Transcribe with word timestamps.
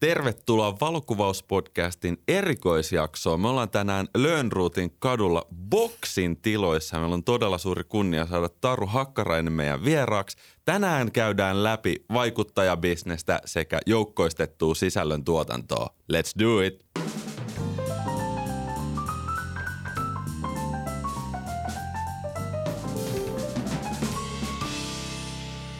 Tervetuloa 0.00 0.80
valokuvauspodcastin 0.80 2.22
erikoisjaksoon. 2.28 3.40
Me 3.40 3.48
ollaan 3.48 3.70
tänään 3.70 4.08
Lönnruutin 4.16 4.96
kadulla 4.98 5.46
Boxin 5.70 6.36
tiloissa. 6.36 6.98
Meillä 6.98 7.14
on 7.14 7.24
todella 7.24 7.58
suuri 7.58 7.84
kunnia 7.84 8.26
saada 8.26 8.48
Taru 8.48 8.86
Hakkarainen 8.86 9.52
meidän 9.52 9.84
vieraaksi. 9.84 10.36
Tänään 10.64 11.12
käydään 11.12 11.62
läpi 11.64 12.04
vaikuttajabisnestä 12.12 13.40
sekä 13.44 13.80
joukkoistettua 13.86 14.74
sisällön 14.74 15.24
tuotantoa. 15.24 15.90
Let's 16.12 16.44
do 16.44 16.60
it! 16.60 16.84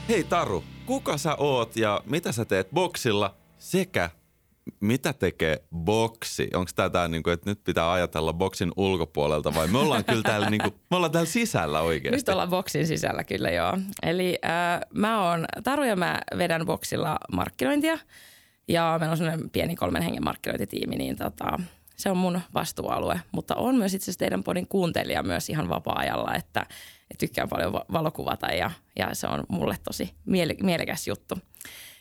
Hei 0.08 0.24
Taru, 0.24 0.64
kuka 0.86 1.16
sä 1.16 1.34
oot 1.34 1.76
ja 1.76 2.00
mitä 2.04 2.32
sä 2.32 2.44
teet 2.44 2.68
Boxilla 2.74 3.45
sekä 3.66 4.10
mitä 4.80 5.12
tekee 5.12 5.64
boksi? 5.74 6.50
Onko 6.54 6.70
tämä 6.74 6.90
tää 6.90 7.08
niinku, 7.08 7.30
että 7.30 7.50
nyt 7.50 7.64
pitää 7.64 7.92
ajatella 7.92 8.32
boksin 8.32 8.72
ulkopuolelta 8.76 9.54
vai 9.54 9.68
me 9.68 9.78
ollaan 9.78 10.04
kyllä 10.04 10.22
täällä, 10.22 10.50
niinku, 10.50 10.68
me 10.90 10.96
ollaan 10.96 11.12
täällä 11.12 11.30
sisällä 11.30 11.80
oikeasti? 11.80 12.16
Nyt 12.16 12.28
ollaan 12.28 12.50
boksin 12.50 12.86
sisällä 12.86 13.24
kyllä 13.24 13.50
joo. 13.50 13.78
Eli 14.02 14.38
äh, 14.44 14.80
mä 14.94 15.30
oon 15.30 15.46
Taru 15.64 15.84
ja 15.84 15.96
mä 15.96 16.20
vedän 16.38 16.66
boksilla 16.66 17.18
markkinointia 17.32 17.98
ja 18.68 18.96
meillä 19.00 19.12
on 19.12 19.18
sellainen 19.18 19.50
pieni 19.50 19.76
kolmen 19.76 20.02
hengen 20.02 20.24
markkinointitiimi, 20.24 20.96
niin 20.96 21.16
tota, 21.16 21.60
se 21.96 22.10
on 22.10 22.16
mun 22.16 22.40
vastuualue. 22.54 23.20
Mutta 23.32 23.54
on 23.54 23.76
myös 23.76 23.94
itse 23.94 24.04
asiassa 24.04 24.18
teidän 24.18 24.42
podin 24.42 24.68
kuuntelija 24.68 25.22
myös 25.22 25.50
ihan 25.50 25.68
vapaa-ajalla, 25.68 26.34
että, 26.34 26.60
että 27.10 27.18
tykkään 27.18 27.48
paljon 27.48 27.72
valokuvata 27.92 28.46
ja, 28.46 28.70
ja 28.98 29.14
se 29.14 29.26
on 29.26 29.44
mulle 29.48 29.76
tosi 29.84 30.14
miele, 30.24 30.54
mielekäs 30.62 31.08
juttu. 31.08 31.38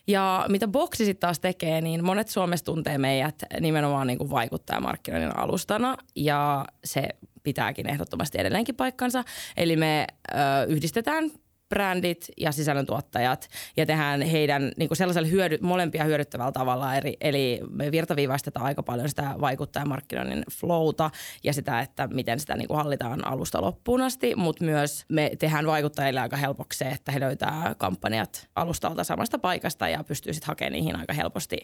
Ja 0.07 0.45
mitä 0.49 0.67
Boksi 0.67 1.05
sitten 1.05 1.21
taas 1.21 1.39
tekee, 1.39 1.81
niin 1.81 2.05
monet 2.05 2.27
Suomessa 2.27 2.65
tuntee 2.65 2.97
meidät 2.97 3.43
nimenomaan 3.59 4.07
niin 4.07 4.17
kuin 4.17 4.29
vaikuttajamarkkinoinnin 4.29 5.37
alustana 5.37 5.97
ja 6.15 6.65
se 6.83 7.09
pitääkin 7.43 7.89
ehdottomasti 7.89 8.39
edelleenkin 8.39 8.75
paikkansa. 8.75 9.23
Eli 9.57 9.75
me 9.75 10.07
ö, 10.31 10.35
yhdistetään 10.67 11.31
brändit 11.69 12.27
ja 12.37 12.51
sisällöntuottajat 12.51 13.49
ja 13.77 13.85
tehdään 13.85 14.21
heidän 14.21 14.71
niin 14.77 14.89
kuin 14.89 14.97
sellaisella 14.97 15.27
hyödy, 15.27 15.57
molempia 15.61 16.03
hyödyttävällä 16.03 16.51
tavalla. 16.51 16.95
Eli, 16.95 17.17
eli 17.21 17.61
me 17.69 17.91
virtaviivaistetaan 17.91 18.65
aika 18.65 18.83
paljon 18.83 19.09
sitä 19.09 19.35
vaikuttajamarkkinoinnin 19.41 20.43
flowta 20.51 21.11
ja 21.43 21.53
sitä, 21.53 21.79
että 21.79 22.07
miten 22.07 22.39
sitä 22.39 22.55
niin 22.55 22.67
kuin 22.67 22.77
hallitaan 22.77 23.27
alusta 23.27 23.61
loppuun 23.61 24.01
asti, 24.01 24.35
mutta 24.35 24.63
myös 24.63 25.05
me 25.09 25.31
tehdään 25.39 25.67
vaikuttajille 25.67 26.19
aika 26.19 26.37
helpoksi 26.37 26.77
se, 26.77 26.85
että 26.85 27.11
he 27.11 27.19
löytää 27.19 27.75
kampanjat 27.77 28.47
alustalta 28.55 29.03
samasta 29.03 29.39
paikasta 29.39 29.89
ja 29.89 30.03
pystyy 30.03 30.33
sitten 30.33 30.47
hakemaan 30.47 30.73
niihin 30.73 30.95
aika 30.95 31.13
helposti 31.13 31.57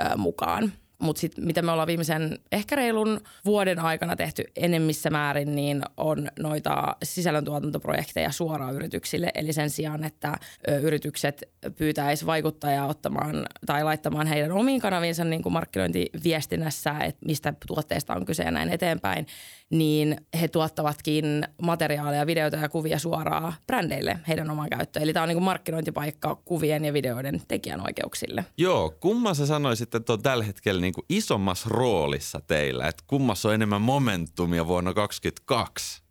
ö, 0.00 0.16
mukaan. 0.16 0.72
Mutta 1.02 1.20
sitten 1.20 1.46
mitä 1.46 1.62
me 1.62 1.72
ollaan 1.72 1.86
viimeisen 1.86 2.38
ehkä 2.52 2.76
reilun 2.76 3.20
vuoden 3.44 3.78
aikana 3.78 4.16
tehty 4.16 4.44
enemmissä 4.56 5.10
määrin, 5.10 5.54
niin 5.56 5.82
on 5.96 6.28
noita 6.40 6.96
sisällöntuotantoprojekteja 7.02 8.32
suoraan 8.32 8.74
yrityksille. 8.74 9.30
Eli 9.34 9.52
sen 9.52 9.70
sijaan, 9.70 10.04
että 10.04 10.34
yritykset 10.82 11.42
pyytäisi 11.76 12.26
vaikuttajaa 12.26 12.86
ottamaan 12.86 13.46
tai 13.66 13.84
laittamaan 13.84 14.26
heidän 14.26 14.52
omiin 14.52 14.80
kanaviinsa 14.80 15.24
niin 15.24 15.42
kuin 15.42 15.52
markkinointiviestinnässä, 15.52 16.98
että 16.98 17.26
mistä 17.26 17.54
tuotteesta 17.66 18.14
on 18.14 18.24
kyse 18.24 18.42
ja 18.42 18.50
näin 18.50 18.68
eteenpäin, 18.68 19.26
niin 19.70 20.16
he 20.40 20.48
tuottavatkin 20.48 21.44
materiaalia, 21.62 22.26
videoita 22.26 22.56
ja 22.56 22.68
kuvia 22.68 22.98
suoraan 22.98 23.52
brändeille 23.66 24.18
heidän 24.28 24.50
omaan 24.50 24.70
käyttöön. 24.70 25.02
Eli 25.02 25.12
tämä 25.12 25.22
on 25.22 25.28
niin 25.28 25.36
kuin 25.36 25.44
markkinointipaikka 25.44 26.40
kuvien 26.44 26.84
ja 26.84 26.92
videoiden 26.92 27.42
tekijänoikeuksille. 27.48 28.44
Joo, 28.56 28.94
kumman 29.00 29.34
sä 29.34 29.46
sanoisit, 29.46 29.94
että 29.94 30.12
on 30.12 30.22
tällä 30.22 30.44
hetkellä 30.44 30.80
niin 30.88 30.94
kuin 30.94 31.06
isommassa 31.08 31.68
roolissa 31.68 32.40
teillä? 32.46 32.88
Että 32.88 33.04
kummassa 33.06 33.48
on 33.48 33.54
enemmän 33.54 33.82
momentumia 33.82 34.66
vuonna 34.66 34.94
2022? 34.94 36.02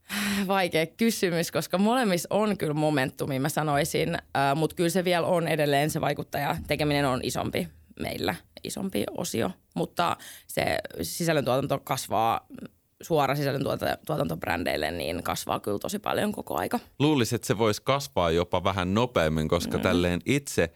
Vaikea 0.47 0.85
kysymys, 0.85 1.51
koska 1.51 1.77
molemmissa 1.77 2.27
on 2.31 2.57
kyllä 2.57 2.73
momentumi, 2.73 3.39
mä 3.39 3.49
sanoisin, 3.49 4.17
mutta 4.55 4.75
kyllä 4.75 4.89
se 4.89 5.03
vielä 5.03 5.27
on 5.27 5.47
edelleen 5.47 5.89
se 5.89 6.01
vaikuttaja. 6.01 6.57
Tekeminen 6.67 7.05
on 7.05 7.19
isompi 7.23 7.67
meillä, 7.99 8.35
isompi 8.63 9.03
osio, 9.17 9.51
mutta 9.75 10.17
se 10.47 10.77
sisällöntuotanto 11.01 11.79
kasvaa 11.79 12.47
suora 13.01 13.35
sisällöntuotantobrändeille, 13.35 14.91
niin 14.91 15.23
kasvaa 15.23 15.59
kyllä 15.59 15.79
tosi 15.79 15.99
paljon 15.99 16.31
koko 16.31 16.57
aika. 16.57 16.79
Luulisin, 16.99 17.35
että 17.35 17.47
se 17.47 17.57
voisi 17.57 17.81
kasvaa 17.81 18.31
jopa 18.31 18.63
vähän 18.63 18.93
nopeammin, 18.93 19.47
koska 19.47 19.77
mm. 19.77 19.83
tälleen 19.83 20.21
itse 20.25 20.69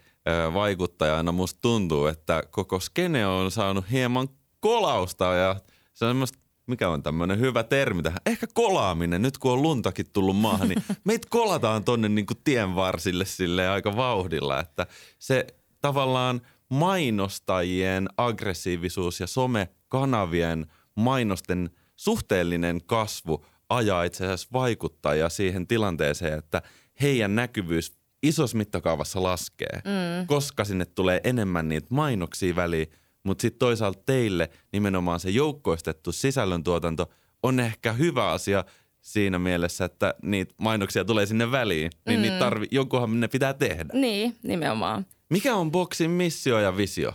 vaikuttajana 0.53 1.31
musta 1.31 1.59
tuntuu, 1.61 2.05
että 2.05 2.43
koko 2.51 2.79
skene 2.79 3.27
on 3.27 3.51
saanut 3.51 3.91
hieman 3.91 4.27
kolausta 4.59 5.25
ja 5.25 5.55
se 5.93 6.05
on 6.05 6.09
semmoista 6.09 6.41
mikä 6.67 6.89
on 6.89 7.03
tämmöinen 7.03 7.39
hyvä 7.39 7.63
termi 7.63 8.03
tähän, 8.03 8.19
ehkä 8.25 8.47
kolaaminen, 8.53 9.21
nyt 9.21 9.37
kun 9.37 9.51
on 9.51 9.61
luntakin 9.61 10.05
tullut 10.13 10.37
maahan, 10.37 10.69
niin 10.69 10.83
meitä 11.03 11.27
kolataan 11.29 11.83
tonne 11.83 12.09
niin 12.09 12.25
kuin 12.25 12.37
tien 12.43 12.75
varsille 12.75 13.25
sille 13.25 13.69
aika 13.69 13.95
vauhdilla, 13.95 14.59
että 14.59 14.87
se 15.19 15.47
tavallaan 15.81 16.41
mainostajien 16.69 18.09
aggressiivisuus 18.17 19.19
ja 19.19 19.27
somekanavien 19.27 20.65
mainosten 20.95 21.69
suhteellinen 21.95 22.81
kasvu 22.85 23.45
ajaa 23.69 24.03
itse 24.03 24.25
asiassa 24.25 24.49
vaikuttajia 24.53 25.29
siihen 25.29 25.67
tilanteeseen, 25.67 26.39
että 26.39 26.61
heidän 27.01 27.35
näkyvyys 27.35 28.00
isossa 28.23 28.57
mittakaavassa 28.57 29.23
laskee, 29.23 29.81
mm. 29.85 30.27
koska 30.27 30.65
sinne 30.65 30.85
tulee 30.85 31.21
enemmän 31.23 31.69
niitä 31.69 31.87
mainoksia 31.89 32.55
väliin, 32.55 32.87
mutta 33.23 33.41
sitten 33.41 33.59
toisaalta 33.59 34.03
teille 34.05 34.49
nimenomaan 34.71 35.19
se 35.19 35.29
joukkoistettu 35.29 36.11
sisällöntuotanto 36.11 37.09
on 37.43 37.59
ehkä 37.59 37.93
hyvä 37.93 38.31
asia 38.31 38.63
siinä 39.01 39.39
mielessä, 39.39 39.85
että 39.85 40.13
niitä 40.23 40.53
mainoksia 40.57 41.05
tulee 41.05 41.25
sinne 41.25 41.51
väliin, 41.51 41.91
niin 42.07 42.19
mm. 42.19 42.21
niitä 42.21 42.39
tarvi, 42.39 42.65
jonkunhan 42.71 43.19
ne 43.19 43.27
pitää 43.27 43.53
tehdä. 43.53 43.89
Niin, 43.93 44.35
nimenomaan. 44.43 45.05
Mikä 45.29 45.55
on 45.55 45.71
Boxin 45.71 46.11
missio 46.11 46.59
ja 46.59 46.77
visio? 46.77 47.13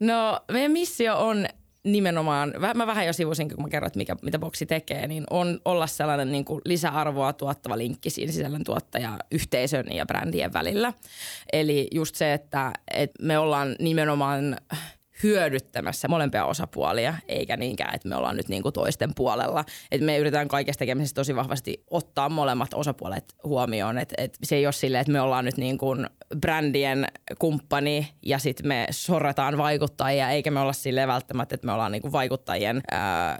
No 0.00 0.40
meidän 0.52 0.72
missio 0.72 1.18
on 1.18 1.46
nimenomaan, 1.84 2.54
mä 2.74 2.86
vähän 2.86 3.06
jo 3.06 3.12
sivusin, 3.12 3.48
kun 3.48 3.62
mä 3.64 3.68
kerron, 3.68 3.86
että 3.86 3.98
mikä, 3.98 4.16
mitä 4.22 4.38
boksi 4.38 4.66
tekee, 4.66 5.06
niin 5.06 5.24
on 5.30 5.60
olla 5.64 5.86
sellainen 5.86 6.32
niin 6.32 6.44
kuin 6.44 6.60
lisäarvoa 6.64 7.32
tuottava 7.32 7.78
linkki 7.78 8.10
siinä 8.10 8.32
sisällön 8.32 8.64
tuottaja 8.64 9.18
yhteisön 9.30 9.86
ja 9.90 10.06
brändien 10.06 10.52
välillä. 10.52 10.92
Eli 11.52 11.88
just 11.94 12.14
se, 12.14 12.32
että, 12.32 12.72
että 12.94 13.24
me 13.24 13.38
ollaan 13.38 13.76
nimenomaan 13.78 14.56
hyödyttämässä 15.22 16.08
molempia 16.08 16.44
osapuolia, 16.44 17.14
eikä 17.28 17.56
niinkään, 17.56 17.94
että 17.94 18.08
me 18.08 18.16
ollaan 18.16 18.36
nyt 18.36 18.48
niin 18.48 18.62
kuin 18.62 18.72
toisten 18.72 19.10
puolella. 19.16 19.64
Et 19.90 20.00
me 20.00 20.18
yritetään 20.18 20.48
kaikesta 20.48 20.78
tekemisestä 20.78 21.20
tosi 21.20 21.36
vahvasti 21.36 21.84
ottaa 21.90 22.28
molemmat 22.28 22.74
osapuolet 22.74 23.34
huomioon. 23.44 23.98
Et, 23.98 24.14
et 24.18 24.38
se 24.42 24.56
ei 24.56 24.66
ole 24.66 24.72
silleen, 24.72 25.00
että 25.00 25.12
me 25.12 25.20
ollaan 25.20 25.44
nyt 25.44 25.56
niin 25.56 25.78
kuin 25.78 26.06
brändien 26.40 27.06
kumppani 27.38 28.08
ja 28.22 28.38
sitten 28.38 28.68
me 28.68 28.86
sorretaan 28.90 29.58
vaikuttajia, 29.58 30.30
eikä 30.30 30.50
me 30.50 30.60
olla 30.60 30.72
silleen 30.72 31.08
välttämättä, 31.08 31.54
että 31.54 31.66
me 31.66 31.72
ollaan 31.72 31.92
niin 31.92 32.02
kuin 32.02 32.12
vaikuttajien 32.12 32.82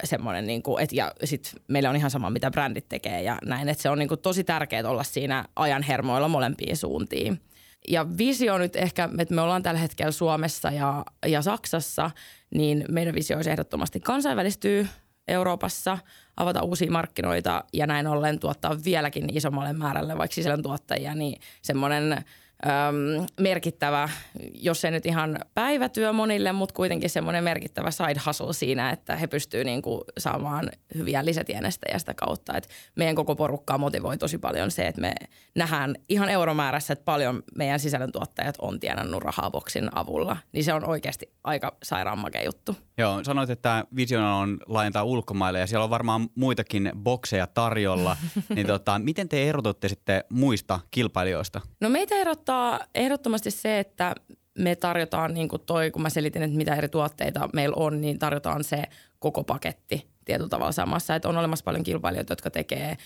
semmoinen, 0.04 0.46
niin 0.46 0.62
kuin, 0.62 0.82
et, 0.82 0.92
ja 0.92 1.12
sitten 1.24 1.52
meillä 1.68 1.90
on 1.90 1.96
ihan 1.96 2.10
sama, 2.10 2.30
mitä 2.30 2.50
brändit 2.50 2.88
tekee 2.88 3.22
ja 3.22 3.38
näin. 3.46 3.68
Että 3.68 3.82
se 3.82 3.90
on 3.90 3.98
niin 3.98 4.08
kuin 4.08 4.20
tosi 4.20 4.44
tärkeää 4.44 4.88
olla 4.88 5.02
siinä 5.02 5.44
ajan 5.56 5.82
hermoilla 5.82 6.28
molempiin 6.28 6.76
suuntiin. 6.76 7.40
Ja 7.88 8.06
visio 8.18 8.58
nyt 8.58 8.76
ehkä, 8.76 9.08
että 9.18 9.34
me 9.34 9.40
ollaan 9.40 9.62
tällä 9.62 9.80
hetkellä 9.80 10.12
Suomessa 10.12 10.70
ja, 10.70 11.04
ja 11.26 11.42
Saksassa, 11.42 12.10
niin 12.54 12.84
meidän 12.88 13.14
visio 13.14 13.36
olisi 13.36 13.50
ehdottomasti 13.50 14.00
kansainvälistyy 14.00 14.88
Euroopassa, 15.28 15.98
avata 16.36 16.62
uusia 16.62 16.90
markkinoita 16.90 17.64
ja 17.72 17.86
näin 17.86 18.06
ollen 18.06 18.38
tuottaa 18.38 18.76
vieläkin 18.84 19.36
isommalle 19.36 19.72
määrälle 19.72 20.18
vaikka 20.18 20.34
sisällöntuottajia, 20.34 21.14
niin 21.14 21.40
semmoinen 21.62 22.24
öm, 22.66 23.26
merkittävä, 23.40 24.08
jos 24.54 24.84
ei 24.84 24.90
nyt 24.90 25.06
ihan 25.06 25.38
päivätyö 25.54 26.12
monille, 26.12 26.52
mutta 26.52 26.74
kuitenkin 26.74 27.10
semmoinen 27.10 27.44
merkittävä 27.44 27.90
side 27.90 28.20
hustle 28.26 28.52
siinä, 28.52 28.90
että 28.90 29.16
he 29.16 29.26
pystyvät 29.26 29.64
niinku 29.64 30.04
saamaan 30.18 30.70
hyviä 30.94 31.24
lisätienestä 31.24 31.86
ja 31.92 31.98
sitä 31.98 32.14
kautta. 32.14 32.56
Et 32.56 32.68
meidän 32.96 33.14
koko 33.14 33.36
porukkaa 33.36 33.78
motivoi 33.78 34.18
tosi 34.18 34.38
paljon 34.38 34.70
se, 34.70 34.86
että 34.86 35.00
me 35.00 35.14
nähdään 35.56 35.94
ihan 36.08 36.28
euromäärässä, 36.28 36.92
että 36.92 37.04
paljon 37.04 37.42
meidän 37.54 37.80
sisällöntuottajat 37.80 38.54
on 38.58 38.80
tienannut 38.80 39.22
rahaa 39.22 39.50
Boxin 39.50 39.88
avulla. 39.94 40.36
Niin 40.52 40.64
se 40.64 40.74
on 40.74 40.84
oikeasti 40.84 41.32
aika 41.44 41.76
sairaanmake 41.82 42.44
juttu. 42.44 42.76
Joo, 42.98 43.24
sanoit, 43.24 43.50
että 43.50 43.84
visiona 43.96 44.36
on 44.36 44.58
laajentaa 44.66 45.04
ulkomaille 45.04 45.58
ja 45.58 45.66
siellä 45.66 45.84
on 45.84 45.90
varmaan 45.90 46.28
muitakin 46.34 46.92
bokseja 46.96 47.46
tarjolla. 47.46 48.16
niin 48.54 48.66
tota, 48.66 48.98
miten 48.98 49.28
te 49.28 49.48
erotutte 49.48 49.88
sitten 49.88 50.24
muista 50.30 50.80
kilpailijoista? 50.90 51.60
No 51.80 51.88
meitä 51.88 52.14
erottaa 52.14 52.49
ehdottomasti 52.94 53.50
se, 53.50 53.78
että 53.78 54.14
me 54.58 54.76
tarjotaan, 54.76 55.34
niin 55.34 55.48
kuin 55.48 55.62
toi, 55.66 55.90
kun 55.90 56.02
mä 56.02 56.10
selitin, 56.10 56.42
että 56.42 56.56
mitä 56.56 56.74
eri 56.74 56.88
tuotteita 56.88 57.48
meillä 57.52 57.74
on, 57.76 58.00
niin 58.00 58.18
tarjotaan 58.18 58.64
se 58.64 58.82
koko 59.18 59.44
paketti 59.44 60.06
tietyllä 60.24 60.48
tavalla 60.48 60.72
samassa. 60.72 61.14
Että 61.14 61.28
on 61.28 61.36
olemassa 61.36 61.64
paljon 61.64 61.82
kilpailijoita, 61.82 62.32
jotka 62.32 62.50
tekee 62.50 62.96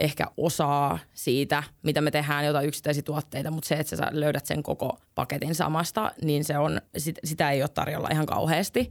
ehkä 0.00 0.26
osaa 0.36 0.98
siitä, 1.14 1.62
mitä 1.82 2.00
me 2.00 2.10
tehdään, 2.10 2.46
jotain 2.46 2.68
yksittäisiä 2.68 3.02
tuotteita, 3.02 3.50
mutta 3.50 3.68
se, 3.68 3.74
että 3.74 3.96
sä 3.96 4.08
löydät 4.10 4.46
sen 4.46 4.62
koko 4.62 4.98
paketin 5.14 5.54
samasta, 5.54 6.12
niin 6.22 6.44
se 6.44 6.58
on, 6.58 6.80
sit, 6.96 7.18
sitä 7.24 7.50
ei 7.50 7.62
ole 7.62 7.68
tarjolla 7.68 8.08
ihan 8.12 8.26
kauheasti. 8.26 8.90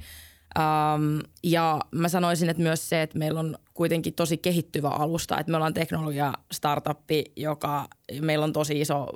Um, 0.57 1.19
ja 1.43 1.79
mä 1.91 2.09
sanoisin, 2.09 2.49
että 2.49 2.63
myös 2.63 2.89
se, 2.89 3.01
että 3.01 3.19
meillä 3.19 3.39
on 3.39 3.57
kuitenkin 3.73 4.13
tosi 4.13 4.37
kehittyvä 4.37 4.89
alusta, 4.89 5.39
että 5.39 5.51
me 5.51 5.57
ollaan 5.57 5.73
teknologia 5.73 6.33
startuppi, 6.51 7.23
joka 7.35 7.87
meillä 8.21 8.43
on 8.43 8.53
tosi 8.53 8.81
iso 8.81 9.07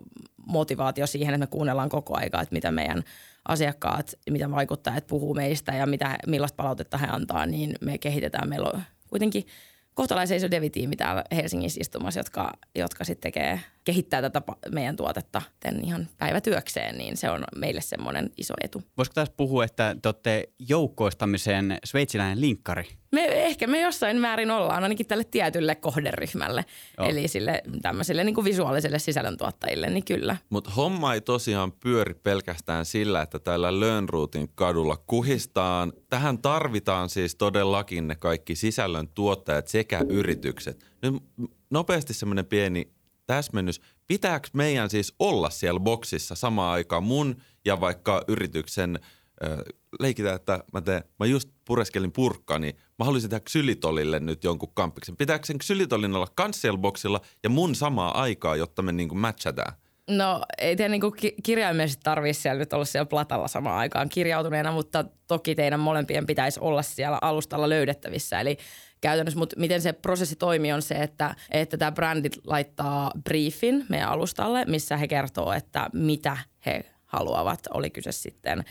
motivaatio 0.46 1.08
siihen, 1.08 1.34
että 1.34 1.44
me 1.44 1.48
kuunnellaan 1.48 1.90
koko 1.90 2.18
aika, 2.18 2.42
että 2.42 2.56
mitä 2.56 2.72
meidän 2.72 3.04
asiakkaat, 3.48 4.14
mitä 4.30 4.52
vaikuttajat 4.52 5.08
puhuu 5.08 5.34
meistä 5.34 5.72
ja 5.72 5.86
mitä, 5.86 6.18
millaista 6.28 6.56
palautetta 6.56 6.98
he 6.98 7.08
antaa, 7.10 7.46
niin 7.46 7.76
me 7.82 7.98
kehitetään. 7.98 8.50
Meillä 8.50 8.70
on 8.74 8.82
kuitenkin 9.10 9.46
kohtalaisen 9.94 10.38
iso 10.38 10.52
devitiimi 10.52 10.96
täällä 10.96 11.24
Helsingissä 11.36 11.82
istumassa, 11.82 12.20
jotka, 12.20 12.54
jotka 12.76 13.04
sitten 13.04 13.22
tekee, 13.34 13.60
kehittää 13.84 14.22
tätä 14.22 14.42
meidän 14.72 14.96
tuotetta 14.96 15.42
ihan 15.84 16.08
päivätyökseen, 16.18 16.98
niin 16.98 17.18
se 17.18 17.30
on 17.30 17.44
meille 17.56 17.82
semmoinen 17.82 18.30
iso 18.38 18.54
etu. 18.64 18.84
Voisiko 18.98 19.14
tässä 19.14 19.34
puhua, 19.38 19.66
että 19.66 19.96
te 20.02 20.08
olette 20.08 20.50
joukkoistamisen 20.60 21.78
sveitsiläinen 21.84 22.42
linkkari? 22.42 22.88
Me, 23.14 23.26
ehkä 23.26 23.68
me 23.68 23.82
jossain 23.82 24.18
määrin 24.18 24.52
ollaan, 24.52 24.84
ainakin 24.84 25.06
tälle 25.06 25.24
tietylle 25.24 25.76
kohderyhmälle, 25.76 26.66
Joo. 26.98 27.08
eli 27.08 27.28
sille 27.28 27.62
tämmöiselle 27.82 28.24
niin 28.24 28.36
kuin 28.36 28.46
visuaaliselle 28.46 29.00
sisällöntuottajille, 29.00 29.90
niin 29.90 30.06
kyllä. 30.06 30.38
Mutta 30.50 30.72
homma 30.72 31.14
ei 31.14 31.22
tosiaan 31.22 31.72
pyöri 31.72 32.14
pelkästään 32.14 32.86
sillä, 32.86 33.22
että 33.22 33.40
täällä 33.40 33.80
Lönnruutin 33.80 34.50
kadulla 34.56 34.98
kuhistaan. 35.08 35.94
Tähän 36.10 36.38
tarvitaan 36.38 37.10
siis 37.10 37.36
todellakin 37.36 38.08
ne 38.08 38.16
kaikki 38.16 38.56
sisällön 38.56 39.08
tuottajat 39.08 39.68
sekä 39.68 40.02
yritykset. 40.10 40.86
Nyt 41.02 41.14
nopeasti 41.70 42.14
semmoinen 42.14 42.46
pieni 42.46 42.92
täsmennys. 43.26 43.82
Pitääkö 44.08 44.48
meidän 44.54 44.90
siis 44.90 45.16
olla 45.20 45.50
siellä 45.50 45.80
boksissa 45.80 46.36
samaan 46.36 46.74
aikaan 46.74 47.04
mun 47.04 47.36
ja 47.66 47.80
vaikka 47.80 48.24
yrityksen 48.28 49.00
leikitään, 50.00 50.36
että 50.36 50.64
mä, 50.74 50.82
teen, 50.82 51.04
mä 51.20 51.26
just 51.26 51.50
pureskelin 51.66 52.12
purkkaa, 52.12 52.60
niin 52.60 52.76
mä 53.00 53.06
haluaisin 53.06 53.30
tehdä 53.30 53.44
ksylitolille 53.44 54.20
nyt 54.20 54.44
jonkun 54.44 54.74
kampiksen. 54.74 55.18
Pitääkö 55.18 55.46
sen 55.46 55.58
ksylitolin 55.58 56.16
olla 56.16 56.78
boxilla 56.78 57.22
ja 57.44 57.50
mun 57.50 57.76
samaa 57.76 58.22
aikaa, 58.22 58.56
jotta 58.56 58.82
me 58.82 58.92
niinku 58.92 59.16
matchataan? 59.16 59.74
No 60.10 60.42
ei 60.58 60.76
teidän 60.76 60.92
niinku 60.92 61.16
kirjaimellisesti 61.44 62.04
tarvitse 62.04 62.42
siellä 62.42 62.60
nyt 62.60 62.74
olla 62.74 62.86
siellä 62.86 63.06
platalla 63.06 63.48
samaan 63.48 63.78
aikaan 63.78 64.10
kirjautuneena, 64.10 64.72
mutta 64.72 65.06
toki 65.28 65.56
teidän 65.56 65.80
molempien 65.80 66.26
pitäisi 66.26 66.60
olla 66.60 66.82
siellä 66.82 67.18
alustalla 67.22 67.70
löydettävissä. 67.70 68.40
Eli 68.40 68.58
käytännössä, 69.02 69.40
mutta 69.40 69.60
miten 69.60 69.82
se 69.82 69.94
prosessi 69.94 70.36
toimii 70.36 70.72
on 70.72 70.82
se, 70.82 70.96
että, 70.96 71.36
että 71.52 71.78
tämä 71.78 71.92
brändi 71.92 72.30
laittaa 72.44 73.12
briefin 73.24 73.86
meidän 73.90 74.10
alustalle, 74.10 74.66
missä 74.66 74.98
he 74.98 75.08
kertoo, 75.08 75.54
että 75.54 75.90
mitä 75.94 76.38
he 76.66 76.86
haluavat. 77.06 77.60
Oli 77.74 77.90
kyse 77.90 78.12
sitten 78.12 78.64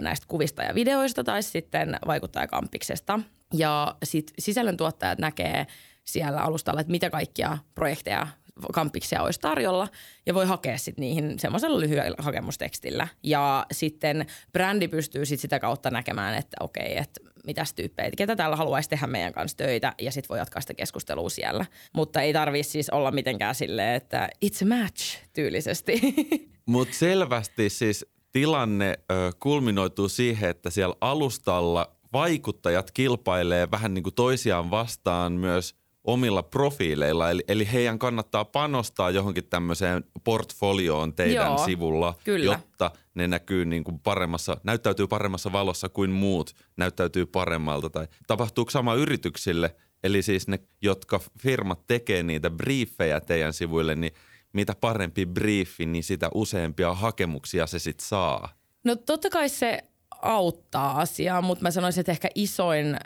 näistä 0.00 0.26
kuvista 0.28 0.62
ja 0.62 0.74
videoista 0.74 1.24
tai 1.24 1.42
sitten 1.42 1.96
vaikuttajakampiksesta. 2.06 3.20
Ja 3.54 3.96
sitten 4.04 4.34
sisällöntuottajat 4.38 5.18
näkee 5.18 5.66
siellä 6.04 6.40
alustalla, 6.40 6.80
että 6.80 6.90
mitä 6.90 7.10
kaikkia 7.10 7.58
projekteja 7.74 8.26
kampiksia 8.72 9.22
olisi 9.22 9.40
tarjolla 9.40 9.88
ja 10.26 10.34
voi 10.34 10.46
hakea 10.46 10.78
sitten 10.78 11.02
niihin 11.02 11.38
semmoisella 11.38 11.80
lyhyellä 11.80 12.16
hakemustekstillä. 12.18 13.08
Ja 13.22 13.66
sitten 13.72 14.26
brändi 14.52 14.88
pystyy 14.88 15.26
sitten 15.26 15.42
sitä 15.42 15.58
kautta 15.58 15.90
näkemään, 15.90 16.34
että 16.34 16.56
okei, 16.60 16.96
että 16.96 17.20
mitäs 17.46 17.74
tyyppejä, 17.74 18.10
ketä 18.16 18.36
täällä 18.36 18.56
haluaisi 18.56 18.88
tehdä 18.88 19.06
meidän 19.06 19.32
kanssa 19.32 19.56
töitä 19.56 19.94
ja 20.00 20.12
sitten 20.12 20.28
voi 20.28 20.38
jatkaa 20.38 20.60
sitä 20.60 20.74
keskustelua 20.74 21.30
siellä. 21.30 21.66
Mutta 21.92 22.22
ei 22.22 22.32
tarvii 22.32 22.62
siis 22.62 22.90
olla 22.90 23.10
mitenkään 23.10 23.54
silleen, 23.54 23.94
että 23.94 24.28
it's 24.44 24.72
a 24.72 24.78
match 24.78 25.18
tyylisesti. 25.32 26.00
Mutta 26.66 26.94
selvästi 26.94 27.70
siis 27.70 28.06
tilanne 28.32 28.98
ö, 29.10 29.32
kulminoituu 29.40 30.08
siihen, 30.08 30.50
että 30.50 30.70
siellä 30.70 30.94
alustalla 31.00 31.96
vaikuttajat 32.12 32.90
kilpailee 32.90 33.70
vähän 33.70 33.94
niin 33.94 34.02
kuin 34.02 34.14
toisiaan 34.14 34.70
vastaan 34.70 35.32
myös 35.32 35.74
omilla 36.04 36.42
profiileilla. 36.42 37.30
Eli, 37.30 37.44
eli 37.48 37.72
heidän 37.72 37.98
kannattaa 37.98 38.44
panostaa 38.44 39.10
johonkin 39.10 39.44
tämmöiseen 39.44 40.04
portfolioon 40.24 41.14
teidän 41.14 41.46
Joo, 41.46 41.64
sivulla, 41.64 42.14
kyllä. 42.24 42.52
jotta 42.52 42.90
ne 43.14 43.28
näkyy 43.28 43.64
niin 43.64 43.84
kuin 43.84 43.98
paremmassa, 43.98 44.56
näyttäytyy 44.64 45.06
paremmassa 45.06 45.52
valossa 45.52 45.88
kuin 45.88 46.10
muut, 46.10 46.52
näyttäytyy 46.76 47.26
paremmalta. 47.26 47.90
Tai 47.90 48.08
tapahtuuko 48.26 48.70
sama 48.70 48.94
yrityksille, 48.94 49.76
eli 50.04 50.22
siis 50.22 50.48
ne, 50.48 50.58
jotka 50.82 51.20
firmat 51.38 51.86
tekee 51.86 52.22
niitä 52.22 52.50
briefejä 52.50 53.20
teidän 53.20 53.52
sivuille, 53.52 53.94
niin 53.94 54.12
mitä 54.52 54.74
parempi 54.80 55.26
briefi, 55.26 55.86
niin 55.86 56.04
sitä 56.04 56.28
useampia 56.34 56.94
hakemuksia 56.94 57.66
se 57.66 57.78
sitten 57.78 58.06
saa. 58.06 58.48
No 58.84 58.96
totta 58.96 59.30
kai 59.30 59.48
se 59.48 59.78
auttaa 60.22 61.00
asiaa, 61.00 61.42
mutta 61.42 61.62
mä 61.62 61.70
sanoisin, 61.70 62.00
että 62.00 62.12
ehkä 62.12 62.28
isoin 62.34 62.96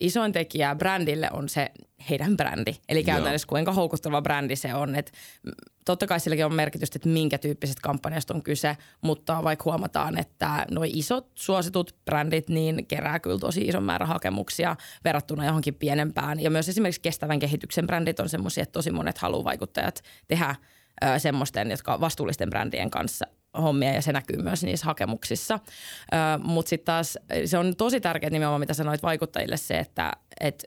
isoin 0.00 0.32
tekijä 0.32 0.74
brändille 0.74 1.28
on 1.32 1.48
se 1.48 1.70
heidän 2.10 2.36
brändi. 2.36 2.74
Eli 2.88 3.04
käytännössä 3.04 3.46
Joo. 3.46 3.48
kuinka 3.48 3.72
houkutteleva 3.72 4.22
brändi 4.22 4.56
se 4.56 4.74
on. 4.74 4.94
Et 4.94 5.12
totta 5.84 6.06
kai 6.06 6.20
silläkin 6.20 6.44
on 6.44 6.54
merkitystä, 6.54 6.96
että 6.96 7.08
minkä 7.08 7.38
tyyppisestä 7.38 7.80
kampanjasta 7.82 8.34
on 8.34 8.42
kyse, 8.42 8.76
mutta 9.00 9.44
vaikka 9.44 9.64
huomataan, 9.64 10.18
että 10.18 10.66
nuo 10.70 10.84
isot 10.86 11.30
suositut 11.34 11.96
brändit 12.04 12.48
niin 12.48 12.86
kerää 12.86 13.18
kyllä 13.18 13.38
tosi 13.38 13.60
ison 13.60 13.84
määrän 13.84 14.08
hakemuksia 14.08 14.76
verrattuna 15.04 15.46
johonkin 15.46 15.74
pienempään. 15.74 16.40
Ja 16.40 16.50
myös 16.50 16.68
esimerkiksi 16.68 17.00
kestävän 17.00 17.38
kehityksen 17.38 17.86
brändit 17.86 18.20
on 18.20 18.28
semmoisia, 18.28 18.62
että 18.62 18.72
tosi 18.72 18.90
monet 18.90 19.18
haluaa 19.18 19.44
vaikuttajat 19.44 20.02
tehdä 20.28 20.54
semmoisten, 21.18 21.70
jotka 21.70 22.00
vastuullisten 22.00 22.50
brändien 22.50 22.90
kanssa 22.90 23.26
hommia 23.58 23.92
ja 23.92 24.02
se 24.02 24.12
näkyy 24.12 24.42
myös 24.42 24.64
niissä 24.64 24.86
hakemuksissa. 24.86 25.58
Mutta 26.38 26.68
sitten 26.68 26.86
taas 26.86 27.18
se 27.44 27.58
on 27.58 27.76
tosi 27.76 28.00
tärkeää 28.00 28.30
nimenomaan, 28.30 28.60
mitä 28.60 28.74
sanoit 28.74 29.02
vaikuttajille 29.02 29.56
se, 29.56 29.78
että 29.78 30.12
et, 30.40 30.64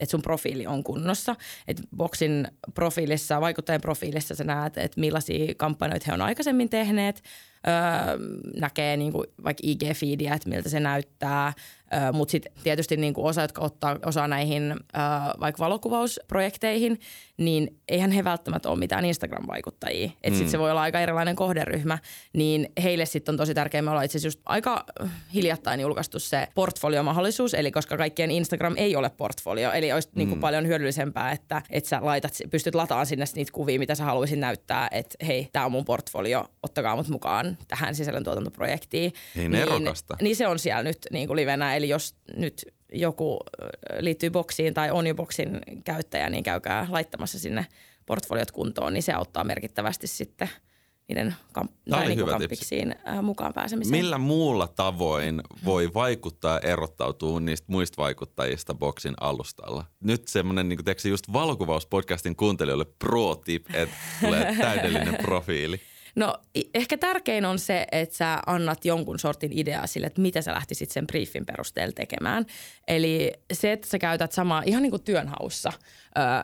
että 0.00 0.10
sun 0.10 0.22
profiili 0.22 0.66
on 0.66 0.84
kunnossa. 0.84 1.36
Että 1.68 1.82
Boxin 1.96 2.48
profiilissa, 2.74 3.40
vaikuttajien 3.40 3.80
profiilissa 3.80 4.34
sä 4.34 4.44
näet, 4.44 4.78
että 4.78 5.00
millaisia 5.00 5.54
kampanjoita 5.56 6.04
he 6.06 6.12
on 6.12 6.22
aikaisemmin 6.22 6.70
tehneet. 6.70 7.22
Öö, 7.68 8.18
näkee 8.60 8.96
niin 8.96 9.12
kuin 9.12 9.26
vaikka 9.44 9.62
IG-feedia, 9.66 10.34
että 10.34 10.48
miltä 10.48 10.68
se 10.68 10.80
näyttää. 10.80 11.52
Mutta 12.12 12.32
sitten 12.32 12.52
tietysti 12.62 12.96
niin 12.96 13.14
kuin 13.14 13.26
osa, 13.26 13.42
jotka 13.42 13.62
ottaa 13.62 13.98
osaa 14.06 14.28
näihin 14.28 14.70
öö, 14.72 14.76
vaikka 15.40 15.64
valokuvausprojekteihin, 15.64 17.00
niin 17.36 17.80
eihän 17.88 18.10
he 18.10 18.24
välttämättä 18.24 18.68
ole 18.68 18.78
mitään 18.78 19.04
Instagram-vaikuttajia. 19.04 20.04
Että 20.04 20.30
mm. 20.30 20.34
sitten 20.34 20.50
se 20.50 20.58
voi 20.58 20.70
olla 20.70 20.82
aika 20.82 21.00
erilainen 21.00 21.36
kohderyhmä, 21.36 21.98
niin 22.32 22.72
heille 22.82 23.06
sitten 23.06 23.32
on 23.32 23.36
tosi 23.36 23.54
tärkeää. 23.54 23.82
Me 23.82 23.90
ollaan 23.90 24.04
itse 24.04 24.18
asiassa 24.18 24.26
just 24.26 24.40
aika 24.46 24.84
hiljattain 25.34 25.80
julkaistu 25.80 26.18
se 26.18 26.48
portfoliomahdollisuus, 26.54 27.54
eli 27.54 27.70
koska 27.70 27.96
kaikkien 27.96 28.30
Instagram 28.30 28.74
ei 28.76 28.96
ole 28.96 29.10
portfolio, 29.10 29.72
eli 29.72 29.92
olisi 29.92 30.08
niinku 30.08 30.16
mm. 30.16 30.18
niin 30.18 30.28
kuin 30.28 30.40
paljon 30.40 30.66
hyödyllisempää, 30.66 31.32
että, 31.32 31.62
että 31.70 31.88
sä 31.88 31.98
laitat, 32.02 32.32
pystyt 32.50 32.74
lataamaan 32.74 33.06
sinne 33.06 33.24
niitä 33.34 33.52
kuvia, 33.52 33.78
mitä 33.78 33.94
sä 33.94 34.04
haluaisit 34.04 34.38
näyttää, 34.38 34.88
että 34.92 35.26
hei, 35.26 35.48
tämä 35.52 35.64
on 35.64 35.72
mun 35.72 35.84
portfolio, 35.84 36.44
ottakaa 36.62 36.96
mut 36.96 37.08
mukaan 37.08 37.49
tähän 37.68 37.94
sisällöntuotantoprojektiin. 37.94 39.12
Niin, 39.34 39.50
niin, 39.50 39.66
niin 40.20 40.36
se 40.36 40.46
on 40.46 40.58
siellä 40.58 40.82
nyt 40.82 40.98
niin 41.12 41.26
kuin 41.26 41.36
livenä, 41.36 41.76
eli 41.76 41.88
jos 41.88 42.14
nyt 42.36 42.66
joku 42.92 43.38
liittyy 43.98 44.30
boksiin 44.30 44.74
tai 44.74 44.90
on 44.90 45.06
jo 45.06 45.14
boksin 45.14 45.58
käyttäjä, 45.84 46.30
niin 46.30 46.44
käykää 46.44 46.86
laittamassa 46.90 47.38
sinne 47.38 47.66
portfoliot 48.06 48.50
kuntoon, 48.50 48.92
niin 48.92 49.02
se 49.02 49.12
auttaa 49.12 49.44
merkittävästi 49.44 50.06
sitten 50.06 50.48
niiden 51.08 51.34
kamp- 51.52 51.72
tai 51.90 52.08
niin 52.08 52.26
kampiksiin 52.26 52.94
mukaan 53.22 53.52
pääsemiseen. 53.52 53.96
Millä 53.96 54.18
muulla 54.18 54.68
tavoin 54.68 55.42
voi 55.64 55.94
vaikuttaa 55.94 56.54
ja 56.54 56.70
erottautua 56.70 57.40
niistä 57.40 57.66
muista 57.68 58.02
vaikuttajista 58.02 58.74
boksin 58.74 59.14
alustalla? 59.20 59.84
Nyt 60.00 60.28
semmoinen, 60.28 60.68
niin 60.68 60.78
kuin 60.84 61.10
just 61.10 61.32
valokuvauspodcastin 61.32 62.36
kuuntelijoille 62.36 62.84
pro-tip, 62.84 63.66
että 63.74 63.94
tulee 64.20 64.56
täydellinen 64.60 65.16
profiili. 65.22 65.80
No 66.16 66.34
ehkä 66.74 66.98
tärkein 66.98 67.44
on 67.44 67.58
se, 67.58 67.86
että 67.92 68.16
sä 68.16 68.38
annat 68.46 68.84
jonkun 68.84 69.18
sortin 69.18 69.52
ideaa 69.52 69.86
sille, 69.86 70.06
että 70.06 70.20
mitä 70.20 70.42
sä 70.42 70.52
lähtisit 70.52 70.90
sen 70.90 71.06
briefin 71.06 71.46
perusteella 71.46 71.92
tekemään. 71.92 72.46
Eli 72.88 73.32
se, 73.52 73.72
että 73.72 73.88
sä 73.88 73.98
käytät 73.98 74.32
samaa, 74.32 74.62
ihan 74.66 74.82
niin 74.82 74.90
kuin 74.90 75.02
työnhaussa, 75.02 75.72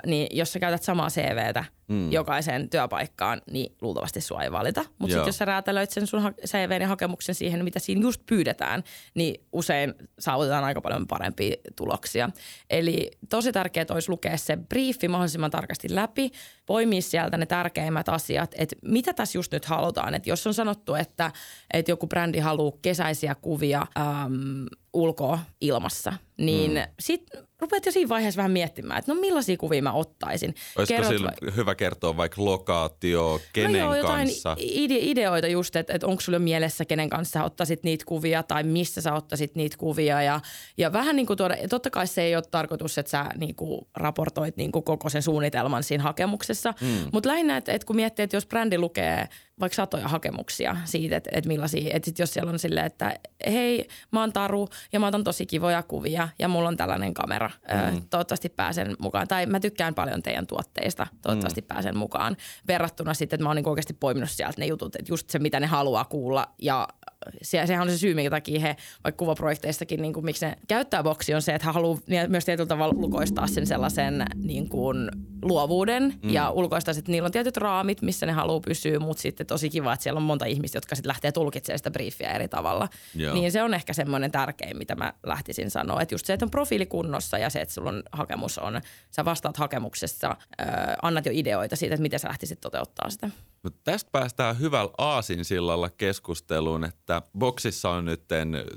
niin 0.06 0.28
jos 0.30 0.52
sä 0.52 0.58
käytät 0.58 0.82
samaa 0.82 1.08
CVtä 1.08 1.64
mm. 1.88 2.12
jokaiseen 2.12 2.70
työpaikkaan, 2.70 3.42
niin 3.50 3.76
luultavasti 3.80 4.20
sua 4.20 4.42
ei 4.42 4.52
valita. 4.52 4.84
Mutta 4.98 5.12
sitten 5.12 5.28
jos 5.28 5.38
sä 5.38 5.44
räätälöit 5.44 5.90
sen 5.90 6.06
sun 6.06 6.34
CVn 6.46 6.82
ja 6.82 6.88
hakemuksen 6.88 7.34
siihen, 7.34 7.64
mitä 7.64 7.78
siinä 7.78 8.00
just 8.00 8.20
pyydetään, 8.26 8.84
niin 9.14 9.44
usein 9.52 9.94
saavutetaan 10.18 10.64
aika 10.64 10.80
paljon 10.80 11.06
parempia 11.06 11.56
tuloksia. 11.76 12.30
Eli 12.70 13.10
tosi 13.28 13.52
tärkeää 13.52 13.86
olisi 13.90 14.10
lukea 14.10 14.36
se 14.36 14.56
briefi 14.56 15.08
mahdollisimman 15.08 15.50
tarkasti 15.50 15.94
läpi, 15.94 16.30
poimia 16.66 17.02
sieltä 17.02 17.36
ne 17.36 17.46
tärkeimmät 17.46 18.08
asiat, 18.08 18.54
että 18.58 18.76
mitä 18.82 19.12
tässä 19.12 19.38
just 19.38 19.52
nyt 19.52 19.64
halutaan. 19.64 20.14
Että 20.14 20.30
jos 20.30 20.46
on 20.46 20.54
sanottu, 20.54 20.94
että, 20.94 21.32
että 21.72 21.92
joku 21.92 22.06
brändi 22.06 22.38
haluaa 22.38 22.78
kesäisiä 22.82 23.34
kuvia 23.34 23.86
äm, 23.96 24.66
ulkoa 24.96 25.38
ilmassa, 25.60 26.12
niin 26.38 26.70
mm. 26.70 26.92
sit 27.00 27.30
rupeat 27.60 27.86
jo 27.86 27.92
siinä 27.92 28.08
vaiheessa 28.08 28.36
vähän 28.36 28.50
miettimään, 28.50 28.98
että 28.98 29.14
no 29.14 29.20
millaisia 29.20 29.56
kuvia 29.56 29.82
mä 29.82 29.92
ottaisin. 29.92 30.54
Olisiko 30.78 30.96
Kerrot 30.96 31.16
sillä 31.16 31.32
hyvä 31.56 31.74
kertoa 31.74 32.16
vaikka 32.16 32.44
lokaatio, 32.44 33.40
kenen 33.52 33.72
no 33.72 33.78
joo, 33.78 33.94
jotain 33.94 34.28
kanssa? 34.28 34.56
Ide- 34.58 34.98
ideoita 35.00 35.46
just, 35.46 35.76
että, 35.76 35.92
että 35.94 36.06
onko 36.06 36.20
sulla 36.20 36.38
mielessä, 36.38 36.84
kenen 36.84 37.10
kanssa 37.10 37.44
ottaisit 37.44 37.82
niitä 37.82 38.04
kuvia 38.08 38.42
tai 38.42 38.62
missä 38.62 39.00
sä 39.00 39.12
ottaisit 39.12 39.54
niitä 39.54 39.76
kuvia. 39.76 40.22
Ja, 40.22 40.40
ja 40.78 40.92
vähän 40.92 41.16
niin 41.16 41.26
kuin 41.26 41.36
tuoda, 41.36 41.56
totta 41.70 41.90
kai 41.90 42.06
se 42.06 42.22
ei 42.22 42.36
ole 42.36 42.44
tarkoitus, 42.50 42.98
että 42.98 43.10
sä 43.10 43.26
niin 43.36 43.54
kuin 43.54 43.86
raportoit 43.96 44.56
niin 44.56 44.72
kuin 44.72 44.82
koko 44.82 45.08
sen 45.08 45.22
suunnitelman 45.22 45.82
siinä 45.82 46.04
hakemuksessa. 46.04 46.74
Mm. 46.80 46.88
Mutta 47.12 47.28
lähinnä, 47.28 47.56
että, 47.56 47.72
että 47.72 47.86
kun 47.86 47.96
miettii, 47.96 48.22
että 48.22 48.36
jos 48.36 48.46
brändi 48.46 48.78
lukee 48.78 49.28
vaikka 49.60 49.76
satoja 49.76 50.08
hakemuksia 50.08 50.76
siitä, 50.84 51.16
että, 51.16 51.30
että 51.32 51.48
millaisia, 51.48 51.90
että 51.94 52.06
sit 52.06 52.18
jos 52.18 52.32
siellä 52.32 52.52
on 52.52 52.58
silleen, 52.58 52.86
että 52.86 53.14
hei, 53.46 53.88
mä 54.12 54.20
oon 54.20 54.32
Taru 54.32 54.68
ja 54.92 55.00
mä 55.00 55.06
otan 55.06 55.24
tosi 55.24 55.46
kivoja 55.46 55.82
kuvia 55.82 56.28
ja 56.38 56.48
mulla 56.48 56.68
on 56.68 56.76
tällainen 56.76 57.14
kamera, 57.14 57.50
mm. 57.92 58.02
toivottavasti 58.10 58.48
pääsen 58.48 58.96
mukaan. 58.98 59.28
Tai 59.28 59.46
mä 59.46 59.60
tykkään 59.60 59.94
paljon 59.94 60.22
teidän 60.22 60.46
tuotteista, 60.46 61.06
toivottavasti 61.22 61.60
mm. 61.60 61.66
pääsen 61.66 61.96
mukaan. 61.96 62.36
Verrattuna 62.68 63.14
sitten, 63.14 63.36
että 63.36 63.42
mä 63.44 63.48
oon 63.48 63.56
niin 63.56 63.68
oikeasti 63.68 63.94
poiminut 63.94 64.30
sieltä 64.30 64.54
ne 64.58 64.66
jutut, 64.66 64.96
että 64.96 65.12
just 65.12 65.30
se, 65.30 65.38
mitä 65.38 65.60
ne 65.60 65.66
haluaa 65.66 66.04
kuulla 66.04 66.54
ja 66.62 66.88
se, 67.42 67.66
sehän 67.66 67.82
on 67.82 67.90
se 67.90 67.98
syy, 67.98 68.14
minkä 68.14 68.30
takia 68.30 68.60
he 68.60 68.76
vaikka 69.04 69.18
kuvaprojekteistakin, 69.18 70.02
niin 70.02 70.12
kuin, 70.12 70.24
miksi 70.24 70.46
ne 70.46 70.56
käyttää 70.68 71.02
boksi, 71.02 71.34
on 71.34 71.42
se, 71.42 71.54
että 71.54 71.68
he 71.68 71.72
haluaa 71.72 71.98
myös 72.28 72.44
tietyllä 72.44 72.68
tavalla 72.68 72.94
ulkoistaa 72.96 73.46
sen 73.46 73.66
sellaisen 73.66 74.24
niin 74.34 74.68
kuin, 74.68 75.10
luovuuden 75.42 76.14
mm. 76.22 76.30
ja 76.30 76.50
ulkoistaa, 76.50 76.94
että 76.98 77.12
niillä 77.12 77.26
on 77.26 77.32
tietyt 77.32 77.56
raamit, 77.56 78.02
missä 78.02 78.26
ne 78.26 78.32
haluaa 78.32 78.60
pysyä, 78.60 78.98
mutta 78.98 79.20
sitten 79.20 79.45
tosi 79.46 79.70
kiva, 79.70 79.92
että 79.92 80.02
siellä 80.02 80.18
on 80.18 80.22
monta 80.22 80.44
ihmistä, 80.44 80.76
jotka 80.76 80.94
sitten 80.94 81.08
lähtee 81.08 81.32
tulkitsemaan 81.32 81.78
sitä 81.78 81.90
briefiä 81.90 82.30
eri 82.30 82.48
tavalla. 82.48 82.88
Joo. 83.14 83.34
Niin 83.34 83.52
se 83.52 83.62
on 83.62 83.74
ehkä 83.74 83.92
semmoinen 83.92 84.30
tärkein, 84.30 84.78
mitä 84.78 84.94
mä 84.94 85.12
lähtisin 85.26 85.70
sanoa, 85.70 86.02
että 86.02 86.14
just 86.14 86.26
se, 86.26 86.32
että 86.32 86.46
on 86.46 86.50
profiili 86.50 86.86
kunnossa 86.86 87.38
ja 87.38 87.50
se, 87.50 87.60
että 87.60 87.74
sulla 87.74 87.90
on 87.90 88.02
hakemus 88.12 88.58
on, 88.58 88.80
sä 89.10 89.24
vastaat 89.24 89.56
hakemuksessa, 89.56 90.36
äh, 90.60 90.68
annat 91.02 91.26
jo 91.26 91.32
ideoita 91.34 91.76
siitä, 91.76 91.94
että 91.94 92.02
miten 92.02 92.20
sä 92.20 92.28
lähtisit 92.28 92.60
toteuttaa 92.60 93.10
sitä. 93.10 93.30
Mutta 93.62 93.80
tästä 93.84 94.10
päästään 94.12 94.60
hyvällä 94.60 94.90
aasinsillalla 94.98 95.90
keskusteluun, 95.90 96.84
että 96.84 97.22
boksissa 97.38 97.90
on 97.90 98.04
nyt 98.04 98.22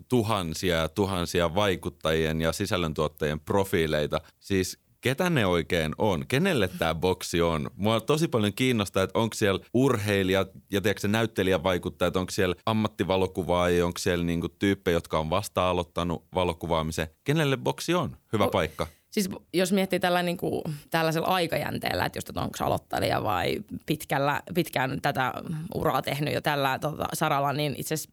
tuhansia 0.10 0.76
ja 0.76 0.90
tuhansia 0.90 1.56
vaikuttajien 1.56 2.42
ja 2.42 2.52
sisällöntuottajien 2.52 3.40
profiileita. 3.40 4.22
Siis 4.40 4.80
ketä 5.01 5.29
ne 5.29 5.46
oikein 5.46 5.96
on? 5.98 6.27
Kenelle 6.27 6.68
tämä 6.68 6.96
boksi 6.96 7.41
on? 7.41 7.70
Mua 7.75 8.00
tosi 8.01 8.27
paljon 8.27 8.53
kiinnostaa, 8.53 9.03
että 9.03 9.20
onko 9.20 9.34
siellä 9.34 9.60
urheilijat 9.74 10.48
ja 10.72 10.82
tiedätkö, 10.82 11.08
näyttelijävaikuttajat, 11.08 12.15
onko 12.15 12.32
siellä 12.32 12.56
ammattivalokuvaajia, 12.65 13.86
onko 13.86 13.98
siellä 14.00 14.25
niinku 14.25 14.50
tyyppejä, 14.50 14.96
jotka 14.96 15.20
on 15.20 15.29
vasta 15.29 15.70
aloittanut 15.70 16.25
valokuvaamisen. 16.36 17.08
Kenelle 17.24 17.58
boksi 17.58 17.94
on? 17.94 18.18
Hyvä 18.34 18.46
o- 18.46 18.50
paikka. 18.50 18.88
Siis 19.12 19.30
jos 19.54 19.72
miettii 19.72 20.00
tällä 20.00 20.24
niin 20.24 20.38
kuin, 20.38 20.62
tällaisella 20.89 21.28
aikajänteellä, 21.28 22.06
että 22.06 22.18
just, 22.18 22.30
että 22.30 22.42
onko 22.42 22.58
aloittelija 22.60 23.24
vai 23.24 23.60
pitkällä, 23.86 24.42
pitkään 24.56 25.01
tätä 25.01 25.34
uraa 25.75 26.01
tehnyt 26.01 26.34
jo 26.34 26.42
tällä 26.42 26.80
tota, 26.80 27.06
saralla, 27.13 27.54
niin 27.54 27.75
itse 27.78 27.94
asiassa 27.94 28.10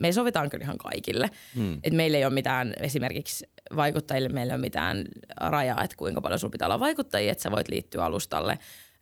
me 0.00 0.12
sovitaan 0.12 0.50
kyllä 0.50 0.64
ihan 0.64 0.78
kaikille. 0.78 1.30
Hmm. 1.54 1.78
Et 1.84 1.92
meillä 1.92 2.18
ei 2.18 2.24
ole 2.24 2.34
mitään 2.34 2.74
esimerkiksi 2.80 3.46
vaikuttajille, 3.76 4.28
meillä 4.28 4.52
ei 4.52 4.56
ole 4.56 4.60
mitään 4.60 5.04
rajaa, 5.40 5.84
että 5.84 5.96
kuinka 5.96 6.20
paljon 6.20 6.38
sulla 6.38 6.52
pitää 6.52 6.66
olla 6.66 6.80
vaikuttajia, 6.80 7.32
että 7.32 7.42
sä 7.42 7.50
voit 7.50 7.68
liittyä 7.68 8.04
alustalle. 8.04 8.58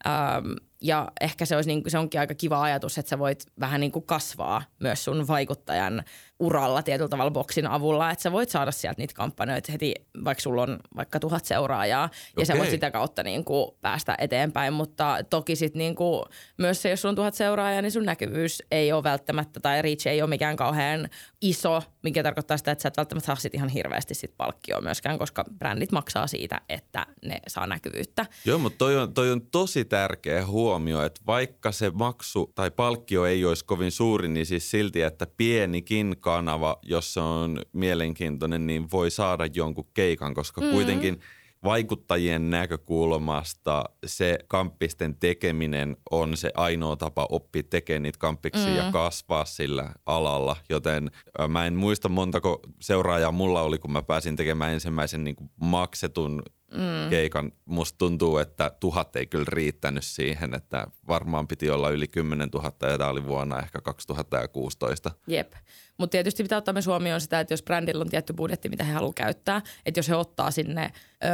Ähm, 0.06 0.52
ja 0.82 1.12
ehkä 1.20 1.44
se, 1.44 1.56
olisi 1.56 1.70
niin, 1.70 1.82
se 1.88 1.98
onkin 1.98 2.20
aika 2.20 2.34
kiva 2.34 2.62
ajatus, 2.62 2.98
että 2.98 3.10
sä 3.10 3.18
voit 3.18 3.46
vähän 3.60 3.80
niin 3.80 3.92
kuin 3.92 4.06
kasvaa 4.06 4.62
myös 4.80 5.04
sun 5.04 5.28
vaikuttajan 5.28 6.04
uralla 6.44 6.82
tietyllä 6.82 7.08
tavalla 7.08 7.30
boksin 7.30 7.66
avulla, 7.66 8.10
että 8.10 8.22
sä 8.22 8.32
voit 8.32 8.48
saada 8.48 8.72
sieltä 8.72 9.02
niitä 9.02 9.14
kampanjoita 9.14 9.72
heti, 9.72 9.94
vaikka 10.24 10.42
sulla 10.42 10.62
on 10.62 10.78
vaikka 10.96 11.20
tuhat 11.20 11.44
seuraajaa 11.44 12.10
ja 12.12 12.30
okay. 12.32 12.44
sä 12.44 12.58
voit 12.58 12.70
sitä 12.70 12.90
kautta 12.90 13.22
niin 13.22 13.44
kuin 13.44 13.70
päästä 13.80 14.14
eteenpäin, 14.18 14.72
mutta 14.72 15.18
toki 15.30 15.56
sitten 15.56 15.78
niin 15.78 15.94
kuin 15.94 16.22
myös 16.58 16.82
se, 16.82 16.90
jos 16.90 17.02
sulla 17.02 17.10
on 17.10 17.16
tuhat 17.16 17.34
seuraajaa, 17.34 17.82
niin 17.82 17.92
sun 17.92 18.04
näkyvyys 18.04 18.62
ei 18.70 18.92
ole 18.92 19.02
välttämättä 19.02 19.60
tai 19.60 19.82
reach 19.82 20.06
ei 20.06 20.22
ole 20.22 20.30
mikään 20.30 20.56
kauhean 20.56 21.08
iso, 21.40 21.82
mikä 22.02 22.22
tarkoittaa 22.22 22.56
sitä, 22.56 22.72
että 22.72 22.82
sä 22.82 22.88
et 22.88 22.96
välttämättä 22.96 23.26
saa 23.26 23.36
sit 23.36 23.54
ihan 23.54 23.68
hirveästi 23.68 24.14
sit 24.14 24.36
palkkioa 24.36 24.80
myöskään, 24.80 25.18
koska 25.18 25.44
brändit 25.58 25.92
maksaa 25.92 26.26
siitä, 26.26 26.60
että 26.68 27.06
ne 27.24 27.38
saa 27.48 27.66
näkyvyyttä. 27.66 28.26
Joo, 28.44 28.58
mutta 28.58 28.78
toi 28.78 28.96
on, 28.96 29.14
toi 29.14 29.30
on 29.30 29.46
tosi 29.46 29.84
tärkeä 29.84 30.46
huomio, 30.46 31.02
että 31.02 31.20
vaikka 31.26 31.72
se 31.72 31.90
maksu 31.90 32.52
tai 32.54 32.70
palkkio 32.70 33.26
ei 33.26 33.44
olisi 33.44 33.64
kovin 33.64 33.90
suuri, 33.90 34.28
niin 34.28 34.46
siis 34.46 34.70
silti, 34.70 35.02
että 35.02 35.26
pienikin 35.36 36.16
kanava, 36.34 36.78
jos 36.82 37.14
se 37.14 37.20
on 37.20 37.62
mielenkiintoinen, 37.72 38.66
niin 38.66 38.90
voi 38.92 39.10
saada 39.10 39.46
jonkun 39.54 39.88
keikan, 39.94 40.34
koska 40.34 40.60
mm. 40.60 40.70
kuitenkin 40.70 41.20
vaikuttajien 41.64 42.50
näkökulmasta 42.50 43.84
se 44.06 44.38
kamppisten 44.48 45.16
tekeminen 45.16 45.96
on 46.10 46.36
se 46.36 46.50
ainoa 46.54 46.96
tapa 46.96 47.26
oppia 47.30 47.62
tekemään 47.62 48.02
niitä 48.02 48.18
kamppiksi 48.18 48.66
mm. 48.66 48.76
ja 48.76 48.92
kasvaa 48.92 49.44
sillä 49.44 49.92
alalla. 50.06 50.56
Joten 50.68 51.10
mä 51.48 51.66
en 51.66 51.74
muista 51.74 52.08
montako 52.08 52.60
seuraajaa 52.80 53.32
mulla 53.32 53.62
oli, 53.62 53.78
kun 53.78 53.92
mä 53.92 54.02
pääsin 54.02 54.36
tekemään 54.36 54.72
ensimmäisen 54.72 55.24
niin 55.24 55.36
kuin 55.36 55.50
maksetun 55.56 56.42
mm. 56.74 57.10
keikan. 57.10 57.52
Musta 57.64 57.98
tuntuu, 57.98 58.38
että 58.38 58.70
tuhat 58.80 59.16
ei 59.16 59.26
kyllä 59.26 59.44
riittänyt 59.48 60.04
siihen, 60.04 60.54
että 60.54 60.86
varmaan 61.08 61.48
piti 61.48 61.70
olla 61.70 61.90
yli 61.90 62.08
10 62.08 62.48
000 62.54 62.72
ja 62.90 62.98
tämä 62.98 63.10
oli 63.10 63.26
vuonna 63.26 63.58
ehkä 63.58 63.80
2016. 63.80 65.10
Jep. 65.26 65.52
Mutta 65.98 66.12
tietysti 66.12 66.42
pitää 66.42 66.58
ottaa 66.58 66.72
myös 66.72 66.86
huomioon 66.86 67.20
sitä, 67.20 67.40
että 67.40 67.52
jos 67.52 67.62
brändillä 67.62 68.02
on 68.02 68.10
tietty 68.10 68.32
budjetti, 68.32 68.68
mitä 68.68 68.84
he 68.84 68.92
haluaa 68.92 69.12
käyttää, 69.12 69.62
että 69.86 69.98
jos 69.98 70.08
he 70.08 70.14
ottaa 70.14 70.50
sinne 70.50 70.92
ö, 71.24 71.28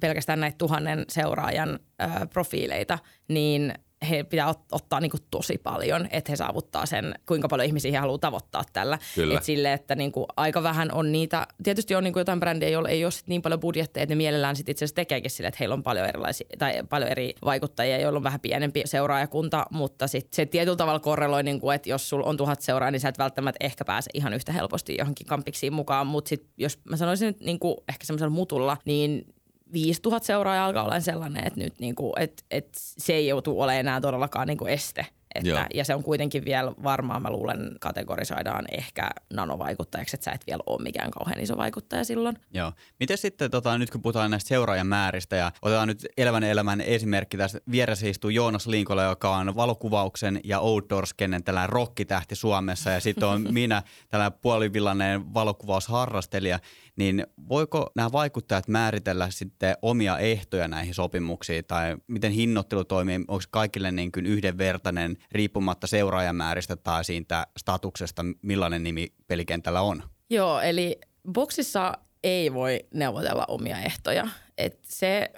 pelkästään 0.00 0.40
näitä 0.40 0.58
tuhannen 0.58 1.04
seuraajan 1.08 1.78
ö, 2.02 2.26
profiileita, 2.26 2.98
niin– 3.28 3.72
he 4.08 4.24
pitää 4.24 4.52
ot- 4.52 4.66
ottaa 4.72 5.00
niin 5.00 5.10
kuin 5.10 5.20
tosi 5.30 5.58
paljon, 5.58 6.08
että 6.10 6.32
he 6.32 6.36
saavuttaa 6.36 6.86
sen, 6.86 7.14
kuinka 7.26 7.48
paljon 7.48 7.66
ihmisiä 7.66 7.92
he 7.92 7.98
haluaa 7.98 8.18
tavoittaa 8.18 8.62
tällä. 8.72 8.98
Et 9.36 9.44
sille, 9.44 9.72
että 9.72 9.94
niin 9.94 10.12
kuin 10.12 10.26
aika 10.36 10.62
vähän 10.62 10.92
on 10.92 11.12
niitä, 11.12 11.46
tietysti 11.62 11.94
on 11.94 12.04
niin 12.04 12.12
kuin 12.12 12.20
jotain 12.20 12.40
brändejä, 12.40 12.70
joilla 12.70 12.88
ei 12.88 13.04
ole 13.04 13.10
sit 13.10 13.26
niin 13.28 13.42
paljon 13.42 13.60
budjetteja, 13.60 14.02
että 14.02 14.14
ne 14.14 14.16
mielellään 14.16 14.56
sit 14.56 14.68
itse 14.68 14.84
asiassa 14.84 14.94
tekeekin 14.94 15.30
sille, 15.30 15.48
että 15.48 15.58
heillä 15.60 15.72
on 15.72 15.82
paljon 15.82 16.06
erilaisia 16.06 16.46
tai 16.58 16.82
paljon 16.88 17.10
eri 17.10 17.34
vaikuttajia, 17.44 18.00
joilla 18.00 18.16
on 18.16 18.24
vähän 18.24 18.40
pienempi 18.40 18.82
seuraajakunta, 18.84 19.66
mutta 19.70 20.06
sit 20.06 20.34
se 20.34 20.46
tietyllä 20.46 20.76
tavalla 20.76 21.00
korreloi, 21.00 21.42
niin 21.42 21.60
kuin, 21.60 21.74
että 21.74 21.90
jos 21.90 22.08
sulla 22.08 22.26
on 22.26 22.36
tuhat 22.36 22.60
seuraajaa, 22.60 22.90
niin 22.90 23.00
sä 23.00 23.08
et 23.08 23.18
välttämättä 23.18 23.64
ehkä 23.64 23.84
pääse 23.84 24.10
ihan 24.14 24.34
yhtä 24.34 24.52
helposti 24.52 24.96
johonkin 24.98 25.26
kampiksiin 25.26 25.72
mukaan, 25.72 26.06
mutta 26.06 26.28
sit 26.28 26.46
jos 26.56 26.78
mä 26.84 26.96
sanoisin, 26.96 27.28
että 27.28 27.44
niin 27.44 27.58
kuin 27.58 27.76
ehkä 27.88 28.06
semmoisella 28.06 28.30
mutulla, 28.30 28.76
niin 28.84 29.35
5000 29.72 30.26
seuraajaa 30.26 30.66
alkaa 30.66 30.84
olla 30.84 31.00
sellainen, 31.00 31.46
että 31.46 31.60
nyt 31.60 31.80
niinku, 31.80 32.12
et, 32.18 32.44
et 32.50 32.68
se 32.74 33.12
ei 33.12 33.26
joutu 33.26 33.60
olemaan 33.60 33.80
enää 33.80 34.00
todellakaan 34.00 34.46
niinku 34.46 34.66
este. 34.66 35.06
Että, 35.34 35.66
ja 35.74 35.84
se 35.84 35.94
on 35.94 36.02
kuitenkin 36.02 36.44
vielä 36.44 36.72
varmaan, 36.82 37.22
mä 37.22 37.30
luulen, 37.30 37.76
kategorisoidaan 37.80 38.64
ehkä 38.70 39.10
nanovaikuttajaksi, 39.34 40.16
että 40.16 40.24
sä 40.24 40.32
et 40.32 40.46
vielä 40.46 40.62
ole 40.66 40.82
mikään 40.82 41.10
kauhean 41.10 41.40
iso 41.40 41.56
vaikuttaja 41.56 42.04
silloin. 42.04 42.38
Joo. 42.54 42.72
Miten 43.00 43.18
sitten, 43.18 43.50
tota, 43.50 43.78
nyt 43.78 43.90
kun 43.90 44.02
puhutaan 44.02 44.30
näistä 44.30 44.48
seuraajan 44.48 44.86
määristä 44.86 45.36
ja 45.36 45.52
otetaan 45.62 45.88
nyt 45.88 46.06
elävän 46.16 46.44
elämän 46.44 46.80
esimerkki 46.80 47.36
tässä. 47.36 47.60
Vieressä 47.70 48.06
istuu 48.06 48.30
Joonas 48.30 48.66
Linkola, 48.66 49.02
joka 49.02 49.36
on 49.36 49.56
valokuvauksen 49.56 50.40
ja 50.44 50.60
outdoor-skennen 50.60 51.44
tällainen 51.44 51.70
rokkitähti 51.70 52.34
Suomessa 52.34 52.90
ja 52.90 53.00
sitten 53.00 53.28
on 53.28 53.46
minä, 53.54 53.82
tällainen 54.08 54.38
puolivillainen 54.42 55.34
valokuvausharrastelija 55.34 56.58
niin 56.96 57.26
voiko 57.48 57.90
nämä 57.94 58.12
vaikuttajat 58.12 58.68
määritellä 58.68 59.30
sitten 59.30 59.76
omia 59.82 60.18
ehtoja 60.18 60.68
näihin 60.68 60.94
sopimuksiin 60.94 61.64
tai 61.64 61.96
miten 62.06 62.32
hinnoittelu 62.32 62.84
toimii, 62.84 63.24
onko 63.28 63.44
kaikille 63.50 63.92
niin 63.92 64.12
kuin 64.12 64.26
yhdenvertainen 64.26 65.16
riippumatta 65.32 65.86
seuraajamääristä 65.86 66.76
tai 66.76 67.04
siitä 67.04 67.46
statuksesta, 67.56 68.24
millainen 68.42 68.82
nimi 68.82 69.12
pelikentällä 69.26 69.80
on? 69.80 70.02
Joo, 70.30 70.60
eli 70.60 70.98
boksissa 71.32 71.92
ei 72.24 72.54
voi 72.54 72.80
neuvotella 72.94 73.44
omia 73.48 73.78
ehtoja. 73.78 74.28
Et 74.58 74.78
se, 74.82 75.30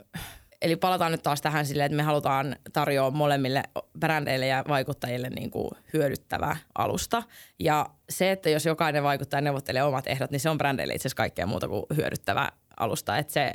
eli 0.63 0.77
palataan 0.77 1.13
nyt 1.13 1.23
taas 1.23 1.41
tähän 1.41 1.67
silleen, 1.67 1.87
että 1.87 1.97
me 1.97 2.03
halutaan 2.03 2.57
tarjoa 2.73 3.11
molemmille 3.11 3.63
brändeille 4.01 4.47
ja 4.47 4.65
vaikuttajille 4.69 5.31
niin 5.31 5.51
kuin 5.51 5.71
hyödyttävä 5.93 6.57
alusta. 6.79 7.23
Ja 7.59 7.87
se, 8.11 8.31
että 8.31 8.51
jos 8.51 8.67
jokainen 8.67 9.03
vaikuttaja 9.03 9.41
neuvottelee 9.41 9.83
omat 9.83 10.07
ehdot, 10.07 10.31
niin 10.31 10.41
se 10.41 10.51
on 10.51 10.59
brändeille 10.59 10.95
itse 10.95 11.03
asiassa 11.03 11.17
kaikkea 11.17 11.47
muuta 11.47 11.69
kuin 11.69 11.85
hyödyttävä 11.97 12.49
alusta. 12.77 13.19
Että 13.19 13.33
se, 13.33 13.53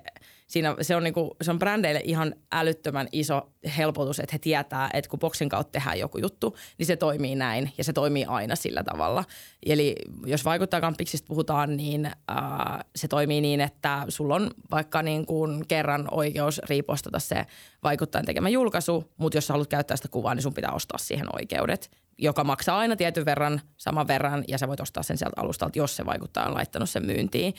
siinä 0.54 0.76
se 0.82 0.96
on, 0.96 1.04
niinku, 1.04 1.36
se 1.42 1.52
on 1.52 1.60
brändeille 1.60 2.02
ihan 2.04 2.36
älyttömän 2.52 3.08
iso 3.12 3.50
helpotus, 3.78 4.20
että 4.20 4.34
he 4.34 4.40
tietää, 4.40 4.90
että 4.94 5.10
kun 5.10 5.20
boksin 5.20 5.50
kautta 5.50 5.72
tehdään 5.72 6.00
joku 6.00 6.18
juttu, 6.18 6.56
niin 6.78 6.86
se 6.86 6.96
toimii 6.96 7.36
näin 7.36 7.72
ja 7.78 7.84
se 7.84 7.94
toimii 7.94 8.26
aina 8.26 8.56
sillä 8.56 8.84
tavalla. 8.84 9.24
Eli 9.66 9.96
jos 10.26 10.46
vaikuttajakampiksista 10.46 11.28
puhutaan, 11.28 11.78
niin 11.78 12.12
ää, 12.28 12.86
se 12.96 13.08
toimii 13.08 13.42
niin, 13.42 13.62
että 13.62 14.06
sulla 14.10 14.36
on 14.36 14.52
vaikka 14.72 15.04
niin 15.04 15.26
kuin 15.26 15.68
kerran 15.68 16.08
oikeus 16.12 16.62
riipostata 16.70 17.20
se 17.20 17.46
vaikuttajan 17.84 18.26
tekemä 18.26 18.50
julkaisu, 18.50 19.12
mutta 19.18 19.38
jos 19.38 19.48
sä 19.48 19.54
haluat 19.54 19.70
käyttää 19.70 19.98
sitä 19.98 20.08
kuvaa, 20.12 20.36
niin 20.36 20.44
sun 20.44 20.54
pitää 20.54 20.72
ostaa 20.72 20.98
siihen 20.98 21.36
oikeudet 21.36 22.03
joka 22.18 22.44
maksaa 22.44 22.78
aina 22.78 22.96
tietyn 22.96 23.26
verran, 23.26 23.62
saman 23.78 24.08
verran, 24.08 24.44
ja 24.48 24.58
sä 24.58 24.68
voit 24.68 24.80
ostaa 24.80 25.04
sen 25.04 25.18
sieltä 25.18 25.42
alustalta, 25.42 25.80
jos 25.80 25.96
se 25.96 26.06
vaikuttaa 26.06 26.48
on 26.48 26.54
laittanut 26.54 26.90
sen 26.90 27.06
myyntiin. 27.06 27.54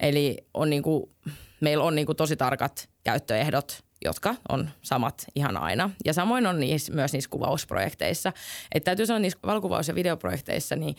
Eli 0.00 0.36
on 0.54 0.70
niinku, 0.70 1.12
meillä 1.60 1.84
on 1.84 1.94
niinku 1.94 2.14
tosi 2.14 2.36
tarkat 2.36 2.88
käyttöehdot, 3.04 3.84
jotka 4.04 4.34
on 4.48 4.70
samat 4.82 5.26
ihan 5.34 5.56
aina. 5.56 5.90
Ja 6.04 6.12
samoin 6.12 6.46
on 6.46 6.60
niissä, 6.60 6.92
myös 6.92 7.12
niissä 7.12 7.30
kuvausprojekteissa. 7.30 8.32
Että 8.74 8.84
täytyy 8.84 9.06
sanoa 9.06 9.18
niissä 9.18 9.38
valokuvaus- 9.46 9.88
ja 9.88 9.94
videoprojekteissa, 9.94 10.76
niin 10.76 10.96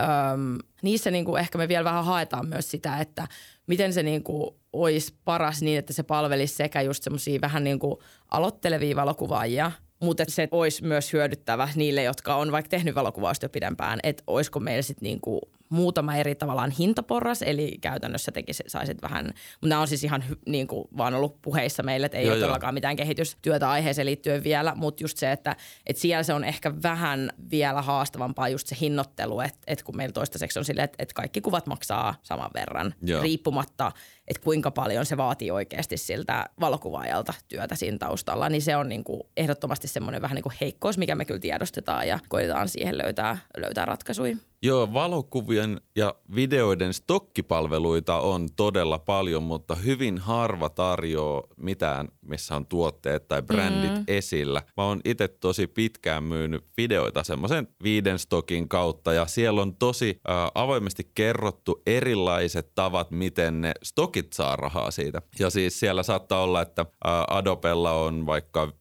öm, 0.00 0.58
niissä 0.82 1.10
niinku 1.10 1.36
ehkä 1.36 1.58
me 1.58 1.68
vielä 1.68 1.84
vähän 1.84 2.04
haetaan 2.04 2.48
myös 2.48 2.70
sitä, 2.70 2.98
että 2.98 3.28
miten 3.66 3.92
se 3.92 4.02
niinku 4.02 4.60
olisi 4.72 5.14
paras 5.24 5.62
niin, 5.62 5.78
että 5.78 5.92
se 5.92 6.02
palvelisi 6.02 6.54
sekä 6.54 6.82
just 6.82 7.02
semmoisia 7.02 7.40
vähän 7.40 7.64
niinku 7.64 8.02
aloittelevia 8.30 8.96
valokuvaajia– 8.96 9.72
mutta 10.02 10.24
se 10.28 10.48
olisi 10.50 10.84
myös 10.84 11.12
hyödyttävä 11.12 11.68
niille, 11.74 12.02
jotka 12.02 12.34
on 12.36 12.52
vaikka 12.52 12.68
tehnyt 12.68 12.94
valokuvausta 12.94 13.44
jo 13.44 13.50
pidempään, 13.50 14.00
että 14.02 14.22
olisiko 14.26 14.60
meillä 14.60 14.82
sitten 14.82 15.06
niinku 15.06 15.40
muutama 15.72 16.16
eri 16.16 16.34
tavallaan 16.34 16.70
hintaporras, 16.70 17.42
eli 17.42 17.78
käytännössä 17.80 18.32
tekisi, 18.32 18.62
saisit 18.66 19.02
vähän, 19.02 19.24
mutta 19.26 19.68
nämä 19.68 19.80
on 19.80 19.88
siis 19.88 20.04
ihan 20.04 20.24
niin 20.46 20.66
kuin 20.66 20.84
vaan 20.96 21.14
ollut 21.14 21.42
puheissa 21.42 21.82
meille, 21.82 22.06
että 22.06 22.18
ei 22.18 22.24
joo, 22.24 22.32
ole 22.32 22.40
todellakaan 22.40 22.74
mitään 22.74 22.96
kehitystyötä 22.96 23.70
aiheeseen 23.70 24.06
liittyen 24.06 24.44
vielä, 24.44 24.74
mutta 24.74 25.04
just 25.04 25.18
se, 25.18 25.32
että, 25.32 25.56
että 25.86 26.00
siellä 26.02 26.22
se 26.22 26.34
on 26.34 26.44
ehkä 26.44 26.82
vähän 26.82 27.32
vielä 27.50 27.82
haastavampaa 27.82 28.48
just 28.48 28.66
se 28.66 28.76
hinnoittelu, 28.80 29.40
että, 29.40 29.58
että 29.66 29.84
kun 29.84 29.96
meillä 29.96 30.12
toistaiseksi 30.12 30.58
on 30.58 30.64
silleen, 30.64 30.84
että, 30.84 31.02
että 31.02 31.14
kaikki 31.14 31.40
kuvat 31.40 31.66
maksaa 31.66 32.14
saman 32.22 32.50
verran, 32.54 32.94
joo. 33.02 33.22
riippumatta, 33.22 33.92
että 34.28 34.42
kuinka 34.44 34.70
paljon 34.70 35.06
se 35.06 35.16
vaatii 35.16 35.50
oikeasti 35.50 35.96
siltä 35.96 36.46
valokuvaajalta 36.60 37.34
työtä 37.48 37.74
siinä 37.74 37.98
taustalla, 37.98 38.48
niin 38.48 38.62
se 38.62 38.76
on 38.76 38.88
niin 38.88 39.04
kuin 39.04 39.22
ehdottomasti 39.36 39.88
semmoinen 39.88 40.22
vähän 40.22 40.34
niin 40.34 40.42
kuin 40.42 40.54
heikkous, 40.60 40.98
mikä 40.98 41.14
me 41.14 41.24
kyllä 41.24 41.40
tiedostetaan 41.40 42.08
ja 42.08 42.18
koitetaan 42.28 42.68
siihen 42.68 42.98
löytää, 42.98 43.38
löytää 43.56 43.84
ratkaisuja. 43.84 44.36
Joo, 44.64 44.92
valokuvien 44.92 45.80
ja 45.96 46.14
videoiden 46.34 46.94
stokkipalveluita 46.94 48.20
on 48.20 48.48
todella 48.56 48.98
paljon, 48.98 49.42
mutta 49.42 49.74
hyvin 49.74 50.18
harva 50.18 50.68
tarjoaa 50.68 51.42
mitään, 51.56 52.08
missä 52.20 52.56
on 52.56 52.66
tuotteet 52.66 53.28
tai 53.28 53.42
brändit 53.42 53.92
mm. 53.92 54.04
esillä. 54.08 54.62
Mä 54.76 54.84
oon 54.84 55.00
itse 55.04 55.28
tosi 55.28 55.66
pitkään 55.66 56.24
myynyt 56.24 56.64
videoita 56.76 57.24
semmoisen 57.24 57.68
viiden 57.82 58.18
stokin 58.18 58.68
kautta 58.68 59.12
ja 59.12 59.26
siellä 59.26 59.62
on 59.62 59.76
tosi 59.76 60.20
äh, 60.30 60.36
avoimesti 60.54 61.10
kerrottu 61.14 61.82
erilaiset 61.86 62.74
tavat, 62.74 63.10
miten 63.10 63.60
ne 63.60 63.72
stokit 63.82 64.32
saa 64.32 64.56
rahaa 64.56 64.90
siitä. 64.90 65.22
Ja 65.38 65.50
siis 65.50 65.80
siellä 65.80 66.02
saattaa 66.02 66.42
olla, 66.42 66.62
että 66.62 66.82
äh, 66.82 67.12
Adobella 67.28 67.92
on 67.92 68.26
vaikka 68.26 68.66
15-25 68.66 68.72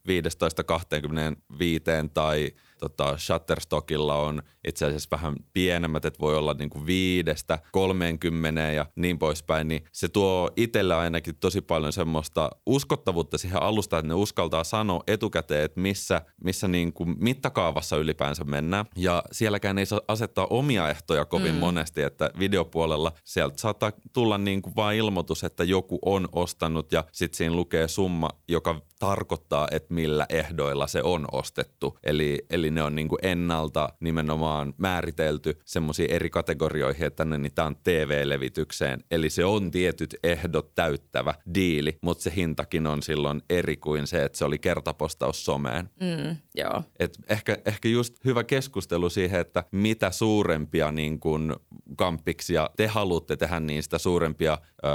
tai– 2.13 2.51
tota, 2.81 3.17
Shutterstockilla 3.17 4.15
on 4.15 4.43
itse 4.67 4.85
asiassa 4.85 5.09
vähän 5.11 5.35
pienemmät, 5.53 6.05
että 6.05 6.19
voi 6.19 6.37
olla 6.37 6.53
niin 6.53 6.69
kuin 6.69 6.85
viidestä 6.85 7.59
30 7.71 8.61
ja 8.61 8.85
niin 8.95 9.19
poispäin, 9.19 9.67
niin 9.67 9.83
se 9.91 10.09
tuo 10.09 10.49
itsellä 10.55 10.99
ainakin 10.99 11.35
tosi 11.35 11.61
paljon 11.61 11.93
semmoista 11.93 12.49
uskottavuutta 12.65 13.37
siihen 13.37 13.61
alusta, 13.61 13.97
että 13.97 14.07
ne 14.07 14.13
uskaltaa 14.13 14.63
sanoa 14.63 15.03
etukäteen, 15.07 15.65
että 15.65 15.79
missä, 15.79 16.21
missä 16.43 16.67
niin 16.67 16.93
kuin 16.93 17.15
mittakaavassa 17.19 17.97
ylipäänsä 17.97 18.43
mennään. 18.43 18.85
Ja 18.95 19.23
sielläkään 19.31 19.77
ei 19.77 19.85
saa 19.85 20.01
asettaa 20.07 20.47
omia 20.49 20.89
ehtoja 20.89 21.25
kovin 21.25 21.53
mm. 21.53 21.59
monesti, 21.59 22.01
että 22.01 22.29
videopuolella 22.39 23.11
sieltä 23.23 23.57
saattaa 23.57 23.91
tulla 24.13 24.37
niin 24.37 24.61
kuin 24.61 24.75
vain 24.75 24.97
ilmoitus, 24.97 25.43
että 25.43 25.63
joku 25.63 25.99
on 26.05 26.27
ostanut 26.31 26.91
ja 26.91 27.03
sitten 27.11 27.37
siinä 27.37 27.55
lukee 27.55 27.87
summa, 27.87 28.29
joka 28.47 28.81
tarkoittaa, 28.99 29.67
että 29.71 29.93
millä 29.93 30.25
ehdoilla 30.29 30.87
se 30.87 31.03
on 31.03 31.25
ostettu. 31.31 31.97
Eli, 32.03 32.45
eli 32.49 32.71
ne 32.71 32.83
on 32.83 32.95
niin 32.95 33.07
kuin 33.07 33.19
ennalta 33.21 33.89
nimenomaan 33.99 34.50
määritelty 34.77 35.59
semmoisiin 35.65 36.11
eri 36.11 36.29
kategorioihin, 36.29 37.07
että 37.07 37.21
tänne 37.21 37.37
niin 37.37 37.53
tämä 37.55 37.65
on 37.65 37.75
TV-levitykseen. 37.83 39.03
Eli 39.11 39.29
se 39.29 39.45
on 39.45 39.71
tietyt 39.71 40.15
ehdot 40.23 40.75
täyttävä 40.75 41.33
diili, 41.55 41.97
mutta 42.01 42.23
se 42.23 42.33
hintakin 42.35 42.87
on 42.87 43.03
silloin 43.03 43.41
eri 43.49 43.77
kuin 43.77 44.07
se, 44.07 44.23
että 44.23 44.37
se 44.37 44.45
oli 44.45 44.59
kertapostaus 44.59 45.45
someen. 45.45 45.89
Mm, 45.99 46.35
joo. 46.55 46.83
Et 46.99 47.17
ehkä, 47.29 47.57
ehkä 47.65 47.89
just 47.89 48.15
hyvä 48.25 48.43
keskustelu 48.43 49.09
siihen, 49.09 49.41
että 49.41 49.63
mitä 49.71 50.11
suurempia 50.11 50.91
niin 50.91 51.19
kuin 51.19 51.55
kampiksia 51.95 52.69
te 52.77 52.87
haluatte 52.87 53.37
tehdä, 53.37 53.61
sitä 53.81 53.97
suurempia 53.97 54.57
ö, 54.63 54.87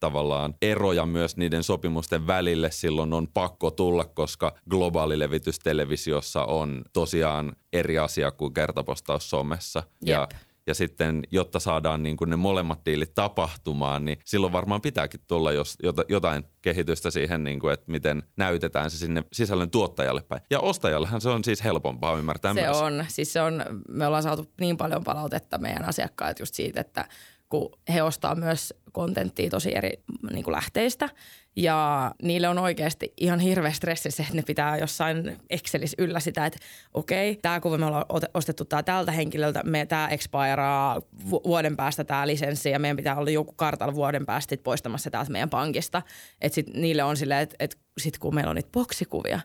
tavallaan 0.00 0.54
eroja 0.62 1.06
myös 1.06 1.36
niiden 1.36 1.62
sopimusten 1.62 2.26
välille 2.26 2.70
silloin 2.70 3.12
on 3.12 3.28
pakko 3.34 3.70
tulla, 3.70 4.04
koska 4.04 4.54
globaali 4.70 5.18
levitys 5.18 5.58
televisiossa 5.58 6.44
on 6.44 6.84
tosiaan 6.92 7.56
eri 7.72 7.98
asia 7.98 8.30
kuin 8.30 8.54
kertapostaus 8.54 9.30
somessa. 9.30 9.82
Jep. 10.04 10.08
Ja 10.08 10.28
ja 10.66 10.74
sitten, 10.74 11.22
jotta 11.30 11.60
saadaan 11.60 12.02
niin 12.02 12.16
kuin 12.16 12.30
ne 12.30 12.36
molemmat 12.36 12.80
diilit 12.86 13.14
tapahtumaan, 13.14 14.04
niin 14.04 14.18
silloin 14.24 14.52
varmaan 14.52 14.80
pitääkin 14.80 15.20
tulla 15.26 15.52
jos, 15.52 15.78
jotain 16.08 16.44
kehitystä 16.62 17.10
siihen, 17.10 17.44
niin 17.44 17.60
kuin, 17.60 17.74
että 17.74 17.92
miten 17.92 18.22
näytetään 18.36 18.90
se 18.90 18.98
sinne 18.98 19.24
sisällön 19.32 19.70
tuottajalle 19.70 20.22
päin. 20.22 20.42
Ja 20.50 20.60
ostajallehan 20.60 21.20
se 21.20 21.28
on 21.28 21.44
siis 21.44 21.64
helpompaa 21.64 22.18
ymmärtää 22.18 22.54
se 22.54 22.62
myös. 22.62 22.76
on. 22.76 23.04
Siis 23.08 23.32
se 23.32 23.40
on, 23.40 23.64
me 23.88 24.06
ollaan 24.06 24.22
saatu 24.22 24.52
niin 24.60 24.76
paljon 24.76 25.04
palautetta 25.04 25.58
meidän 25.58 25.84
asiakkaat 25.84 26.40
just 26.40 26.54
siitä, 26.54 26.80
että 26.80 27.08
kun 27.48 27.70
he 27.94 28.02
ostaa 28.02 28.34
myös 28.34 28.74
kontenttia 28.92 29.50
tosi 29.50 29.76
eri 29.76 29.90
niin 30.32 30.44
kuin 30.44 30.52
lähteistä. 30.52 31.08
Ja 31.56 32.10
niille 32.22 32.48
on 32.48 32.58
oikeasti 32.58 33.12
ihan 33.16 33.40
hirveä 33.40 33.72
stressi 33.72 34.10
se, 34.10 34.22
että 34.22 34.34
ne 34.34 34.42
pitää 34.42 34.76
jossain 34.76 35.36
Excelissä 35.50 35.94
yllä 35.98 36.20
sitä, 36.20 36.46
että 36.46 36.58
okei, 36.94 37.36
tämä 37.36 37.60
kuva 37.60 37.78
me 37.78 37.86
ollaan 37.86 38.04
ostettu 38.34 38.64
tää 38.64 38.82
tältä 38.82 39.12
henkilöltä, 39.12 39.62
me 39.64 39.86
tämä 39.86 40.08
expiraa 40.08 41.00
vuoden 41.30 41.76
päästä 41.76 42.04
tämä 42.04 42.26
lisenssi 42.26 42.70
ja 42.70 42.78
meidän 42.78 42.96
pitää 42.96 43.16
olla 43.16 43.30
joku 43.30 43.52
kartalla 43.52 43.94
vuoden 43.94 44.26
päästä 44.26 44.56
poistamassa 44.64 45.10
täältä 45.10 45.32
meidän 45.32 45.50
pankista. 45.50 46.02
Että 46.40 46.54
sitten 46.54 46.82
niille 46.82 47.02
on 47.02 47.16
silleen, 47.16 47.40
että, 47.40 47.56
että 47.58 47.76
sitten 47.98 48.20
kun 48.20 48.34
meillä 48.34 48.50
on 48.50 48.56
niitä 48.56 48.72
boksikuvia, 48.72 49.40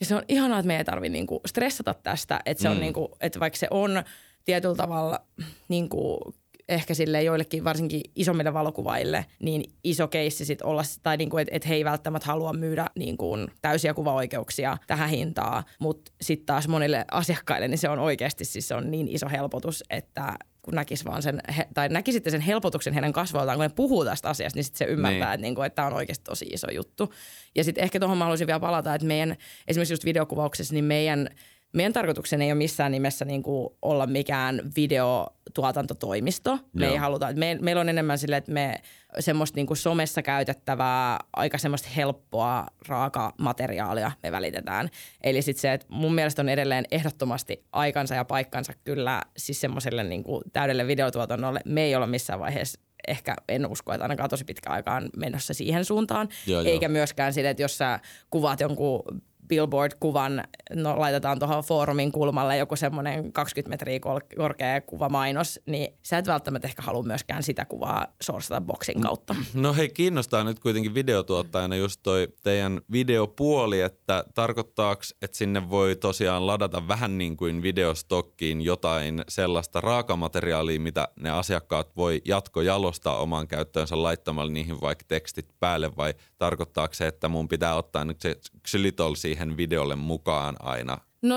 ja 0.00 0.06
se 0.06 0.14
on 0.14 0.22
ihanaa, 0.28 0.58
että 0.58 0.66
me 0.66 0.76
ei 0.76 0.84
tarvitse 0.84 1.12
niinku 1.12 1.40
stressata 1.46 1.94
tästä, 1.94 2.40
että 2.46 2.62
se 2.62 2.68
mm. 2.68 2.74
on 2.74 2.80
niinku, 2.80 3.16
että 3.20 3.40
vaikka 3.40 3.58
se 3.58 3.66
on 3.70 4.02
tietyllä 4.44 4.74
tavalla 4.74 5.20
niinku 5.68 6.20
ehkä 6.68 6.94
sille 6.94 7.22
joillekin 7.22 7.64
varsinkin 7.64 8.00
isommille 8.16 8.54
valokuvaille 8.54 9.26
niin 9.42 9.64
iso 9.84 10.08
keissi 10.08 10.44
sit 10.44 10.62
olla, 10.62 10.82
tai 11.02 11.16
niinku, 11.16 11.38
että 11.38 11.56
et 11.56 11.68
he 11.68 11.74
ei 11.74 11.84
välttämättä 11.84 12.26
halua 12.26 12.52
myydä 12.52 12.86
niinku 12.98 13.36
täysiä 13.62 13.94
kuvaoikeuksia 13.94 14.76
tähän 14.86 15.08
hintaan, 15.08 15.64
mutta 15.80 16.12
sitten 16.20 16.46
taas 16.46 16.68
monille 16.68 17.04
asiakkaille 17.10 17.68
niin 17.68 17.78
se 17.78 17.88
on 17.88 17.98
oikeasti 17.98 18.44
siis 18.44 18.68
se 18.68 18.74
on 18.74 18.90
niin 18.90 19.08
iso 19.08 19.28
helpotus, 19.28 19.84
että 19.90 20.36
kun 20.62 20.74
näkisi 20.74 21.04
vaan 21.04 21.22
sen, 21.22 21.40
tai 21.74 21.88
näkisitte 21.88 22.30
sen 22.30 22.40
helpotuksen 22.40 22.92
heidän 22.92 23.12
kasvoiltaan, 23.12 23.58
kun 23.58 23.62
ne 23.62 23.68
puhuu 23.68 24.04
tästä 24.04 24.28
asiasta, 24.28 24.56
niin 24.56 24.64
sitten 24.64 24.78
se 24.78 24.92
ymmärtää, 24.92 25.18
niin. 25.18 25.34
että, 25.34 25.42
niinku, 25.42 25.62
että 25.62 25.76
tämä 25.76 25.88
on 25.88 25.94
oikeasti 25.94 26.24
tosi 26.24 26.44
iso 26.44 26.70
juttu. 26.70 27.12
Ja 27.54 27.64
sitten 27.64 27.84
ehkä 27.84 28.00
tuohon 28.00 28.18
mä 28.18 28.24
haluaisin 28.24 28.46
vielä 28.46 28.60
palata, 28.60 28.94
että 28.94 29.06
meidän, 29.06 29.36
esimerkiksi 29.68 29.92
just 29.92 30.04
videokuvauksessa, 30.04 30.74
niin 30.74 30.84
meidän– 30.84 31.28
meidän 31.72 31.92
tarkoituksena 31.92 32.44
ei 32.44 32.52
ole 32.52 32.58
missään 32.58 32.92
nimessä 32.92 33.24
niin 33.24 33.42
kuin 33.42 33.68
olla 33.82 34.06
mikään 34.06 34.60
videotuotantotoimisto. 34.76 36.58
Me 36.72 36.84
Joo. 36.84 36.92
ei 36.92 36.98
haluta, 36.98 37.32
me, 37.36 37.58
meillä 37.60 37.80
on 37.80 37.88
enemmän 37.88 38.18
sille, 38.18 38.36
että 38.36 38.52
me 38.52 38.74
semmoista 39.18 39.56
niin 39.56 39.66
kuin 39.66 39.76
somessa 39.76 40.22
käytettävää, 40.22 41.18
aika 41.36 41.58
semmoista 41.58 41.88
helppoa 41.96 42.66
raaka 42.88 43.32
materiaalia 43.38 44.12
me 44.22 44.32
välitetään. 44.32 44.88
Eli 45.22 45.42
sitten 45.42 45.60
se, 45.60 45.72
että 45.72 45.86
mun 45.88 46.14
mielestä 46.14 46.42
on 46.42 46.48
edelleen 46.48 46.84
ehdottomasti 46.90 47.64
aikansa 47.72 48.14
ja 48.14 48.24
paikkansa 48.24 48.72
kyllä 48.84 49.22
siis 49.36 49.60
semmoiselle 49.60 50.04
niin 50.04 50.24
kuin 50.24 50.42
täydelle 50.52 50.86
videotuotannolle. 50.86 51.60
Me 51.64 51.82
ei 51.82 51.94
olla 51.96 52.06
missään 52.06 52.40
vaiheessa 52.40 52.80
ehkä 53.08 53.36
en 53.48 53.66
usko, 53.66 53.92
että 53.92 54.04
ainakaan 54.04 54.30
tosi 54.30 54.44
pitkä 54.44 54.70
aikaan 54.70 55.10
menossa 55.16 55.54
siihen 55.54 55.84
suuntaan. 55.84 56.28
Joo, 56.46 56.62
Eikä 56.64 56.86
jo. 56.86 56.90
myöskään 56.90 57.32
sille, 57.32 57.50
että 57.50 57.62
jos 57.62 57.78
sä 57.78 58.00
kuvaat 58.30 58.60
jonkun 58.60 59.02
billboard-kuvan, 59.48 60.44
no 60.74 61.00
laitetaan 61.00 61.38
tuohon 61.38 61.64
foorumin 61.64 62.12
kulmalle 62.12 62.56
joku 62.56 62.76
semmoinen 62.76 63.32
20 63.32 63.68
metriä 63.68 64.00
korkea 64.36 64.80
kuvamainos, 64.80 65.60
niin 65.66 65.94
sä 66.02 66.18
et 66.18 66.26
välttämättä 66.26 66.68
ehkä 66.68 66.82
halua 66.82 67.02
myöskään 67.02 67.42
sitä 67.42 67.64
kuvaa 67.64 68.06
sourcata 68.22 68.60
boksin 68.60 69.00
kautta. 69.00 69.34
No 69.54 69.74
hei, 69.74 69.88
kiinnostaa 69.88 70.44
nyt 70.44 70.60
kuitenkin 70.60 70.94
videotuottajana 70.94 71.76
just 71.76 72.00
toi 72.02 72.28
teidän 72.42 72.80
videopuoli, 72.92 73.80
että 73.80 74.24
tarkoittaako, 74.34 75.02
että 75.22 75.36
sinne 75.36 75.70
voi 75.70 75.96
tosiaan 75.96 76.46
ladata 76.46 76.88
vähän 76.88 77.18
niin 77.18 77.36
kuin 77.36 77.62
videostokkiin 77.62 78.62
jotain 78.62 79.24
sellaista 79.28 79.80
raakamateriaalia, 79.80 80.80
mitä 80.80 81.08
ne 81.20 81.30
asiakkaat 81.30 81.96
voi 81.96 82.22
jatkojalostaa 82.24 83.18
omaan 83.18 83.48
käyttöönsä 83.48 84.02
laittamalla 84.02 84.52
niihin 84.52 84.80
vaikka 84.80 85.04
tekstit 85.08 85.48
päälle 85.60 85.96
vai 85.96 86.14
tarkoittaako 86.42 86.94
se, 86.94 87.06
että 87.06 87.28
mun 87.28 87.48
pitää 87.48 87.74
ottaa 87.74 88.04
nyt 88.04 88.20
se 88.20 88.36
xylitol 88.68 89.14
siihen 89.14 89.56
videolle 89.56 89.96
mukaan 89.96 90.56
aina? 90.60 90.98
No 91.22 91.36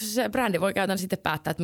se 0.00 0.28
brändi 0.28 0.60
voi 0.60 0.74
käytännössä 0.74 1.02
sitten 1.02 1.18
päättää, 1.18 1.50
että 1.50 1.62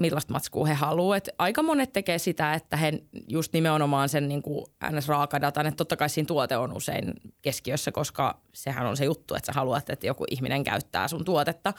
millaista 0.00 0.32
matskua 0.32 0.66
he 0.66 0.74
haluavat. 0.74 1.28
aika 1.38 1.62
monet 1.62 1.92
tekee 1.92 2.18
sitä, 2.18 2.54
että 2.54 2.76
he 2.76 2.92
just 3.28 3.52
nimenomaan 3.52 4.08
sen 4.08 4.28
niin 4.28 4.42
kuin 4.42 4.66
NS-raakadatan, 4.90 5.66
että 5.66 5.76
totta 5.76 5.96
kai 5.96 6.08
siinä 6.08 6.26
tuote 6.26 6.56
on 6.56 6.76
usein 6.76 7.14
keskiössä, 7.42 7.92
koska 7.92 8.40
sehän 8.54 8.86
on 8.86 8.96
se 8.96 9.04
juttu, 9.04 9.34
että 9.34 9.46
sä 9.46 9.52
haluat, 9.52 9.90
että 9.90 10.06
joku 10.06 10.24
ihminen 10.30 10.64
käyttää 10.64 11.08
sun 11.08 11.24
tuotetta. 11.24 11.72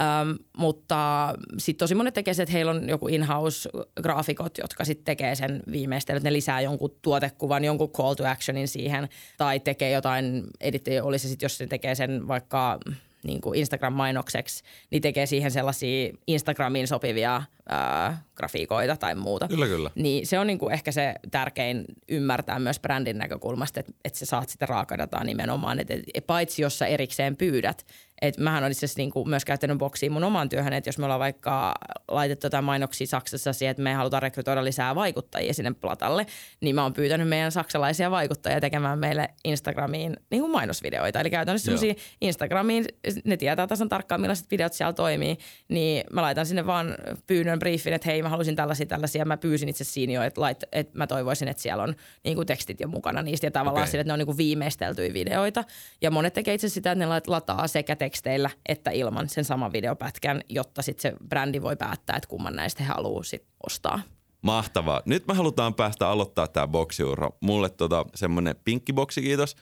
Öm, 0.00 0.38
mutta 0.56 1.32
sitten 1.58 1.78
tosi 1.78 1.94
monet 1.94 2.14
tekee 2.14 2.34
se, 2.34 2.42
että 2.42 2.52
heillä 2.52 2.70
on 2.70 2.88
joku 2.88 3.08
in-house-graafikot, 3.08 4.58
jotka 4.58 4.84
sitten 4.84 5.04
tekee 5.04 5.34
sen 5.34 5.62
viimeistelyt. 5.72 6.22
Ne 6.22 6.32
lisää 6.32 6.60
jonkun 6.60 6.98
tuotekuvan, 7.02 7.64
jonkun 7.64 7.90
call 7.90 8.14
to 8.14 8.26
actionin 8.26 8.68
siihen 8.68 9.08
tai 9.38 9.60
tekee 9.60 9.90
jotain, 9.90 10.44
editti, 10.60 11.00
olisi 11.00 11.28
sitten, 11.28 11.44
jos 11.44 11.58
se 11.58 11.66
tekee 11.66 11.94
sen 11.94 12.28
vaikka 12.28 12.78
niin 13.24 13.40
kuin 13.40 13.58
Instagram-mainokseksi, 13.58 14.64
niin 14.90 15.02
tekee 15.02 15.26
siihen 15.26 15.50
sellaisia 15.50 16.12
Instagramiin 16.26 16.88
sopivia 16.88 17.42
ää, 17.68 18.22
grafiikoita 18.34 18.96
tai 18.96 19.14
muuta. 19.14 19.48
Kyllä, 19.48 19.66
kyllä. 19.66 19.90
Niin 19.94 20.26
se 20.26 20.38
on 20.38 20.46
niin 20.46 20.58
kuin 20.58 20.72
ehkä 20.72 20.92
se 20.92 21.14
tärkein 21.30 21.84
ymmärtää 22.08 22.58
myös 22.58 22.80
brändin 22.80 23.18
näkökulmasta, 23.18 23.80
että, 23.80 23.92
että 24.04 24.18
sä 24.18 24.26
saat 24.26 24.48
sitä 24.48 24.66
raakadataa 24.66 25.24
nimenomaan. 25.24 25.80
Että, 25.80 25.94
että 25.94 26.26
paitsi 26.26 26.62
jos 26.62 26.78
sä 26.78 26.86
erikseen 26.86 27.36
pyydät, 27.36 27.86
et 28.22 28.38
mähän 28.38 28.62
olen 28.62 28.72
itse 28.72 28.86
asiassa 28.86 29.00
niin 29.00 29.28
myös 29.28 29.44
käyttänyt 29.44 29.78
boksia 29.78 30.10
mun 30.10 30.24
omaan 30.24 30.48
työhön, 30.48 30.72
että 30.72 30.88
jos 30.88 30.98
me 30.98 31.04
ollaan 31.04 31.20
vaikka 31.20 31.74
laitettu 32.08 32.46
jotain 32.46 32.64
mainoksia 32.64 33.06
Saksassa 33.06 33.52
siihen, 33.52 33.70
että 33.70 33.82
me 33.82 33.94
halutaan 33.94 34.22
rekrytoida 34.22 34.64
lisää 34.64 34.94
vaikuttajia 34.94 35.54
sinne 35.54 35.72
platalle, 35.80 36.26
niin 36.60 36.74
mä 36.74 36.82
oon 36.82 36.92
pyytänyt 36.92 37.28
meidän 37.28 37.52
saksalaisia 37.52 38.10
vaikuttajia 38.10 38.60
tekemään 38.60 38.98
meille 38.98 39.28
Instagramiin 39.44 40.16
niin 40.30 40.40
kuin 40.40 40.52
mainosvideoita. 40.52 41.20
Eli 41.20 41.30
käytännössä 41.30 41.64
semmoisia 41.64 41.94
Instagramiin, 42.20 42.84
ne 43.24 43.36
tietää 43.36 43.66
tasan 43.66 43.88
tarkkaan 43.88 44.20
millaiset 44.20 44.50
videot 44.50 44.72
siellä 44.72 44.92
toimii, 44.92 45.38
niin 45.68 46.04
mä 46.12 46.22
laitan 46.22 46.46
sinne 46.46 46.66
vaan 46.66 46.94
pyynnön 47.26 47.58
briefin, 47.58 47.92
että 47.92 48.10
hei 48.10 48.22
mä 48.22 48.28
haluaisin 48.28 48.56
tällaisia 48.56 48.86
tällaisia. 48.86 49.24
Mä 49.24 49.36
pyysin 49.36 49.68
itse 49.68 49.84
siinä 49.84 50.12
jo, 50.12 50.22
että, 50.22 50.40
lait, 50.40 50.64
että 50.72 50.98
mä 50.98 51.06
toivoisin, 51.06 51.48
että 51.48 51.62
siellä 51.62 51.82
on 51.82 51.94
niin 52.24 52.36
kuin 52.36 52.46
tekstit 52.46 52.80
jo 52.80 52.88
mukana 52.88 53.22
niistä 53.22 53.46
ja 53.46 53.50
tavallaan 53.50 53.82
okay. 53.82 53.90
sille, 53.90 54.00
että 54.00 54.08
ne 54.08 54.12
on 54.12 54.18
niin 54.18 54.26
kuin 54.26 54.36
viimeisteltyjä 54.36 55.12
videoita. 55.12 55.64
Ja 56.02 56.10
monet 56.10 56.34
tekee 56.34 56.54
itse 56.54 56.68
sitä, 56.68 56.92
että 56.92 57.06
ne 57.06 57.20
lataa 57.26 57.68
sekä 57.68 57.96
teksteillä 58.10 58.50
että 58.68 58.90
ilman 58.90 59.28
sen 59.28 59.44
saman 59.44 59.72
videopätkän, 59.72 60.40
jotta 60.48 60.82
sitten 60.82 61.02
se 61.02 61.16
brändi 61.28 61.62
voi 61.62 61.76
päättää, 61.76 62.16
että 62.16 62.28
kumman 62.28 62.56
näistä 62.56 62.82
he 62.82 62.88
haluaa 62.88 63.22
sit 63.22 63.46
ostaa. 63.66 64.00
Mahtavaa. 64.42 65.02
Nyt 65.06 65.26
me 65.26 65.34
halutaan 65.34 65.74
päästä 65.74 66.08
aloittaa 66.08 66.48
tämä 66.48 66.66
boksiuro. 66.66 67.30
Mulle 67.40 67.68
tota 67.68 68.06
semmonen 68.14 68.56
pinkki 68.64 68.92
boksi, 68.92 69.22
kiitos. 69.22 69.56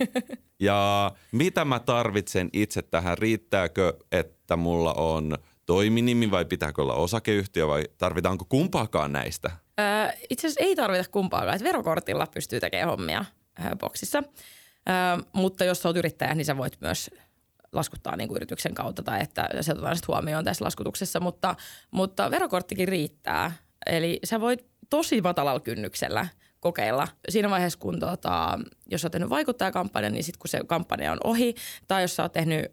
ja 0.60 1.10
mitä 1.32 1.64
mä 1.64 1.78
tarvitsen 1.78 2.48
itse 2.52 2.82
tähän? 2.82 3.18
Riittääkö, 3.18 3.92
että 4.12 4.56
mulla 4.56 4.94
on 4.94 5.38
toiminimi 5.66 6.30
vai 6.30 6.44
pitääkö 6.44 6.82
olla 6.82 6.94
osakeyhtiö 6.94 7.66
vai 7.66 7.84
tarvitaanko 7.98 8.44
kumpaakaan 8.48 9.12
näistä? 9.12 9.50
Öö, 9.80 9.86
itse 10.30 10.46
asiassa 10.46 10.64
ei 10.64 10.76
tarvita 10.76 11.10
kumpaakaan. 11.10 11.56
Et 11.56 11.62
verokortilla 11.62 12.26
pystyy 12.26 12.60
tekemään 12.60 12.90
hommia 12.90 13.24
öö, 13.64 13.76
boksissa. 13.76 14.22
Öö, 14.88 14.94
mutta 15.32 15.64
jos 15.64 15.86
olet 15.86 15.96
yrittäjä, 15.96 16.34
niin 16.34 16.44
sä 16.44 16.56
voit 16.56 16.80
myös 16.80 17.10
laskuttaa 17.72 18.16
niin 18.16 18.28
kuin 18.28 18.36
yrityksen 18.36 18.74
kautta 18.74 19.02
tai 19.02 19.22
että 19.22 19.48
se 19.60 19.72
otetaan 19.72 19.96
sitten 19.96 20.14
huomioon 20.14 20.44
tässä 20.44 20.64
laskutuksessa, 20.64 21.20
mutta, 21.20 21.54
mutta 21.90 22.30
verokorttikin 22.30 22.88
riittää. 22.88 23.52
Eli 23.86 24.20
sä 24.24 24.40
voit 24.40 24.66
tosi 24.90 25.20
matalalla 25.20 25.60
kynnyksellä 25.60 26.28
kokeilla. 26.60 27.08
Siinä 27.28 27.50
vaiheessa, 27.50 27.78
kun 27.78 28.00
tota, 28.00 28.58
jos 28.86 29.04
olet 29.04 29.12
tehnyt 29.12 29.30
vaikuttajakampanjan, 29.30 30.12
niin 30.12 30.24
sitten 30.24 30.38
kun 30.38 30.48
se 30.48 30.60
kampanja 30.66 31.12
on 31.12 31.18
ohi, 31.24 31.54
tai 31.88 32.02
jos 32.02 32.20
oot 32.20 32.32
tehnyt 32.32 32.66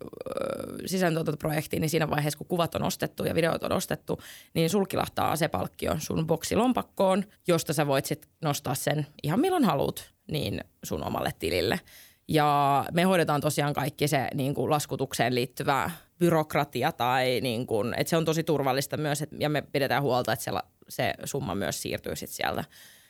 sisääntuotantoprojektiin, 0.85 1.81
niin 1.81 1.89
siinä 1.89 2.09
vaiheessa, 2.09 2.37
kun 2.37 2.47
kuvat 2.47 2.75
on 2.75 2.83
ostettu 2.83 3.23
ja 3.23 3.35
videot 3.35 3.63
on 3.63 3.71
ostettu, 3.71 4.21
niin 4.53 4.69
sul 4.69 4.85
kilahtaa 4.85 5.35
se 5.35 5.47
palkkio 5.47 5.95
sun 5.99 6.27
boksilompakkoon, 6.27 7.23
josta 7.47 7.73
sä 7.73 7.87
voit 7.87 8.05
sitten 8.05 8.31
nostaa 8.41 8.75
sen 8.75 9.07
ihan 9.23 9.39
milloin 9.39 9.65
haluat 9.65 10.11
niin 10.31 10.61
sun 10.83 11.03
omalle 11.03 11.33
tilille. 11.39 11.79
Ja 12.27 12.85
me 12.93 13.03
hoidetaan 13.03 13.41
tosiaan 13.41 13.73
kaikki 13.73 14.07
se 14.07 14.27
niin 14.33 14.53
kuin 14.53 14.69
laskutukseen 14.69 15.35
liittyvä 15.35 15.91
byrokratia 16.19 16.91
tai 16.91 17.39
niin 17.41 17.67
kuin, 17.67 17.93
että 17.97 18.09
se 18.09 18.17
on 18.17 18.25
tosi 18.25 18.43
turvallista 18.43 18.97
myös 18.97 19.21
et, 19.21 19.29
ja 19.39 19.49
me 19.49 19.61
pidetään 19.61 20.03
huolta, 20.03 20.33
että 20.33 20.45
se, 20.45 20.51
se 20.89 21.13
summa 21.23 21.55
myös 21.55 21.81
siirtyy 21.81 22.15
sitten 22.15 22.35
sieltä, 22.35 22.63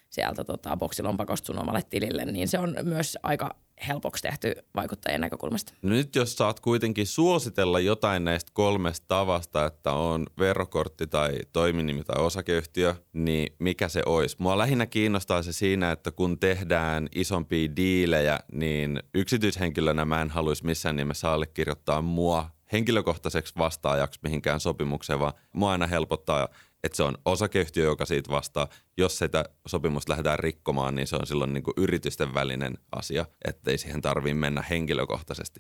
sieltä 0.10 0.44
tota, 0.44 0.78
boksilompakosta 0.78 1.46
sun 1.46 1.60
omalle 1.60 1.82
tilille, 1.90 2.26
niin 2.26 2.48
se 2.48 2.60
on 2.60 2.76
myös 2.84 3.18
aika 3.24 3.56
helpoksi 3.88 4.22
tehty 4.22 4.56
vaikuttajien 4.76 5.22
näkökulmasta. 5.22 5.74
No 5.82 5.90
nyt 5.90 6.16
jos 6.16 6.36
saat 6.36 6.60
kuitenkin 6.60 7.08
suositella 7.08 7.80
jotain 7.80 8.26
näistä 8.26 8.52
kolmesta 8.54 9.06
tavasta, 9.08 9.66
että 9.66 9.92
on 9.92 10.26
verokortti 10.40 11.08
tai 11.08 11.40
toiminimi 11.54 12.04
tai 12.04 12.24
osakeyhtiö, 12.24 12.96
niin 13.14 13.56
mikä 13.60 13.90
se 13.90 14.02
olisi? 14.06 14.36
Mua 14.40 14.58
lähinnä 14.58 14.86
kiinnostaa 14.86 15.44
se 15.44 15.54
siinä, 15.54 15.92
että 15.92 16.12
kun 16.12 16.40
tehdään 16.40 17.08
isompia 17.16 17.76
diilejä, 17.76 18.40
niin 18.52 19.04
yksityishenkilönä 19.14 20.06
mä 20.06 20.22
en 20.22 20.30
haluaisi 20.30 20.66
missään 20.66 20.96
nimessä 20.96 21.32
allekirjoittaa 21.32 22.02
mua 22.02 22.50
henkilökohtaiseksi 22.72 23.54
vastaajaksi 23.58 24.20
mihinkään 24.24 24.60
sopimukseen, 24.60 25.20
vaan 25.20 25.34
mua 25.54 25.72
aina 25.72 25.88
helpottaa 25.88 26.48
että 26.86 26.96
se 26.96 27.04
on 27.04 27.18
osakeyhtiö, 27.26 27.86
joka 27.86 28.06
siitä 28.06 28.32
vastaa. 28.32 28.68
Jos 28.98 29.18
sitä 29.18 29.46
sopimusta 29.68 30.12
lähdetään 30.12 30.40
rikkomaan, 30.40 30.96
niin 30.96 31.08
se 31.08 31.16
on 31.16 31.28
silloin 31.28 31.54
niin 31.54 31.64
kuin 31.64 31.74
yritysten 31.78 32.34
välinen 32.34 32.78
asia, 32.92 33.26
ettei 33.46 33.78
siihen 33.78 34.02
tarvitse 34.02 34.34
mennä 34.34 34.64
henkilökohtaisesti. 34.70 35.60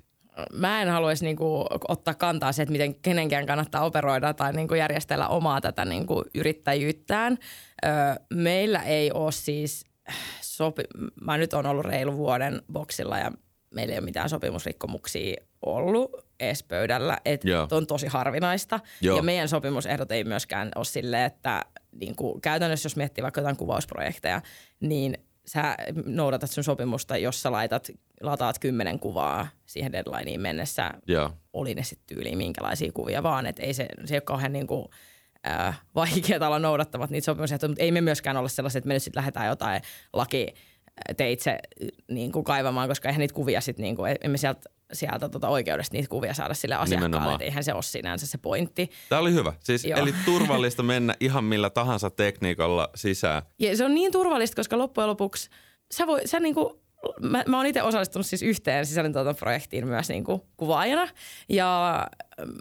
Mä 0.53 0.81
en 0.81 0.89
haluaisi 0.89 1.25
niin 1.25 1.35
kuin, 1.35 1.67
ottaa 1.87 2.13
kantaa 2.13 2.51
se, 2.51 2.61
että 2.61 2.71
miten 2.71 2.95
kenenkään 2.95 3.45
kannattaa 3.45 3.85
operoida 3.85 4.33
tai 4.33 4.53
niin 4.53 4.67
kuin, 4.67 4.79
järjestellä 4.79 5.27
omaa 5.27 5.61
tätä 5.61 5.85
niin 5.85 6.07
kuin, 6.07 6.25
yrittäjyyttään. 6.35 7.37
Öö, 7.85 7.91
meillä 8.33 8.83
ei 8.83 9.11
ole 9.11 9.31
siis, 9.31 9.85
sopi- 10.41 11.11
mä 11.21 11.37
nyt 11.37 11.53
on 11.53 11.65
ollut 11.65 11.85
reilu 11.85 12.17
vuoden 12.17 12.61
boksilla 12.71 13.17
ja 13.17 13.31
meillä 13.73 13.93
ei 13.93 13.99
ole 13.99 14.05
mitään 14.05 14.29
sopimusrikkomuksia 14.29 15.35
ollut 15.65 16.24
edes 16.39 16.63
pöydällä, 16.63 17.17
että 17.25 17.47
on 17.71 17.87
tosi 17.87 18.07
harvinaista. 18.07 18.79
Joo. 19.01 19.17
Ja 19.17 19.23
meidän 19.23 19.49
sopimusehdot 19.49 20.11
ei 20.11 20.23
myöskään 20.23 20.71
ole 20.75 20.85
silleen, 20.85 21.23
että 21.23 21.61
niin 21.99 22.15
kuin 22.15 22.41
käytännössä 22.41 22.85
jos 22.85 22.95
miettii 22.95 23.21
vaikka 23.21 23.41
jotain 23.41 23.57
kuvausprojekteja, 23.57 24.41
niin 24.79 25.17
sä 25.45 25.75
noudatat 26.05 26.51
sun 26.51 26.63
sopimusta, 26.63 27.17
jos 27.17 27.41
sä 27.41 27.51
laitat, 27.51 27.91
lataat 28.21 28.59
kymmenen 28.59 28.99
kuvaa 28.99 29.47
siihen 29.65 29.91
deadlineen 29.91 30.41
mennessä. 30.41 30.91
Joo. 31.07 31.31
Oli 31.53 31.75
ne 31.75 31.83
sitten 31.83 32.15
tyyliin 32.15 32.37
minkälaisia 32.37 32.91
kuvia 32.91 33.23
vaan, 33.23 33.45
että 33.45 33.63
ei 33.63 33.73
se, 33.73 33.87
se 34.05 34.13
ei 34.13 34.17
ole 34.17 34.21
kauhean 34.21 34.53
niin 34.53 34.67
kuin, 34.67 34.87
äh, 35.47 35.81
vaikeaa 35.95 36.47
olla 36.47 36.59
noudattamat 36.59 37.09
niitä 37.09 37.25
sopimusehtoja, 37.25 37.69
mutta 37.69 37.83
ei 37.83 37.91
me 37.91 38.01
myöskään 38.01 38.37
olla 38.37 38.49
sellaiset, 38.49 38.77
että 38.77 38.87
me 38.87 38.93
nyt 38.93 39.03
sitten 39.03 39.21
lähdetään 39.21 39.47
jotain 39.47 39.81
laki 40.13 40.53
teitse 41.17 41.59
niin 42.11 42.31
kuin 42.31 42.43
kaivamaan, 42.43 42.89
koska 42.89 43.09
eihän 43.09 43.19
niitä 43.19 43.33
kuvia 43.33 43.61
sitten, 43.61 43.83
niin 43.83 43.95
kuin, 43.95 44.15
emme 44.23 44.37
sieltä 44.37 44.69
sieltä 44.93 45.29
tota 45.29 45.49
oikeudesta 45.49 45.93
niitä 45.93 46.09
kuvia 46.09 46.33
saada 46.33 46.53
sille 46.53 46.75
asiakkaalle, 46.75 47.33
että 47.33 47.45
eihän 47.45 47.63
se 47.63 47.73
ole 47.73 47.83
sinänsä 47.83 48.27
se 48.27 48.37
pointti. 48.37 48.89
Tämä 49.09 49.21
oli 49.21 49.33
hyvä. 49.33 49.53
Siis, 49.59 49.85
eli 49.85 50.13
turvallista 50.25 50.83
mennä 50.83 51.15
ihan 51.19 51.43
millä 51.43 51.69
tahansa 51.69 52.09
tekniikalla 52.09 52.89
sisään. 52.95 53.43
Ja 53.59 53.77
se 53.77 53.85
on 53.85 53.93
niin 53.93 54.11
turvallista, 54.11 54.55
koska 54.55 54.77
loppujen 54.77 55.09
lopuksi 55.09 55.49
sä, 55.93 56.07
voi, 56.07 56.21
sä 56.27 56.39
niinku, 56.39 56.81
mä, 57.21 57.43
mä 57.47 57.57
oon 57.57 57.65
itse 57.65 57.83
osallistunut 57.83 58.25
siis 58.25 58.43
yhteen 58.43 58.85
sisällöntuotantoprojektiin 58.85 59.87
myös 59.87 60.09
niinku 60.09 60.47
kuvaajana. 60.57 61.07
Ja 61.49 62.07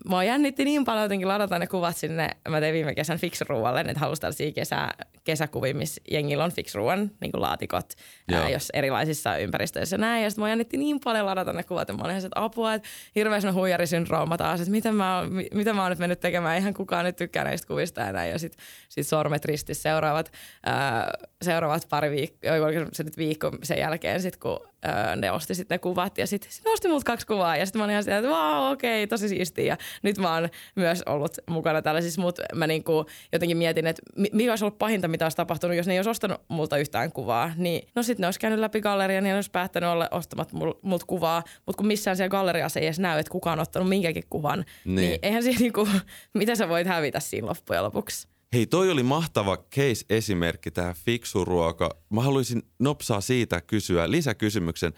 mä 0.09 0.25
jännitti 0.25 0.65
niin 0.65 0.85
paljon 0.85 1.03
jotenkin 1.03 1.29
ladata 1.29 1.59
ne 1.59 1.67
kuvat 1.67 1.97
sinne. 1.97 2.31
Mä 2.49 2.61
tein 2.61 2.75
viime 2.75 2.95
kesän 2.95 3.19
Fix-ruualle, 3.19 3.81
että 3.81 4.01
halusin 4.01 4.21
tällaisia 4.21 4.53
kesä, 4.53 4.89
kesäkuvia, 5.25 5.75
missä 5.75 6.01
jengillä 6.11 6.45
on 6.45 6.53
Fix-ruuan 6.53 7.11
niin 7.21 7.31
laatikot, 7.35 7.93
ää, 8.33 8.51
jos 8.51 8.71
erilaisissa 8.75 9.37
ympäristöissä 9.37 9.99
näin. 9.99 10.25
Ja 10.25 10.31
sitten 10.31 10.43
mä 10.43 10.49
jännitti 10.49 10.77
niin 10.77 11.01
paljon 11.05 11.27
ladata 11.27 11.53
ne 11.53 11.63
kuvat, 11.63 11.83
että 11.83 11.93
mä 11.93 12.05
olin 12.05 12.17
että 12.17 12.29
apua, 12.35 12.75
että 12.75 12.89
hirveän 13.15 13.55
huijarisyndrooma 13.55 14.37
taas, 14.37 14.61
että 14.61 14.71
mitä 14.71 14.93
mä, 14.93 15.19
oon, 15.19 15.33
mitä 15.55 15.73
mä 15.73 15.83
oon 15.83 15.91
nyt 15.91 15.99
mennyt 15.99 16.21
tekemään, 16.21 16.59
ihan 16.59 16.75
kukaan 16.75 17.05
nyt 17.05 17.17
tykkää 17.17 17.45
näistä 17.45 17.67
kuvista 17.69 18.01
ja 18.01 18.13
näin. 18.13 18.31
Ja 18.31 18.39
sitten 18.39 18.65
sit 18.89 19.07
sormet 19.07 19.45
ristissä 19.45 19.83
seuraavat, 19.83 20.33
ää, 20.67 21.11
seuraavat 21.43 21.87
pari 21.89 22.11
viikkoa, 22.11 22.51
se 22.93 23.03
nyt 23.03 23.17
viikko 23.17 23.51
sen 23.63 23.79
jälkeen, 23.79 24.23
sit, 24.23 24.37
kun 24.37 24.61
ää, 24.85 25.17
ne 25.17 25.31
osti 25.31 25.55
sitten 25.55 25.75
ne 25.75 25.79
kuvat 25.79 26.19
ja 26.19 26.27
sitten 26.27 26.51
sit 26.53 26.65
nosti 26.65 26.89
mut 26.89 27.05
kaksi 27.05 27.27
kuvaa 27.27 27.57
ja 27.57 27.67
sitten 27.67 27.81
mä 27.81 27.85
olin 27.85 27.93
ihan 27.93 28.03
sitä, 28.03 28.19
että 28.19 28.31
vau, 28.31 28.73
okei, 28.73 29.05
okay, 29.05 29.07
tosi 29.07 29.29
siistiä. 29.29 29.65
Ja 29.65 29.77
nyt 30.03 30.19
mä 30.19 30.35
oon 30.35 30.49
myös 30.77 31.03
ollut 31.07 31.39
mukana 31.51 31.83
tällaisissa, 31.83 32.21
mutta 32.21 32.43
mä 32.55 32.67
niinku 32.67 33.07
jotenkin 33.33 33.57
mietin, 33.57 33.87
että 33.87 34.03
mikä 34.33 34.53
olisi 34.53 34.65
ollut 34.65 34.79
pahinta, 34.79 35.09
mitä 35.09 35.25
olisi 35.25 35.37
tapahtunut, 35.37 35.77
jos 35.77 35.87
ne 35.87 35.93
ei 35.93 35.99
olisi 35.99 36.11
ostanut 36.11 36.41
multa 36.49 36.79
yhtään 36.79 37.13
kuvaa. 37.13 37.53
Niin 37.57 37.89
no 37.95 38.03
sitten 38.03 38.23
ne 38.23 38.27
olisi 38.27 38.41
käynyt 38.41 38.59
läpi 38.59 38.81
galleria, 38.81 39.21
niin 39.21 39.31
ne 39.31 39.35
olisi 39.35 39.51
päättänyt 39.51 39.91
olla 39.91 40.09
ostamat 40.11 40.53
multa 40.83 41.07
kuvaa, 41.07 41.43
mutta 41.67 41.77
kun 41.77 41.87
missään 41.87 42.17
siellä 42.17 42.31
galleriassa 42.31 42.81
ei 42.81 42.87
edes 42.87 42.99
näy, 42.99 43.19
että 43.19 43.31
kuka 43.31 43.53
on 43.53 43.61
ottanut 43.61 43.89
minkäkin 43.89 44.25
kuvan, 44.31 44.65
niin, 44.85 44.97
niin 44.97 45.19
eihän 45.23 45.43
se 45.43 45.51
niinku, 45.51 45.89
mitä 46.35 46.55
sä 46.55 46.69
voit 46.69 46.87
hävitä 46.87 47.21
siinä 47.21 47.49
loppujen 47.49 47.85
lopuksi. 47.85 48.34
Hei, 48.55 48.67
toi 48.67 48.91
oli 48.91 49.03
mahtava 49.03 49.57
case-esimerkki 49.57 50.71
tähän 50.71 50.95
fiksu 50.95 51.45
ruoka. 51.45 51.91
Mä 52.11 52.23
haluaisin 52.23 52.63
nopsaa 52.79 53.21
siitä 53.21 53.61
kysyä 53.61 54.11
lisäkysymyksen. 54.11 54.93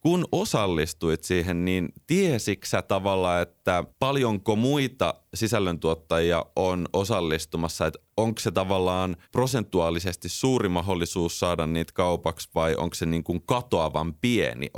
Kun 0.00 0.24
osallistuit 0.32 1.24
siihen, 1.24 1.64
niin 1.64 1.88
tiesiksä 2.06 2.82
tavallaan, 2.82 3.42
että 3.42 3.84
paljonko 3.98 4.56
muita 4.56 5.14
sisällöntuottajia 5.34 6.46
on 6.56 6.88
osallistumassa? 6.92 7.86
Että 7.86 7.98
onko 8.16 8.40
se 8.40 8.50
tavallaan 8.50 9.16
prosentuaalisesti 9.32 10.28
suuri 10.28 10.68
mahdollisuus 10.68 11.40
saada 11.40 11.66
niitä 11.66 11.92
kaupaksi 11.92 12.48
vai 12.54 12.74
onko 12.74 12.94
se 12.94 13.06
niin 13.06 13.24
kuin 13.24 13.42
katoavan 13.46 14.14
pieni? 14.14 14.70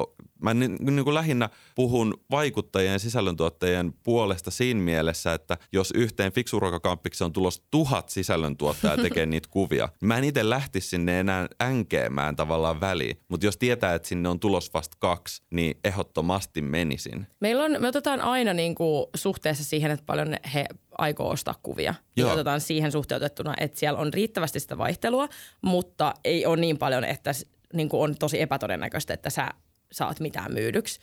Mä 0.42 0.55
niin, 0.55 0.76
niin 0.81 1.05
kuin 1.05 1.14
lähinnä 1.14 1.48
puhun 1.74 2.14
vaikuttajien 2.31 2.92
ja 2.92 2.98
sisällöntuottajien 2.98 3.92
puolesta 4.02 4.50
siinä 4.50 4.81
mielessä, 4.81 5.35
että 5.35 5.59
jos 5.72 5.90
yhteen 5.94 6.33
fiksuruokakamppiksi 6.33 7.24
on 7.24 7.33
tulossa 7.33 7.62
tuhat 7.70 8.09
sisällöntuottajaa 8.09 8.96
tekee 8.96 9.26
niitä 9.26 9.48
kuvia, 9.50 9.88
mä 10.02 10.18
en 10.18 10.24
itse 10.24 10.50
lähtisi 10.50 10.88
sinne 10.88 11.20
enää 11.20 11.48
änkeämään 11.61 12.37
tavallaan 12.37 12.81
väliin. 12.81 13.18
Mutta 13.28 13.46
jos 13.46 13.57
tietää, 13.57 13.94
että 13.94 14.09
sinne 14.09 14.28
on 14.28 14.40
tulos 14.40 14.74
vasta 14.74 14.96
kaksi, 15.00 15.42
niin 15.50 15.78
ehdottomasti 15.85 16.62
menisin. 16.62 17.26
Meillä 17.40 17.64
on, 17.64 17.76
me 17.78 17.88
otetaan 17.88 18.20
aina 18.20 18.55
niin 18.55 18.74
kuin 18.74 19.07
suhteessa 19.14 19.64
siihen, 19.64 19.90
että 19.90 20.07
paljon 20.07 20.37
he 20.55 20.66
aikoo 20.98 21.31
ostaa 21.31 21.55
kuvia. 21.62 21.94
Joo. 22.16 22.28
Ja 22.28 22.35
otetaan 22.35 22.61
siihen 22.61 22.92
suhteutettuna, 22.92 23.55
että 23.61 23.78
siellä 23.78 23.98
on 23.98 24.12
riittävästi 24.12 24.61
sitä 24.61 24.78
vaihtelua, 24.78 25.28
mutta 25.62 26.14
ei 26.24 26.46
ole 26.46 26.57
niin 26.57 26.78
paljon, 26.78 27.05
että 27.05 27.31
niin 27.72 27.88
kuin 27.88 28.02
on 28.02 28.16
tosi 28.18 28.40
epätodennäköistä, 28.40 29.14
että 29.14 29.31
sä 29.31 29.48
saat 29.92 30.20
mitään 30.20 30.55
myydyksi. 30.55 31.00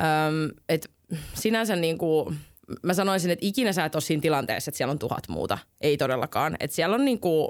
Öm, 0.00 0.50
et 0.68 0.90
sinänsä 1.34 1.76
niin 1.76 1.98
kuin, 1.98 2.36
mä 2.82 2.94
sanoisin, 2.94 3.30
että 3.30 3.46
ikinä 3.46 3.72
sä 3.72 3.84
et 3.84 3.94
ole 3.94 4.00
siinä 4.00 4.20
tilanteessa, 4.20 4.68
että 4.68 4.76
siellä 4.76 4.92
on 4.92 4.98
tuhat 4.98 5.28
muuta. 5.28 5.58
Ei 5.80 5.96
todellakaan. 5.96 6.56
Et 6.60 6.72
siellä 6.72 6.94
on 6.94 7.04
niin 7.04 7.20
kuin, 7.20 7.48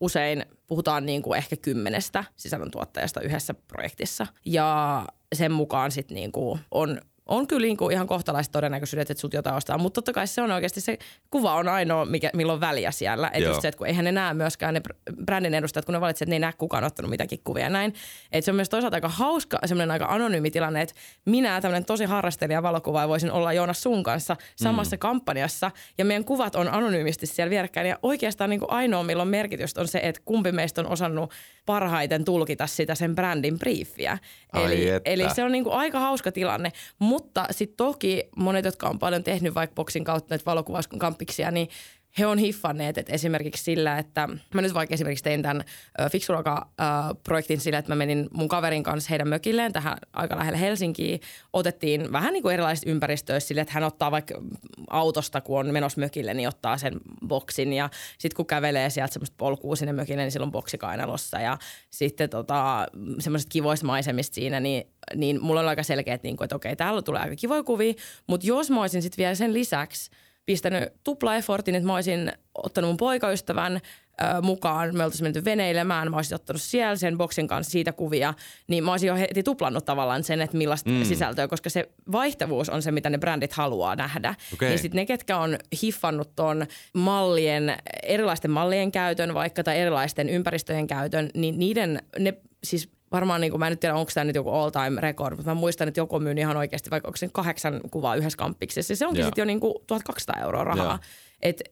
usein, 0.00 0.46
puhutaan 0.66 1.06
niin 1.06 1.22
kuin 1.22 1.38
ehkä 1.38 1.56
kymmenestä 1.56 2.24
sisällöntuottajasta 2.36 3.20
yhdessä 3.20 3.54
projektissa. 3.54 4.26
Ja 4.44 5.04
sen 5.34 5.52
mukaan 5.52 5.90
sitten 5.90 6.14
niin 6.14 6.32
kuin 6.32 6.60
on 6.70 7.00
on 7.28 7.46
kyllä 7.46 7.64
niin 7.64 7.76
kuin 7.76 7.92
ihan 7.92 8.06
kohtalaiset 8.06 8.52
todennäköisyydet, 8.52 9.10
että 9.10 9.20
sut 9.20 9.34
jotain 9.34 9.56
ostaa. 9.56 9.78
Mutta 9.78 9.94
totta 9.94 10.12
kai 10.12 10.26
se 10.26 10.42
on 10.42 10.50
oikeasti 10.50 10.80
se 10.80 10.98
kuva 11.30 11.54
on 11.54 11.68
ainoa, 11.68 12.04
mikä, 12.04 12.30
milloin 12.34 12.54
on 12.54 12.60
väliä 12.60 12.90
siellä. 12.90 13.30
Että 13.32 13.48
just 13.48 13.62
se, 13.62 13.68
että 13.68 13.78
kun 13.78 13.86
eihän 13.86 14.04
ne 14.04 14.12
näe 14.12 14.34
myöskään 14.34 14.74
ne 14.74 14.80
brändin 15.24 15.54
edustajat, 15.54 15.84
kun 15.84 15.92
ne 15.92 16.00
valitsevat, 16.00 16.26
että 16.26 16.30
ne 16.30 16.36
ei 16.36 16.40
näe 16.40 16.52
kukaan 16.52 16.84
ottanut 16.84 17.10
mitäkin 17.10 17.40
kuvia 17.44 17.70
näin. 17.70 17.94
Että 18.32 18.44
se 18.44 18.50
on 18.50 18.56
myös 18.56 18.68
toisaalta 18.68 18.96
aika 18.96 19.08
hauska, 19.08 19.58
semmoinen 19.66 19.90
aika 19.90 20.06
anonyymi 20.06 20.50
tilanne, 20.50 20.82
että 20.82 20.94
minä 21.24 21.60
tämmöinen 21.60 21.84
tosi 21.84 22.04
harrastelija 22.04 22.62
valokuvaaja 22.62 23.08
voisin 23.08 23.32
olla 23.32 23.52
Joonas 23.52 23.82
sun 23.82 24.02
kanssa 24.02 24.36
samassa 24.56 24.96
mm. 24.96 25.00
kampanjassa 25.00 25.70
ja 25.98 26.04
meidän 26.04 26.24
kuvat 26.24 26.54
on 26.54 26.68
anonyymisti 26.68 27.26
siellä 27.26 27.50
vierekkäin. 27.50 27.88
Ja 27.88 27.98
oikeastaan 28.02 28.50
niin 28.50 28.60
kuin 28.60 28.70
ainoa, 28.70 29.02
milloin 29.02 29.28
merkitystä 29.28 29.80
on 29.80 29.88
se, 29.88 30.00
että 30.02 30.22
kumpi 30.24 30.52
meistä 30.52 30.80
on 30.80 30.86
osannut 30.86 31.30
parhaiten 31.66 32.24
tulkita 32.24 32.66
sitä 32.66 32.94
sen 32.94 33.14
brändin 33.14 33.58
briefiä. 33.58 34.18
Eli, 34.54 34.88
eli 35.04 35.30
se 35.34 35.44
on 35.44 35.52
niin 35.52 35.64
kuin 35.64 35.76
aika 35.76 36.00
hauska 36.00 36.32
tilanne. 36.32 36.72
Mutta 36.98 37.17
sitten 37.50 37.76
toki 37.76 38.28
monet, 38.36 38.64
jotka 38.64 38.88
on 38.88 38.98
paljon 38.98 39.24
tehnyt 39.24 39.54
vaikka 39.54 39.74
boksin 39.74 40.04
kautta 40.04 40.26
näitä 40.30 40.44
valokuvauskamppiksia, 40.46 41.50
niin 41.50 41.68
he 42.18 42.26
on 42.26 42.38
hiffanneet, 42.38 42.98
että 42.98 43.12
esimerkiksi 43.12 43.64
sillä, 43.64 43.98
että 43.98 44.28
mä 44.54 44.62
nyt 44.62 44.74
vaikka 44.74 44.94
esimerkiksi 44.94 45.24
tein 45.24 45.42
tämän 45.42 45.64
Fiksuruoka-projektin 46.10 47.60
sillä, 47.60 47.78
että 47.78 47.90
mä 47.90 47.96
menin 47.96 48.28
mun 48.32 48.48
kaverin 48.48 48.82
kanssa 48.82 49.08
heidän 49.10 49.28
mökilleen 49.28 49.72
tähän 49.72 49.98
aika 50.12 50.38
lähelle 50.38 50.60
Helsinkiin. 50.60 51.20
Otettiin 51.52 52.12
vähän 52.12 52.32
niin 52.32 52.42
kuin 52.42 52.54
erilaisista 52.54 52.90
ympäristöissä 52.90 53.48
sille, 53.48 53.60
että 53.60 53.74
hän 53.74 53.84
ottaa 53.84 54.10
vaikka 54.10 54.42
autosta, 54.90 55.40
kun 55.40 55.60
on 55.60 55.72
menossa 55.72 56.00
mökille, 56.00 56.34
niin 56.34 56.48
ottaa 56.48 56.78
sen 56.78 57.00
boksin. 57.26 57.72
Ja 57.72 57.90
sitten 58.18 58.36
kun 58.36 58.46
kävelee 58.46 58.90
sieltä 58.90 59.12
semmoista 59.12 59.34
polkua 59.38 59.76
sinne 59.76 59.92
mökille, 59.92 60.22
niin 60.22 60.32
silloin 60.32 60.52
boksi 60.52 60.78
kainalossa 60.78 61.40
ja 61.40 61.58
sitten 61.90 62.30
tota, 62.30 62.86
semmoiset 63.18 63.48
kivoista 63.48 63.86
maisemista 63.86 64.34
siinä, 64.34 64.60
niin 64.60 64.84
niin 65.14 65.42
mulla 65.42 65.60
on 65.60 65.68
aika 65.68 65.82
selkeä, 65.82 66.14
että, 66.14 66.28
niin 66.28 66.36
kuin, 66.36 66.44
että 66.44 66.56
okei, 66.56 66.76
täällä 66.76 67.02
tulee 67.02 67.20
aika 67.20 67.36
kivoja 67.36 67.62
kuvia, 67.62 67.94
mutta 68.26 68.46
jos 68.46 68.70
mä 68.70 68.80
olisin 68.80 69.02
sitten 69.02 69.22
vielä 69.22 69.34
sen 69.34 69.54
lisäksi– 69.54 70.10
pistänyt 70.48 70.92
tupla-effortin, 71.04 71.74
että 71.74 71.86
mä 71.86 71.94
olisin 71.94 72.32
ottanut 72.54 72.88
mun 72.88 72.96
poikaystävän 72.96 73.76
ö, 73.76 73.80
mukaan. 74.42 74.96
Me 74.96 75.04
oltaisiin 75.04 75.24
menty 75.24 75.44
veneilemään, 75.44 76.10
mä 76.10 76.16
olisin 76.16 76.34
ottanut 76.34 76.62
siellä 76.62 76.96
sen 76.96 77.18
boksin 77.18 77.48
kanssa 77.48 77.70
siitä 77.70 77.92
kuvia, 77.92 78.34
niin 78.68 78.84
mä 78.84 78.90
olisin 78.90 79.06
jo 79.06 79.16
heti 79.16 79.42
tuplannut 79.42 79.84
tavallaan 79.84 80.24
sen, 80.24 80.40
että 80.40 80.56
millaista 80.56 80.90
mm. 80.90 81.04
sisältöä, 81.04 81.48
koska 81.48 81.70
se 81.70 81.88
vaihtavuus 82.12 82.68
on 82.68 82.82
se, 82.82 82.90
mitä 82.90 83.10
ne 83.10 83.18
brändit 83.18 83.52
haluaa 83.52 83.96
nähdä. 83.96 84.34
Okay. 84.54 84.70
Ja 84.72 84.78
sitten 84.78 84.96
ne, 84.96 85.06
ketkä 85.06 85.38
on 85.38 85.58
hiffannut 85.82 86.30
ton 86.36 86.66
mallien, 86.92 87.76
erilaisten 88.02 88.50
mallien 88.50 88.92
käytön 88.92 89.34
vaikka 89.34 89.64
tai 89.64 89.78
erilaisten 89.78 90.28
ympäristöjen 90.28 90.86
käytön, 90.86 91.30
niin 91.34 91.58
niiden, 91.58 92.02
ne 92.18 92.34
siis 92.64 92.97
varmaan, 93.12 93.40
niin 93.40 93.50
kuin, 93.50 93.60
mä 93.60 93.66
en 93.66 93.72
nyt 93.72 93.80
tiedä, 93.80 93.94
onko 93.94 94.10
tämä 94.14 94.24
nyt 94.24 94.36
joku 94.36 94.50
all 94.50 94.70
time 94.70 95.00
record, 95.00 95.36
mutta 95.36 95.50
mä 95.50 95.54
muistan, 95.60 95.88
että 95.88 96.00
joku 96.00 96.16
on 96.16 96.22
myynyt 96.22 96.42
ihan 96.42 96.56
oikeasti, 96.56 96.90
vaikka 96.90 97.08
onko 97.08 97.16
se 97.16 97.28
kahdeksan 97.32 97.80
kuvaa 97.90 98.16
yhdessä 98.16 98.36
kamppiksessa. 98.36 98.96
Se 98.96 99.06
onkin 99.06 99.24
sitten 99.24 99.42
jo 99.42 99.46
niin 99.46 99.60
kuin 99.60 99.74
1200 99.86 100.42
euroa 100.42 100.64
rahaa. 100.64 100.86
Joo 100.86 100.98
että 101.42 101.64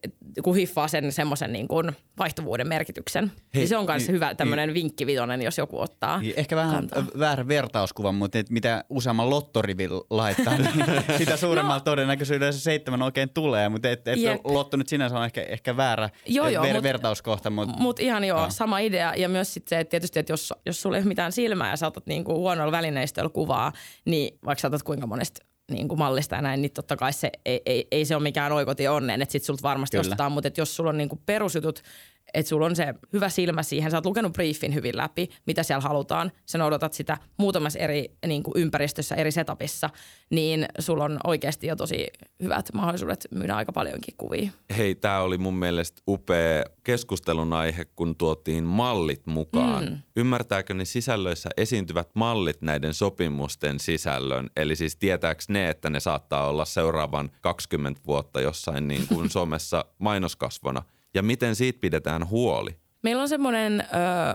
kun 0.43 0.55
hiffaa 0.55 0.87
sen 0.87 1.11
semmoisen 1.11 1.53
niin 1.53 1.67
kuin 1.67 1.91
vaihtuvuuden 2.19 2.67
merkityksen. 2.67 3.23
Hei, 3.25 3.41
niin 3.53 3.67
se 3.67 3.77
on 3.77 3.85
myös 3.85 4.03
niin, 4.03 4.11
hyvä 4.11 4.35
tämmöinen 4.35 4.67
niin, 4.67 4.73
vinkki 4.73 5.05
vitonen, 5.05 5.41
jos 5.41 5.57
joku 5.57 5.79
ottaa 5.79 6.19
niin, 6.19 6.33
Ehkä 6.37 6.55
vähän 6.55 6.75
kantaa. 6.75 7.19
väärä 7.19 7.47
vertauskuva, 7.47 8.11
mutta 8.11 8.39
et 8.39 8.49
mitä 8.49 8.83
useamman 8.89 9.29
lottorivin 9.29 9.89
laittaa, 10.09 10.57
niin 10.57 10.85
sitä 11.17 11.37
suuremmalla 11.37 11.77
no. 11.77 11.83
todennäköisyydellä 11.83 12.51
se 12.51 12.59
seitsemän 12.59 13.01
oikein 13.01 13.29
tulee. 13.29 13.69
Mutta 13.69 13.89
et, 13.89 14.07
et 14.07 14.19
lotto 14.43 14.77
nyt 14.77 14.87
sinänsä 14.87 15.17
on 15.17 15.25
ehkä, 15.25 15.41
ehkä 15.41 15.77
väärä 15.77 16.09
joo, 16.25 16.47
joo, 16.47 16.63
ver, 16.63 16.73
mut, 16.73 16.83
vertauskohta. 16.83 17.49
Mutta 17.49 17.77
mut 17.77 17.99
ihan 17.99 18.23
joo, 18.23 18.43
no. 18.43 18.49
sama 18.49 18.79
idea. 18.79 19.13
Ja 19.15 19.29
myös 19.29 19.53
sit 19.53 19.67
se, 19.67 19.79
että 19.79 19.91
tietysti, 19.91 20.19
että 20.19 20.33
jos, 20.33 20.53
jos 20.65 20.81
sulla 20.81 20.97
ei 20.97 21.01
ole 21.01 21.07
mitään 21.07 21.31
silmää 21.31 21.69
ja 21.69 21.77
sä 21.77 21.87
otat 21.87 22.05
niinku 22.05 22.33
huonolla 22.33 22.71
välineistöllä 22.71 23.29
kuvaa, 23.29 23.71
niin 24.05 24.39
vaikka 24.45 24.61
sä 24.61 24.67
otat 24.67 24.83
kuinka 24.83 25.07
monesta 25.07 25.46
niin 25.71 25.87
kuin 25.87 25.99
mallista 25.99 26.35
ja 26.35 26.41
näin, 26.41 26.61
niin 26.61 26.71
totta 26.71 26.95
kai 26.97 27.13
se 27.13 27.31
ei, 27.45 27.61
ei, 27.65 27.87
ei 27.91 28.05
se 28.05 28.15
ole 28.15 28.23
mikään 28.23 28.51
oikotie 28.51 28.89
onneen, 28.89 29.21
että 29.21 29.31
sit 29.31 29.43
sulta 29.43 29.63
varmasti 29.63 29.97
Kyllä. 29.97 30.01
ostetaan, 30.01 30.31
mutta 30.31 30.49
jos 30.57 30.75
sulla 30.75 30.89
on 30.89 30.97
niin 30.97 31.09
kuin 31.09 31.21
perusjutut 31.25 31.83
että 32.33 32.49
sulla 32.49 32.65
on 32.65 32.75
se 32.75 32.93
hyvä 33.13 33.29
silmä 33.29 33.63
siihen. 33.63 33.91
Sä 33.91 33.97
oot 33.97 34.05
lukenut 34.05 34.33
briefin 34.33 34.73
hyvin 34.73 34.97
läpi, 34.97 35.29
mitä 35.47 35.63
siellä 35.63 35.81
halutaan. 35.81 36.31
Sä 36.45 36.57
noudatat 36.57 36.93
sitä 36.93 37.17
muutamassa 37.37 37.79
eri 37.79 38.11
niin 38.27 38.43
kuin 38.43 38.53
ympäristössä, 38.55 39.15
eri 39.15 39.31
setupissa, 39.31 39.89
niin 40.29 40.65
sulla 40.79 41.03
on 41.03 41.19
oikeasti 41.23 41.67
jo 41.67 41.75
tosi 41.75 42.07
hyvät 42.43 42.69
mahdollisuudet 42.73 43.27
myydä 43.31 43.55
aika 43.55 43.71
paljonkin 43.71 44.13
kuvia. 44.17 44.51
Hei, 44.77 44.95
tämä 44.95 45.21
oli 45.21 45.37
mun 45.37 45.53
mielestä 45.53 46.01
upea 46.07 46.63
keskustelun 46.83 47.53
aihe, 47.53 47.85
kun 47.85 48.15
tuotiin 48.15 48.63
mallit 48.63 49.25
mukaan. 49.25 49.85
Mm. 49.85 49.97
Ymmärtääkö 50.15 50.73
ne 50.73 50.85
sisällöissä 50.85 51.49
esiintyvät 51.57 52.09
mallit 52.13 52.61
näiden 52.61 52.93
sopimusten 52.93 53.79
sisällön? 53.79 54.49
Eli 54.55 54.75
siis 54.75 54.95
tietääkö 54.95 55.43
ne, 55.49 55.69
että 55.69 55.89
ne 55.89 55.99
saattaa 55.99 56.47
olla 56.47 56.65
seuraavan 56.65 57.29
20 57.41 58.01
vuotta 58.07 58.41
jossain 58.41 58.87
niin 58.87 59.07
kuin 59.07 59.29
somessa 59.37 59.85
mainoskasvona– 59.99 60.83
ja 61.17 61.23
miten 61.23 61.55
siitä 61.55 61.79
pidetään 61.79 62.29
huoli? 62.29 62.77
Meillä 63.03 63.21
on 63.21 63.29
semmoinen 63.29 63.81
ö, 63.81 63.85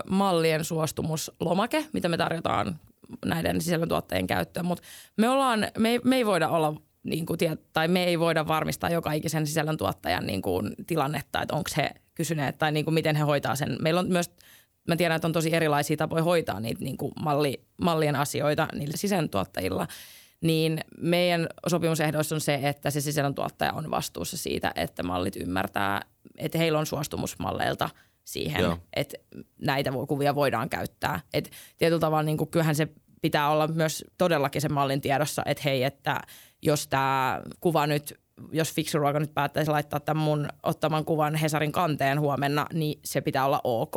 mallien 0.09 0.63
suostumuslomake, 0.63 1.85
mitä 1.93 2.09
me 2.09 2.17
tarjotaan 2.17 2.79
näiden 3.25 3.61
sisällöntuottajien 3.61 4.27
käyttöön, 4.27 4.65
mutta 4.65 4.83
me, 5.17 5.29
ollaan, 5.29 5.67
me, 5.77 5.89
ei, 5.89 5.99
me 6.03 6.15
ei 6.15 6.25
voida 6.25 6.49
olla 6.49 6.81
niin 7.03 7.25
kuin, 7.25 7.37
tai 7.73 7.87
me 7.87 8.03
ei 8.03 8.19
voida 8.19 8.47
varmistaa 8.47 8.89
joka 8.89 9.11
ikisen 9.11 9.47
sisällöntuottajan 9.47 10.25
niin 10.25 10.41
kuin, 10.41 10.73
tilannetta, 10.87 11.41
että 11.41 11.55
onko 11.55 11.69
he 11.77 11.91
kysyneet 12.15 12.57
tai 12.57 12.71
niin 12.71 12.85
kuin, 12.85 12.93
miten 12.93 13.15
he 13.15 13.23
hoitaa 13.23 13.55
sen. 13.55 13.77
Meillä 13.81 13.99
on 13.99 14.07
myös, 14.07 14.31
mä 14.87 14.95
tiedän, 14.95 15.15
että 15.15 15.27
on 15.27 15.33
tosi 15.33 15.55
erilaisia 15.55 15.97
tapoja 15.97 16.23
hoitaa 16.23 16.59
niitä 16.59 16.83
niin 16.83 16.97
kuin 16.97 17.11
malli, 17.23 17.65
mallien 17.81 18.15
asioita 18.15 18.67
niillä 18.73 18.97
sisällöntuottajilla– 18.97 19.87
niin 20.43 20.79
meidän 20.97 21.47
sopimusehdoissa 21.67 22.35
on 22.35 22.41
se, 22.41 22.59
että 22.63 22.89
se 22.89 23.01
sisällöntuottaja 23.01 23.73
on 23.73 23.91
vastuussa 23.91 24.37
siitä, 24.37 24.71
että 24.75 25.03
mallit 25.03 25.35
ymmärtää, 25.35 26.01
että 26.37 26.57
heillä 26.57 26.79
on 26.79 26.85
suostumus 26.85 27.39
malleilta 27.39 27.89
siihen, 28.23 28.61
Joo. 28.61 28.77
että 28.95 29.17
näitä 29.61 29.91
kuvia 30.07 30.35
voidaan 30.35 30.69
käyttää. 30.69 31.19
Et 31.33 31.51
tietyllä 31.77 31.99
tavalla 31.99 32.23
niin 32.23 32.37
kuin, 32.37 32.49
kyllähän 32.49 32.75
se 32.75 32.87
pitää 33.21 33.49
olla 33.49 33.67
myös 33.67 34.05
todellakin 34.17 34.61
sen 34.61 34.73
mallin 34.73 35.01
tiedossa, 35.01 35.41
että 35.45 35.63
hei, 35.65 35.83
että 35.83 36.21
jos 36.61 36.87
tämä 36.87 37.41
kuva 37.59 37.87
nyt 37.87 38.23
jos 38.51 38.73
Fiksu 38.73 38.99
Ruoka 38.99 39.19
nyt 39.19 39.33
päättäisi 39.33 39.71
laittaa 39.71 39.99
tämän 39.99 40.23
mun 40.23 40.47
ottaman 40.63 41.05
kuvan 41.05 41.35
Hesarin 41.35 41.71
kanteen 41.71 42.19
huomenna, 42.19 42.65
niin 42.73 42.99
se 43.05 43.21
pitää 43.21 43.45
olla 43.45 43.61
ok. 43.63 43.95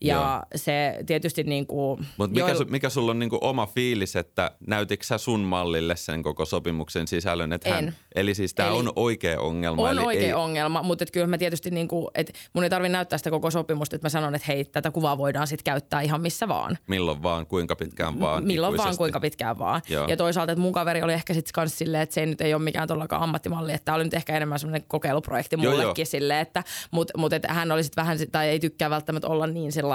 Ja 0.00 0.14
Joo. 0.14 0.42
se 0.56 0.98
tietysti 1.06 1.42
niin 1.42 1.66
kuin... 1.66 2.06
Mutta 2.16 2.40
mikä, 2.40 2.54
su, 2.54 2.64
mikä 2.68 2.88
sulla 2.88 3.10
on 3.10 3.18
niinku 3.18 3.38
oma 3.40 3.66
fiilis, 3.66 4.16
että 4.16 4.50
näytitkö 4.66 5.06
sä 5.06 5.18
sun 5.18 5.40
mallille 5.40 5.96
sen 5.96 6.22
koko 6.22 6.44
sopimuksen 6.44 7.08
sisällön? 7.08 7.52
Että 7.52 7.70
hän, 7.70 7.84
En. 7.84 7.94
eli 8.14 8.34
siis 8.34 8.54
tämä 8.54 8.72
on 8.72 8.92
oikea 8.96 9.40
ongelma. 9.40 9.82
On 9.82 9.90
eli 9.90 10.00
oikea 10.00 10.26
ei, 10.26 10.32
ongelma, 10.32 10.82
mutta 10.82 11.02
et 11.02 11.10
kyllä 11.10 11.26
mä 11.26 11.38
tietysti 11.38 11.70
niin 11.70 11.88
kuin, 11.88 12.06
että 12.14 12.32
mun 12.52 12.64
ei 12.64 12.70
tarvitse 12.70 12.92
näyttää 12.92 13.18
sitä 13.18 13.30
koko 13.30 13.50
sopimusta, 13.50 13.96
että 13.96 14.06
mä 14.06 14.10
sanon, 14.10 14.34
että 14.34 14.46
hei, 14.48 14.64
tätä 14.64 14.90
kuvaa 14.90 15.18
voidaan 15.18 15.46
sitten 15.46 15.64
käyttää 15.64 16.00
ihan 16.00 16.20
missä 16.20 16.48
vaan. 16.48 16.78
Milloin 16.86 17.22
vaan, 17.22 17.46
kuinka 17.46 17.76
pitkään 17.76 18.20
vaan. 18.20 18.44
Milloin 18.44 18.70
vaan, 18.70 18.74
ikuisesti. 18.74 18.98
kuinka 18.98 19.20
pitkään 19.20 19.58
vaan. 19.58 19.82
Joo. 19.88 20.06
Ja 20.08 20.16
toisaalta, 20.16 20.52
että 20.52 20.62
mun 20.62 20.72
kaveri 20.72 21.02
oli 21.02 21.12
ehkä 21.12 21.34
sitten 21.34 21.52
kans 21.52 21.78
silleen, 21.78 22.02
että 22.02 22.14
se 22.14 22.20
ei 22.20 22.26
nyt 22.26 22.40
ei 22.40 22.54
ole 22.54 22.62
mikään 22.62 22.88
todellakaan 22.88 23.22
ammattimalli, 23.22 23.72
että 23.72 23.84
tämä 23.84 23.96
oli 23.96 24.04
nyt 24.04 24.14
ehkä 24.14 24.36
enemmän 24.36 24.58
semmoinen 24.58 24.88
kokeiluprojekti 24.88 25.56
mullekin 25.56 26.06
silleen, 26.06 26.40
että 26.40 26.64
mutta 26.90 27.18
mut, 27.18 27.32
että 27.32 27.52
hän 27.52 27.72
oli 27.72 27.84
sitten 27.84 28.02
vähän, 28.02 28.18
tai 28.32 28.48
ei 28.48 28.60
tykkää 28.60 28.90
välttämättä 28.90 29.28
olla 29.28 29.46
niin 29.46 29.72
sellainen 29.72 29.87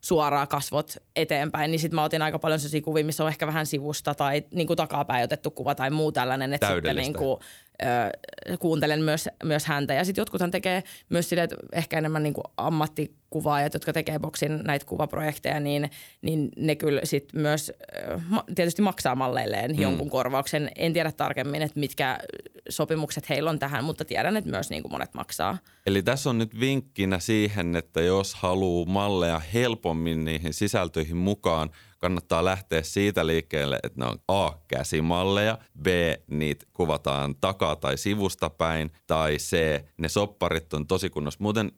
suoraa 0.00 0.46
kasvot 0.46 0.96
eteenpäin, 1.16 1.70
niin 1.70 1.78
sitten 1.78 1.94
mä 1.94 2.04
otin 2.04 2.22
aika 2.22 2.38
paljon 2.38 2.60
sellaisia 2.60 2.82
kuvia, 2.82 3.04
missä 3.04 3.24
on 3.24 3.28
ehkä 3.28 3.46
vähän 3.46 3.66
sivusta 3.66 4.14
tai 4.14 4.42
niin 4.54 4.66
kuin 4.66 4.76
takapäin 4.76 5.24
otettu 5.24 5.50
kuva 5.50 5.74
tai 5.74 5.90
muu 5.90 6.12
tällainen, 6.12 6.52
että 6.52 6.74
sitten 6.74 6.96
niin 6.96 7.14
kuin, 7.14 7.40
ö, 7.82 8.56
kuuntelen 8.56 9.02
myös, 9.02 9.28
myös 9.44 9.66
häntä. 9.66 9.94
Ja 9.94 10.04
sitten 10.04 10.22
jotkuthan 10.22 10.50
tekee 10.50 10.82
myös 11.08 11.28
silleen, 11.28 11.44
että 11.44 11.56
ehkä 11.72 11.98
enemmän 11.98 12.22
niin 12.22 12.34
kuin 12.34 12.44
ammattikuvaajat, 12.56 13.74
jotka 13.74 13.92
tekee 13.92 14.18
boksin 14.18 14.60
näitä 14.64 14.86
kuvaprojekteja, 14.86 15.60
niin, 15.60 15.90
niin 16.22 16.48
ne 16.56 16.76
kyllä 16.76 17.00
sitten 17.04 17.40
myös 17.40 17.72
ö, 18.08 18.20
tietysti 18.54 18.82
maksaa 18.82 19.14
malleilleen 19.14 19.70
mm. 19.70 19.82
jonkun 19.82 20.10
korvauksen. 20.10 20.70
En 20.76 20.92
tiedä 20.92 21.12
tarkemmin, 21.12 21.62
että 21.62 21.80
mitkä 21.80 22.18
sopimukset 22.68 23.28
heillä 23.28 23.50
on 23.50 23.58
tähän, 23.58 23.84
mutta 23.84 24.04
tiedän, 24.04 24.36
että 24.36 24.50
myös 24.50 24.70
niin 24.70 24.82
kuin 24.82 24.92
monet 24.92 25.14
maksaa. 25.14 25.58
Eli 25.86 26.02
tässä 26.02 26.30
on 26.30 26.38
nyt 26.38 26.60
vinkkinä 26.60 27.18
siihen, 27.18 27.76
että 27.76 28.00
jos 28.00 28.34
haluaa 28.34 28.86
malleja 28.86 29.38
helpommin 29.54 30.24
niihin 30.24 30.54
sisältöihin 30.54 31.16
mukaan, 31.16 31.70
kannattaa 32.00 32.44
lähteä 32.44 32.82
siitä 32.82 33.26
liikkeelle, 33.26 33.78
että 33.82 34.00
ne 34.00 34.06
on 34.06 34.18
A, 34.28 34.50
käsimalleja, 34.68 35.58
B, 35.82 35.86
niitä 36.30 36.66
kuvataan 36.72 37.34
takaa 37.40 37.76
tai 37.76 37.98
sivusta 37.98 38.50
päin, 38.50 38.90
tai 39.06 39.36
C, 39.36 39.56
ne 39.98 40.08
sopparit 40.08 40.74
on 40.74 40.86
tosi 40.86 41.10
kunnossa. 41.10 41.38
Muuten 41.40 41.72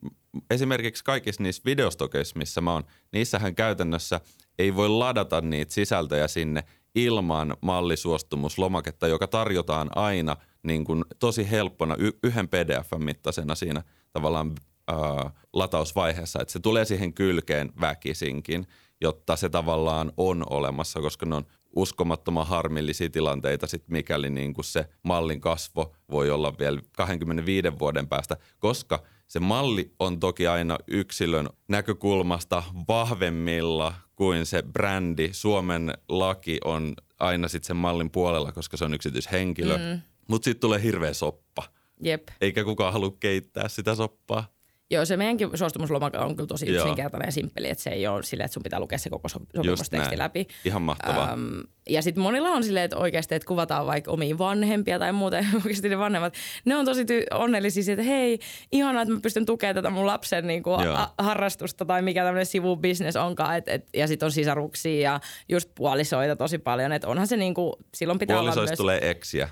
esimerkiksi 0.49 1.03
kaikissa 1.03 1.43
niissä 1.43 1.61
videostokeissa, 1.65 2.37
missä 2.37 2.61
mä 2.61 2.73
oon, 2.73 2.83
niissähän 3.11 3.55
käytännössä 3.55 4.21
ei 4.59 4.75
voi 4.75 4.89
ladata 4.89 5.41
niitä 5.41 5.73
sisältöjä 5.73 6.27
sinne 6.27 6.63
ilman 6.95 7.57
mallisuostumuslomaketta, 7.61 9.07
joka 9.07 9.27
tarjotaan 9.27 9.89
aina 9.95 10.37
niin 10.63 10.85
kuin 10.85 11.05
tosi 11.19 11.51
helppona 11.51 11.95
y- 11.99 12.17
yhden 12.23 12.47
PDF-mittaisena 12.47 13.55
siinä 13.55 13.83
tavallaan 14.11 14.51
ää, 14.87 15.31
latausvaiheessa, 15.53 16.41
että 16.41 16.51
se 16.51 16.59
tulee 16.59 16.85
siihen 16.85 17.13
kylkeen 17.13 17.71
väkisinkin, 17.81 18.67
jotta 19.03 19.35
se 19.35 19.49
tavallaan 19.49 20.11
on 20.17 20.43
olemassa, 20.49 21.01
koska 21.01 21.25
ne 21.25 21.35
on 21.35 21.45
uskomattoman 21.75 22.47
harmillisia 22.47 23.09
tilanteita 23.09 23.67
sit 23.67 23.83
mikäli 23.87 24.29
niin 24.29 24.53
kuin 24.53 24.65
se 24.65 24.85
mallin 25.03 25.41
kasvo 25.41 25.95
voi 26.11 26.29
olla 26.29 26.57
vielä 26.59 26.81
25 26.97 27.79
vuoden 27.79 28.07
päästä, 28.07 28.37
koska 28.59 29.03
se 29.27 29.39
malli 29.39 29.93
on 29.99 30.19
toki 30.19 30.47
aina 30.47 30.77
yksilön 30.87 31.49
näkökulmasta 31.67 32.63
vahvemmilla 32.87 33.93
kuin 34.15 34.45
se 34.45 34.61
brändi. 34.61 35.29
Suomen 35.31 35.93
laki 36.09 36.59
on 36.65 36.93
aina 37.19 37.47
sitten 37.47 37.67
sen 37.67 37.77
mallin 37.77 38.11
puolella, 38.11 38.51
koska 38.51 38.77
se 38.77 38.85
on 38.85 38.93
yksityishenkilö. 38.93 39.77
Mm. 39.77 40.01
Mutta 40.27 40.45
sitten 40.45 40.61
tulee 40.61 40.81
hirveä 40.81 41.13
soppa. 41.13 41.63
Jep. 42.03 42.27
Eikä 42.41 42.63
kukaan 42.63 42.93
halua 42.93 43.15
keittää 43.19 43.67
sitä 43.67 43.95
soppaa. 43.95 44.52
Joo, 44.93 45.05
se 45.05 45.17
meidänkin 45.17 45.49
suostumuslomake 45.53 46.17
on 46.17 46.35
kyllä 46.35 46.47
tosi 46.47 46.65
yksinkertainen 46.69 47.27
ja 47.27 47.31
simppeli, 47.31 47.69
että 47.69 47.83
se 47.83 47.89
ei 47.89 48.07
ole 48.07 48.23
silleen, 48.23 48.45
että 48.45 48.53
sun 48.53 48.63
pitää 48.63 48.79
lukea 48.79 48.97
se 48.97 49.09
koko 49.09 49.29
sopimusteksti 49.29 50.17
läpi. 50.17 50.47
Ihan 50.65 50.81
mahtavaa. 50.81 51.31
Äm, 51.33 51.63
ja 51.89 52.01
sitten 52.01 52.23
monilla 52.23 52.49
on 52.49 52.63
silleen, 52.63 52.85
että 52.85 52.97
oikeasti, 52.97 53.35
että 53.35 53.47
kuvataan 53.47 53.85
vaikka 53.85 54.11
omia 54.11 54.37
vanhempia 54.37 54.99
tai 54.99 55.11
muuten 55.11 55.47
oikeasti 55.65 55.89
ne 55.89 55.97
vanhemmat. 55.97 56.33
Ne 56.65 56.75
on 56.75 56.85
tosi 56.85 57.03
ty- 57.03 57.37
onnellisia, 57.37 57.83
siitä, 57.83 58.01
että 58.01 58.11
hei, 58.13 58.39
ihanaa, 58.71 59.01
että 59.01 59.13
mä 59.13 59.19
pystyn 59.19 59.45
tukemaan 59.45 59.75
tätä 59.75 59.89
mun 59.89 60.05
lapsen 60.07 60.47
niin 60.47 60.63
kuin, 60.63 60.87
a- 60.87 61.13
harrastusta 61.17 61.85
tai 61.85 62.01
mikä 62.01 62.23
tämmöinen 62.23 62.45
sivubisnes 62.45 63.15
onkaan. 63.15 63.57
Et, 63.57 63.67
et, 63.67 63.87
ja 63.93 64.07
sitten 64.07 64.25
on 64.25 64.31
sisaruksia 64.31 65.01
ja 65.01 65.19
just 65.49 65.69
puolisoita 65.75 66.35
tosi 66.35 66.57
paljon. 66.57 66.91
Että 66.91 67.07
onhan 67.07 67.27
se 67.27 67.37
niin 67.37 67.53
kuin, 67.53 67.73
silloin 67.93 68.19
pitää 68.19 68.39
olla 68.39 68.51
Puolisoista 68.51 68.71
myös... 68.71 68.77
tulee 68.77 69.09
eksiä. 69.09 69.49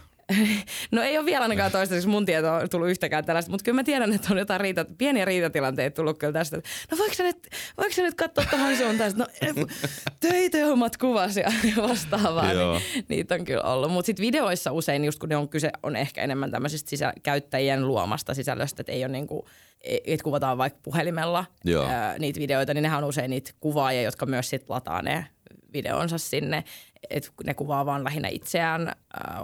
No 0.92 1.02
ei 1.02 1.18
ole 1.18 1.26
vielä 1.26 1.44
ainakaan 1.44 1.72
toistaiseksi 1.72 2.08
mun 2.08 2.26
tietoa 2.26 2.68
tullut 2.68 2.90
yhtäkään 2.90 3.26
tällaista, 3.26 3.52
mutta 3.52 3.64
kyllä 3.64 3.76
mä 3.76 3.84
tiedän, 3.84 4.14
että 4.14 4.28
on 4.32 4.38
jotain 4.38 4.62
riita, 4.62 4.86
pieniä 4.98 5.26
riitatilanteita 5.26 5.96
tullut 5.96 6.18
kyllä 6.20 6.34
tästä. 6.34 6.58
että 6.58 6.70
No 6.92 6.98
voiko 6.98 7.14
sä 7.14 7.24
nyt, 7.24 7.48
voiko 7.78 7.94
sä 7.94 8.02
nyt 8.02 8.16
katsoa 8.16 8.46
tuohon 8.50 8.78
suuntaan? 8.78 9.12
No 9.16 9.26
eh, 9.42 9.56
töitä 10.20 10.66
hommat 10.66 10.98
kuvas 10.98 11.38
ja 11.38 11.52
vastaavaa. 11.88 12.54
Joo. 12.54 12.80
niin, 12.80 13.06
niitä 13.10 13.36
on 13.36 13.46
kyllä 13.46 13.64
ollut. 13.64 13.92
Mutta 13.92 14.06
sitten 14.06 14.26
videoissa 14.26 14.72
usein, 14.72 15.06
just 15.06 15.20
kun 15.20 15.30
ne 15.30 15.38
on 15.38 15.50
kyse, 15.50 15.72
on 15.84 15.96
ehkä 15.96 16.22
enemmän 16.22 16.52
tämmöisestä 16.52 16.90
sisä, 16.90 17.14
käyttäjien 17.24 17.88
luomasta 17.88 18.34
sisällöstä, 18.34 18.82
että 18.82 18.92
ei 18.92 19.04
ole 19.06 19.12
niinku, 19.12 19.48
että 19.84 20.24
kuvataan 20.24 20.58
vaikka 20.58 20.80
puhelimella 20.84 21.46
Joo. 21.66 21.86
ää, 21.86 22.20
niitä 22.20 22.40
videoita, 22.40 22.74
niin 22.74 22.82
nehän 22.82 23.04
on 23.04 23.10
usein 23.10 23.30
niitä 23.30 23.52
kuvaajia, 23.60 24.02
jotka 24.02 24.26
myös 24.26 24.50
sit 24.50 24.70
lataa 24.70 25.02
ne 25.02 25.26
videonsa 25.74 26.18
sinne, 26.18 26.64
että 27.10 27.30
ne 27.44 27.54
kuvaa 27.54 27.86
vaan 27.86 28.04
lähinnä 28.04 28.28
itseään 28.28 28.88
äh, 28.88 28.96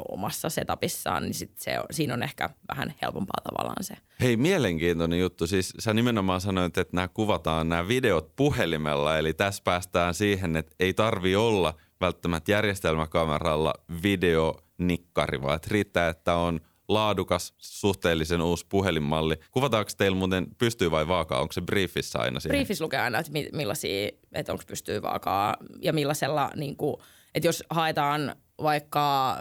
omassa 0.09 0.49
setupissaan, 0.49 1.23
niin 1.23 1.33
sit 1.33 1.51
se 1.57 1.79
on, 1.79 1.85
siinä 1.91 2.13
on 2.13 2.23
ehkä 2.23 2.49
vähän 2.69 2.93
helpompaa 3.01 3.41
tavallaan 3.43 3.83
se. 3.83 3.95
Hei, 4.21 4.37
mielenkiintoinen 4.37 5.19
juttu. 5.19 5.47
Siis 5.47 5.73
sä 5.79 5.93
nimenomaan 5.93 6.41
sanoit, 6.41 6.77
että 6.77 6.95
nämä 6.95 7.07
kuvataan 7.07 7.69
nämä 7.69 7.87
videot 7.87 8.35
puhelimella, 8.35 9.17
eli 9.17 9.33
tässä 9.33 9.63
päästään 9.63 10.13
siihen, 10.13 10.55
että 10.55 10.75
ei 10.79 10.93
tarvi 10.93 11.35
olla 11.35 11.73
välttämättä 12.01 12.51
järjestelmäkameralla 12.51 13.73
videonikkari, 14.03 15.41
vaan 15.41 15.55
että 15.55 15.67
riittää, 15.71 16.09
että 16.09 16.35
on 16.35 16.59
laadukas, 16.87 17.53
suhteellisen 17.57 18.41
uusi 18.41 18.65
puhelinmalli. 18.69 19.35
Kuvataanko 19.51 19.91
teillä 19.97 20.17
muuten 20.17 20.47
pystyy 20.57 20.91
vai 20.91 21.07
vaakaa? 21.07 21.41
Onko 21.41 21.53
se 21.53 21.61
briefissä 21.61 22.19
aina 22.19 22.39
siinä? 22.39 22.53
Briefis 22.53 22.81
lukee 22.81 22.99
aina, 22.99 23.19
että 23.19 23.31
mi- 23.31 23.49
millaisia, 23.53 24.09
että 24.33 24.51
onko 24.51 24.63
pystyy 24.67 25.01
vaakaa 25.01 25.57
ja 25.81 25.93
millaisella, 25.93 26.51
niin 26.55 26.77
kuin, 26.77 26.95
että 27.35 27.47
jos 27.47 27.63
haetaan 27.69 28.35
vaikka, 28.63 29.37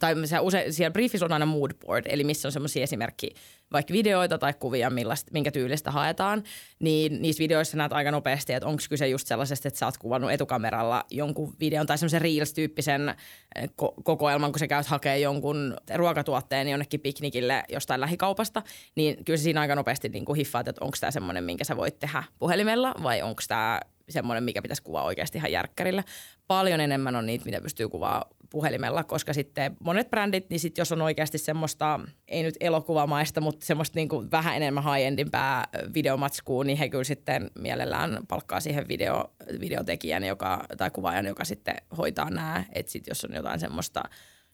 tai 0.00 0.14
se 0.24 0.38
usein, 0.38 0.72
siellä 0.72 0.92
briefis 0.92 1.22
on 1.22 1.32
aina 1.32 1.46
mood 1.46 1.70
board, 1.86 2.06
eli 2.08 2.24
missä 2.24 2.48
on 2.48 2.52
semmoisia 2.52 2.82
esimerkki 2.82 3.30
vaikka 3.72 3.92
videoita 3.92 4.38
tai 4.38 4.54
kuvia, 4.54 4.90
millaista, 4.90 5.30
minkä 5.32 5.50
tyylistä 5.50 5.90
haetaan, 5.90 6.42
niin 6.78 7.22
niissä 7.22 7.40
videoissa 7.40 7.76
näet 7.76 7.92
aika 7.92 8.10
nopeasti, 8.10 8.52
että 8.52 8.68
onko 8.68 8.82
kyse 8.88 9.08
just 9.08 9.26
sellaisesta, 9.26 9.68
että 9.68 9.78
sä 9.78 9.86
oot 9.86 9.98
kuvannut 9.98 10.30
etukameralla 10.30 11.04
jonkun 11.10 11.54
videon 11.60 11.86
tai 11.86 11.98
semmoisen 11.98 12.20
Reels-tyyppisen 12.20 13.14
eh, 13.56 13.68
ko- 13.82 14.02
kokoelman, 14.02 14.52
kun 14.52 14.58
sä 14.58 14.66
käyt 14.66 14.86
hakemaan 14.86 15.20
jonkun 15.20 15.76
ruokatuotteen 15.94 16.68
jonnekin 16.68 17.00
piknikille 17.00 17.62
jostain 17.68 18.00
lähikaupasta, 18.00 18.62
niin 18.94 19.24
kyllä 19.24 19.38
siinä 19.38 19.60
aika 19.60 19.74
nopeasti 19.74 20.08
niin 20.08 20.24
kuin 20.24 20.36
hiffaat, 20.36 20.68
että 20.68 20.84
onko 20.84 20.96
tämä 21.00 21.10
semmoinen, 21.10 21.44
minkä 21.44 21.64
sä 21.64 21.76
voit 21.76 21.98
tehdä 21.98 22.24
puhelimella 22.38 22.94
vai 23.02 23.22
onko 23.22 23.42
tämä 23.48 23.80
semmoinen, 24.08 24.44
mikä 24.44 24.62
pitäisi 24.62 24.82
kuvaa 24.82 25.04
oikeasti 25.04 25.38
ihan 25.38 25.52
järkkärillä. 25.52 26.04
Paljon 26.46 26.80
enemmän 26.80 27.16
on 27.16 27.26
niitä, 27.26 27.44
mitä 27.44 27.60
pystyy 27.60 27.88
kuvaa 27.88 28.24
puhelimella, 28.50 29.04
koska 29.04 29.32
sitten 29.32 29.76
monet 29.84 30.10
brändit, 30.10 30.50
niin 30.50 30.60
sitten 30.60 30.80
jos 30.80 30.92
on 30.92 31.02
oikeasti 31.02 31.38
semmoista, 31.38 32.00
ei 32.28 32.42
nyt 32.42 32.54
elokuvamaista, 32.60 33.40
mutta 33.40 33.66
semmoista 33.66 33.98
niin 33.98 34.08
kuin 34.08 34.30
vähän 34.30 34.56
enemmän 34.56 34.84
high-endimpää 34.84 35.64
videomatskua, 35.94 36.64
niin 36.64 36.78
he 36.78 36.88
kyllä 36.88 37.04
sitten 37.04 37.50
mielellään 37.58 38.18
palkkaa 38.28 38.60
siihen 38.60 38.88
video, 38.88 39.24
videotekijän 39.60 40.24
joka, 40.24 40.64
tai 40.76 40.90
kuvaajan, 40.90 41.26
joka 41.26 41.44
sitten 41.44 41.76
hoitaa 41.98 42.30
nämä. 42.30 42.64
Että 42.72 42.92
sitten 42.92 43.10
jos 43.10 43.24
on 43.24 43.34
jotain 43.34 43.60
semmoista, 43.60 44.02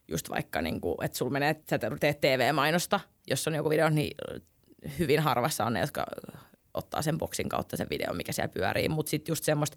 just 0.09 0.31
vaikka 0.31 0.63
niin 0.63 0.81
kuin, 0.81 0.97
että 1.03 1.19
sulla 1.19 1.33
menee, 1.33 1.51
että 1.51 1.79
sä 1.81 1.97
teet 2.01 2.21
TV-mainosta, 2.21 3.01
jos 3.31 3.49
on 3.49 3.55
joku 3.55 3.71
video, 3.71 3.89
niin 3.89 4.15
hyvin 4.99 5.21
harvassa 5.21 5.65
on 5.65 5.73
ne, 5.73 5.81
jotka 5.81 6.07
ottaa 6.75 7.03
sen 7.03 7.19
boksin 7.19 7.49
kautta 7.49 7.77
sen 7.77 7.87
videon, 7.91 8.17
mikä 8.17 8.33
siellä 8.33 8.53
pyörii. 8.55 8.89
Mutta 8.89 9.11
sitten 9.11 9.33
just 9.33 9.45
semmoista, 9.45 9.77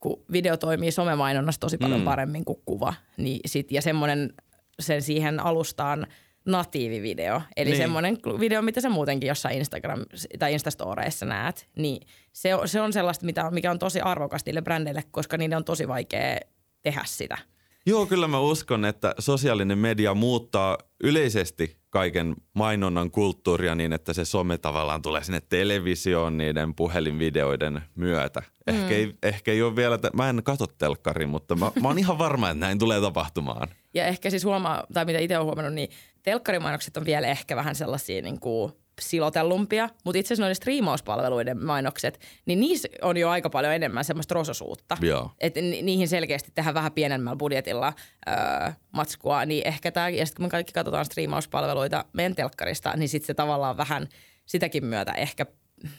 kun 0.00 0.24
video 0.32 0.56
toimii 0.56 0.90
somemainonnassa 0.90 1.60
tosi 1.60 1.78
paljon 1.78 2.00
Mm. 2.00 2.04
paremmin 2.04 2.44
kuin 2.44 2.58
kuva, 2.66 2.94
niin 3.16 3.40
sit, 3.46 3.72
ja 3.72 3.82
semmoinen 3.82 4.32
sen 4.80 5.02
siihen 5.02 5.40
alustaan 5.40 6.06
natiivivideo, 6.46 7.42
eli 7.56 7.70
Niin. 7.70 7.78
semmoinen 7.82 8.18
video, 8.40 8.62
mitä 8.62 8.80
sä 8.80 8.88
muutenkin 8.88 9.28
jossain 9.28 9.58
Instagram 9.58 10.00
tai 10.38 10.52
Instastoreissa 10.52 11.26
näet, 11.26 11.68
niin 11.76 12.06
se 12.32 12.54
on, 12.54 12.68
se 12.68 12.80
on 12.80 12.92
sellaista, 12.92 13.26
mitä 13.26 13.50
mikä 13.50 13.70
on 13.70 13.78
tosi 13.78 14.00
arvokasta 14.00 14.48
niille 14.48 14.62
brändeille, 14.62 15.02
koska 15.10 15.36
niiden 15.36 15.56
on 15.56 15.64
tosi 15.64 15.88
vaikea 15.88 16.38
tehdä 16.82 17.02
sitä. 17.06 17.38
Joo, 17.86 18.06
kyllä 18.06 18.28
mä 18.28 18.40
uskon, 18.40 18.84
että 18.84 19.14
sosiaalinen 19.18 19.78
media 19.78 20.14
muuttaa 20.14 20.78
yleisesti 21.02 21.76
kaiken 21.90 22.34
mainonnan 22.54 23.10
kulttuuria 23.10 23.74
niin, 23.74 23.92
että 23.92 24.12
se 24.12 24.24
some 24.24 24.58
tavallaan 24.58 25.02
tulee 25.02 25.24
sinne 25.24 25.40
televisioon 25.48 26.38
niiden 26.38 26.74
puhelinvideoiden 26.74 27.82
myötä. 27.94 28.42
Ehkä, 28.66 28.84
mm. 28.84 28.90
ei, 28.90 29.14
ehkä 29.22 29.52
ei 29.52 29.62
ole 29.62 29.76
vielä, 29.76 29.98
mä 30.12 30.30
en 30.30 30.42
katso 30.44 30.66
telkkari, 30.66 31.26
mutta 31.26 31.56
mä, 31.56 31.72
mä 31.80 31.88
oon 31.88 31.98
ihan 31.98 32.18
varma, 32.18 32.50
että 32.50 32.60
näin 32.60 32.78
tulee 32.78 33.00
tapahtumaan. 33.00 33.68
Ja 33.94 34.06
ehkä 34.06 34.30
siis 34.30 34.44
huomaa, 34.44 34.86
tai 34.92 35.04
mitä 35.04 35.18
itse 35.18 35.36
olen 35.36 35.46
huomannut, 35.46 35.74
niin 35.74 35.88
telkkarimainokset 36.22 36.96
on 36.96 37.04
vielä 37.04 37.26
ehkä 37.26 37.56
vähän 37.56 37.74
sellaisia 37.74 38.22
niin 38.22 38.40
kuin 38.40 38.72
silotellumpia, 39.00 39.88
mutta 40.04 40.18
itse 40.18 40.28
asiassa 40.28 40.42
noiden 40.42 40.54
striimauspalveluiden 40.54 41.64
mainokset, 41.64 42.20
niin 42.46 42.60
niissä 42.60 42.88
on 43.02 43.16
jo 43.16 43.30
aika 43.30 43.50
paljon 43.50 43.74
enemmän 43.74 44.04
semmoista 44.04 44.34
rososuutta. 44.34 44.96
Että 45.40 45.60
ni- 45.60 45.82
niihin 45.82 46.08
selkeästi 46.08 46.52
tehdään 46.54 46.74
vähän 46.74 46.92
pienemmällä 46.92 47.36
budjetilla 47.36 47.92
öö, 48.28 48.72
matskua, 48.92 49.44
niin 49.44 49.66
ehkä 49.66 49.90
tämä, 49.92 50.08
ja 50.08 50.26
sitten 50.26 50.36
kun 50.36 50.46
me 50.46 50.50
kaikki 50.50 50.72
katsotaan 50.72 51.04
striimauspalveluita 51.04 52.04
meidän 52.12 52.34
telkkarista, 52.34 52.96
niin 52.96 53.08
sitten 53.08 53.26
se 53.26 53.34
tavallaan 53.34 53.76
vähän 53.76 54.08
sitäkin 54.46 54.84
myötä 54.84 55.12
ehkä 55.12 55.46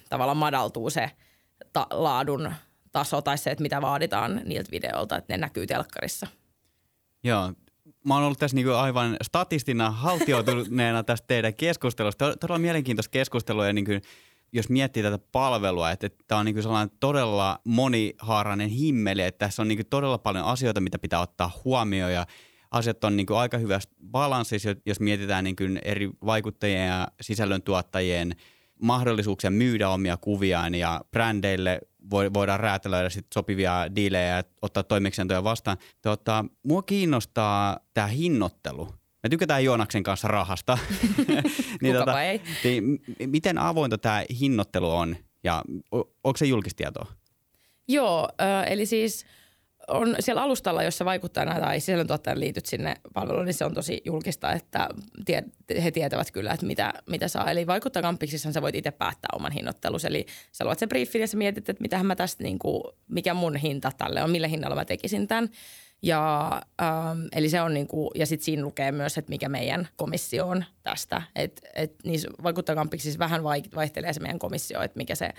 tavallaan 0.09 0.37
madaltuu 0.37 0.89
se 0.89 1.11
ta- 1.73 1.87
laadun 1.91 2.53
taso 2.91 3.21
tai 3.21 3.37
se, 3.37 3.51
että 3.51 3.61
mitä 3.61 3.81
vaaditaan 3.81 4.41
niiltä 4.45 4.71
videolta, 4.71 5.17
että 5.17 5.33
ne 5.33 5.37
näkyy 5.37 5.67
telkkarissa. 5.67 6.27
Joo, 7.23 7.53
mä 8.05 8.13
oon 8.13 8.23
ollut 8.23 8.39
tässä 8.39 8.55
niinku 8.55 8.71
aivan 8.71 9.17
statistina 9.23 9.91
haltioituneena 9.91 11.03
tästä 11.13 11.27
teidän 11.27 11.55
keskustelusta. 11.55 12.37
Todella 12.37 12.59
mielenkiintoista 12.59 13.11
keskustelua 13.11 13.67
ja 13.67 13.73
niinku, 13.73 13.91
jos 14.53 14.69
miettii 14.69 15.03
tätä 15.03 15.19
palvelua, 15.31 15.91
että 15.91 16.09
tämä 16.27 16.39
on 16.39 16.45
niinku 16.45 16.61
sellainen 16.61 16.97
todella 16.99 17.59
monihaarainen 17.63 18.69
himmeli, 18.69 19.21
että 19.21 19.45
tässä 19.45 19.61
on 19.61 19.67
niinku 19.67 19.83
todella 19.89 20.17
paljon 20.17 20.45
asioita, 20.45 20.81
mitä 20.81 20.99
pitää 20.99 21.19
ottaa 21.19 21.61
huomioon 21.65 22.13
ja 22.13 22.25
asiat 22.71 23.03
on 23.03 23.17
niinku 23.17 23.33
aika 23.35 23.57
hyvässä 23.57 23.89
balanssissa, 24.11 24.75
jos 24.85 24.99
mietitään 24.99 25.43
niinku 25.43 25.63
eri 25.83 26.09
vaikuttajien 26.25 26.87
ja 26.87 27.07
sisällöntuottajien 27.21 28.35
mahdollisuuksia 28.81 29.51
myydä 29.51 29.89
omia 29.89 30.17
kuviaan 30.17 30.75
ja 30.75 31.01
brändeille 31.11 31.81
voidaan 32.11 32.59
räätälöidä 32.59 33.09
sit 33.09 33.25
sopivia 33.33 33.95
diilejä 33.95 34.37
ja 34.37 34.43
ottaa 34.61 34.83
toimeksiantoja 34.83 35.43
vastaan. 35.43 35.77
Tota, 36.01 36.45
mua 36.63 36.81
kiinnostaa 36.81 37.79
tämä 37.93 38.07
hinnoittelu. 38.07 38.89
Me 39.23 39.29
tykätään 39.29 39.63
Joonaksen 39.63 40.03
kanssa 40.03 40.27
rahasta. 40.27 40.77
niin, 41.81 41.95
tota, 41.95 42.23
ei. 42.23 42.41
Niin, 42.63 43.01
miten 43.25 43.57
avointa 43.57 43.97
tämä 43.97 44.23
hinnoittelu 44.39 44.91
on 44.91 45.15
ja 45.43 45.63
onko 46.23 46.37
se 46.37 46.45
julkistietoa? 46.45 47.05
Joo, 47.87 48.29
eli 48.67 48.85
siis– 48.85 49.25
on 49.87 50.15
siellä 50.19 50.41
alustalla, 50.41 50.83
jossa 50.83 51.05
vaikuttajana 51.05 51.59
tai 51.59 51.79
sisällöntuottajan 51.79 52.39
liityt 52.39 52.65
sinne 52.65 52.95
palveluun, 53.13 53.45
niin 53.45 53.53
se 53.53 53.65
on 53.65 53.73
tosi 53.73 54.01
julkista, 54.05 54.51
että 54.51 54.89
tie, 55.25 55.43
he 55.83 55.91
tietävät 55.91 56.31
kyllä, 56.31 56.53
että 56.53 56.65
mitä, 56.65 56.93
mitä 57.09 57.27
saa. 57.27 57.51
Eli 57.51 57.67
vaikuttajakampiksissa 57.67 58.51
sä 58.51 58.61
voit 58.61 58.75
itse 58.75 58.91
päättää 58.91 59.29
oman 59.33 59.51
hinnoittelus. 59.51 60.05
Eli 60.05 60.25
sä 60.51 60.65
luot 60.65 60.79
sen 60.79 60.89
briefin 60.89 61.21
ja 61.21 61.27
sä 61.27 61.37
mietit, 61.37 61.69
että 61.69 61.81
mitähän 61.81 62.05
mä 62.05 62.15
tästä, 62.15 62.43
niin 62.43 62.59
kuin, 62.59 62.83
mikä 63.07 63.33
mun 63.33 63.55
hinta 63.55 63.91
tälle 63.97 64.23
on, 64.23 64.31
millä 64.31 64.47
hinnalla 64.47 64.75
mä 64.75 64.85
tekisin 64.85 65.27
tämän. 65.27 65.49
Ja, 66.01 66.51
ähm, 66.81 67.19
eli 67.31 67.49
se 67.49 67.61
on 67.61 67.73
niin 67.73 67.87
kuin, 67.87 68.09
ja 68.15 68.25
sitten 68.25 68.45
siinä 68.45 68.63
lukee 68.63 68.91
myös, 68.91 69.17
että 69.17 69.29
mikä 69.29 69.49
meidän 69.49 69.87
komissio 69.95 70.47
on 70.47 70.65
tästä. 70.83 71.21
Että 71.35 71.67
et 71.75 71.95
niissä 72.03 72.27
vaikuttajakampiksissa 72.43 73.19
vähän 73.19 73.43
vaihtelee 73.75 74.13
se 74.13 74.19
meidän 74.19 74.39
komissio, 74.39 74.81
että 74.81 74.97
mikä 74.97 75.15
se 75.15 75.29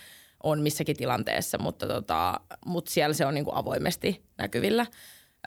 on 0.43 0.61
missäkin 0.63 0.97
tilanteessa, 0.97 1.59
mutta, 1.59 1.87
tota, 1.87 2.41
mutta 2.67 2.91
siellä 2.91 3.15
se 3.15 3.27
on 3.27 3.35
niin 3.35 3.45
kuin 3.45 3.57
avoimesti 3.57 4.25
näkyvillä. 4.39 4.87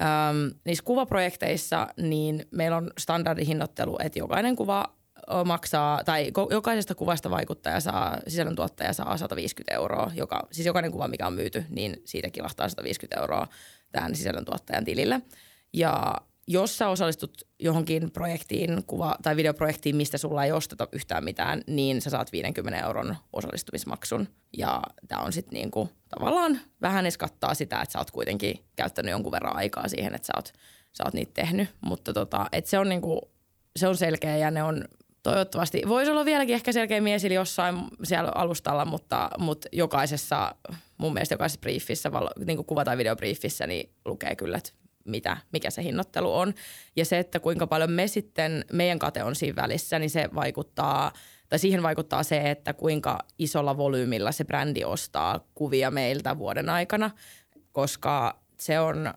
Öm, 0.01 0.51
niissä 0.65 0.83
kuvaprojekteissa 0.83 1.87
niin 1.97 2.45
meillä 2.51 2.77
on 2.77 2.91
standardihinnoittelu, 2.97 3.97
että 4.03 4.19
jokainen 4.19 4.55
kuva 4.55 4.99
maksaa, 5.45 6.03
tai 6.03 6.31
jokaisesta 6.49 6.95
kuvasta 6.95 7.29
vaikuttaja 7.29 7.79
saa, 7.79 8.17
sisällöntuottaja 8.27 8.93
saa 8.93 9.17
150 9.17 9.73
euroa, 9.75 10.11
joka, 10.15 10.47
siis 10.51 10.67
jokainen 10.67 10.91
kuva, 10.91 11.07
mikä 11.07 11.27
on 11.27 11.33
myyty, 11.33 11.65
niin 11.69 12.01
siitä 12.05 12.29
kilahtaa 12.29 12.69
150 12.69 13.19
euroa 13.21 13.47
tämän 13.91 14.15
sisällöntuottajan 14.15 14.85
tilille. 14.85 15.21
Ja 15.73 16.15
jos 16.51 16.77
sä 16.77 16.89
osallistut 16.89 17.41
johonkin 17.59 18.11
projektiin, 18.11 18.83
kuva- 18.87 19.17
tai 19.21 19.35
videoprojektiin, 19.35 19.95
mistä 19.95 20.17
sulla 20.17 20.45
ei 20.45 20.51
osteta 20.51 20.87
yhtään 20.91 21.23
mitään, 21.23 21.61
niin 21.67 22.01
sä 22.01 22.09
saat 22.09 22.31
50 22.31 22.85
euron 22.85 23.15
osallistumismaksun. 23.33 24.27
Ja 24.57 24.81
tämä 25.07 25.21
on 25.21 25.33
sitten 25.33 25.53
niinku, 25.53 25.89
tavallaan 26.09 26.59
vähän 26.81 27.05
edes 27.05 27.17
kattaa 27.17 27.53
sitä, 27.53 27.81
että 27.81 27.93
sä 27.93 27.99
oot 27.99 28.11
kuitenkin 28.11 28.59
käyttänyt 28.75 29.11
jonkun 29.11 29.31
verran 29.31 29.55
aikaa 29.55 29.87
siihen, 29.87 30.15
että 30.15 30.25
sä 30.25 30.33
oot, 30.35 30.53
sä 30.93 31.03
oot 31.05 31.13
niitä 31.13 31.31
tehnyt. 31.33 31.69
Mutta 31.81 32.13
tota, 32.13 32.45
et 32.51 32.65
se, 32.65 32.79
on 32.79 32.89
niinku, 32.89 33.31
se 33.79 33.87
on 33.87 33.97
selkeä 33.97 34.37
ja 34.37 34.51
ne 34.51 34.63
on 34.63 34.85
toivottavasti, 35.23 35.81
voisi 35.87 36.11
olla 36.11 36.25
vieläkin 36.25 36.55
ehkä 36.55 36.71
selkeä 36.71 37.01
miesili 37.01 37.33
jossain 37.33 37.75
siellä 38.03 38.31
alustalla, 38.35 38.85
mutta, 38.85 39.29
mutta 39.37 39.67
jokaisessa, 39.71 40.55
mun 40.97 41.13
mielestä 41.13 41.33
jokaisessa 41.33 41.61
briefissä, 41.61 42.11
niin 42.45 42.57
kuin 42.57 42.65
kuva- 42.65 42.85
tai 42.85 42.97
videobriefissä, 42.97 43.67
niin 43.67 43.89
lukee 44.05 44.35
kyllä, 44.35 44.57
että 44.57 44.71
mitä, 45.09 45.37
mikä 45.53 45.69
se 45.69 45.83
hinnoittelu 45.83 46.35
on. 46.35 46.53
Ja 46.95 47.05
se, 47.05 47.19
että 47.19 47.39
kuinka 47.39 47.67
paljon 47.67 47.91
me 47.91 48.07
sitten, 48.07 48.65
meidän 48.73 48.99
kate 48.99 49.23
on 49.23 49.35
siinä 49.35 49.61
välissä, 49.61 49.99
niin 49.99 50.09
se 50.09 50.29
vaikuttaa, 50.35 51.11
tai 51.49 51.59
siihen 51.59 51.83
vaikuttaa 51.83 52.23
se, 52.23 52.51
että 52.51 52.73
kuinka 52.73 53.19
isolla 53.39 53.77
volyymilla 53.77 54.31
se 54.31 54.45
brändi 54.45 54.83
ostaa 54.83 55.39
kuvia 55.55 55.91
meiltä 55.91 56.37
vuoden 56.37 56.69
aikana, 56.69 57.11
koska 57.71 58.39
se 58.59 58.79
on 58.79 59.13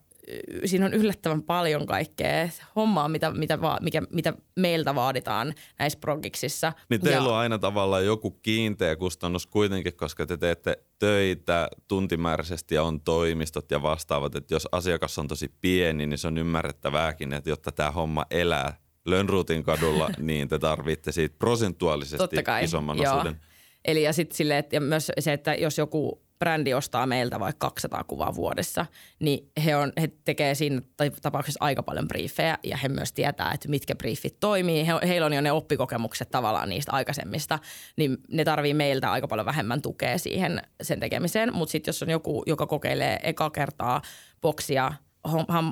siinä 0.64 0.87
on 0.87 0.95
yllättävän 0.95 1.43
paljon 1.43 1.87
kaikkea 1.87 2.49
hommaa, 2.77 3.09
mitä, 3.09 3.31
mitä, 3.31 3.61
va, 3.61 3.79
mikä, 3.83 4.03
mitä 4.12 4.35
meiltä 4.57 4.95
vaaditaan 4.95 5.55
näissä 5.79 5.99
progiksissa. 5.99 6.73
Niin 6.91 7.01
teillä 7.01 7.29
ja, 7.29 7.33
on 7.33 7.39
aina 7.39 7.59
tavallaan 7.59 8.05
joku 8.05 8.31
kiinteä 8.31 8.97
kustannus 8.97 9.47
kuitenkin, 9.47 9.97
koska 9.97 10.27
te 10.27 10.37
teette 10.37 10.79
töitä 10.99 11.68
tuntimääräisesti 11.89 12.75
ja 12.75 12.83
on 12.83 13.01
toimistot 13.01 13.70
ja 13.70 13.83
vastaavat. 13.83 14.35
Että 14.35 14.55
jos 14.55 14.68
asiakas 14.73 15.18
on 15.18 15.29
tosi 15.29 15.55
pieni, 15.61 16.07
niin 16.07 16.18
se 16.18 16.29
on 16.29 16.39
ymmärrettävääkin, 16.39 17.33
että 17.33 17.51
jotta 17.51 17.73
tämä 17.73 17.91
homma 17.91 18.27
elää 18.31 18.77
Lönnruutin 19.05 19.62
kadulla, 19.64 20.11
niin 20.18 20.49
te 20.49 20.59
tarvitte 20.59 21.12
siitä 21.12 21.37
prosentuaalisesti 21.39 22.37
isomman 22.62 22.99
joo. 22.99 23.14
osuuden. 23.14 23.41
Eli 23.85 24.03
ja 24.03 24.12
sitten 24.12 24.37
sille, 24.37 24.59
että 24.59 24.77
ja 24.77 24.81
myös 24.81 25.12
se, 25.18 25.33
että 25.33 25.55
jos 25.55 25.79
joku 25.79 26.23
brändi 26.43 26.74
ostaa 26.74 27.07
meiltä 27.07 27.40
vaikka 27.40 27.66
200 27.66 28.05
kuvaa 28.05 28.34
vuodessa, 28.34 28.86
niin 29.18 29.51
he, 29.64 29.76
on, 29.76 29.93
he 30.01 30.11
tekee 30.24 30.55
siinä 30.55 30.80
tapauksessa 31.22 31.64
aika 31.64 31.82
paljon 31.82 32.09
briefejä 32.09 32.59
ja 32.62 32.76
he 32.76 32.88
myös 32.88 33.12
tietää, 33.12 33.53
että 33.55 33.68
mitkä 33.68 33.95
briefit 33.95 34.40
toimii. 34.40 34.86
He, 34.86 34.93
heillä 35.09 35.26
on 35.26 35.32
jo 35.32 35.40
ne 35.40 35.53
oppikokemukset 35.53 36.30
tavallaan 36.30 36.68
niistä 36.68 36.93
aikaisemmista, 36.93 37.59
niin 37.97 38.16
ne 38.28 38.45
tarvii 38.45 38.74
meiltä 38.74 39.12
aika 39.12 39.28
paljon 39.28 39.47
vähemmän 39.47 39.82
tukea 39.82 40.18
siihen 40.18 40.62
sen 40.82 41.01
tekemiseen. 41.01 41.55
Mutta 41.55 41.72
sitten 41.72 41.88
jos 41.88 42.03
on 42.03 42.11
joku, 42.11 42.43
joka 42.47 42.66
kokeilee 42.66 43.20
eka 43.22 43.51
kertaa 43.51 44.03
boksia, 44.40 44.93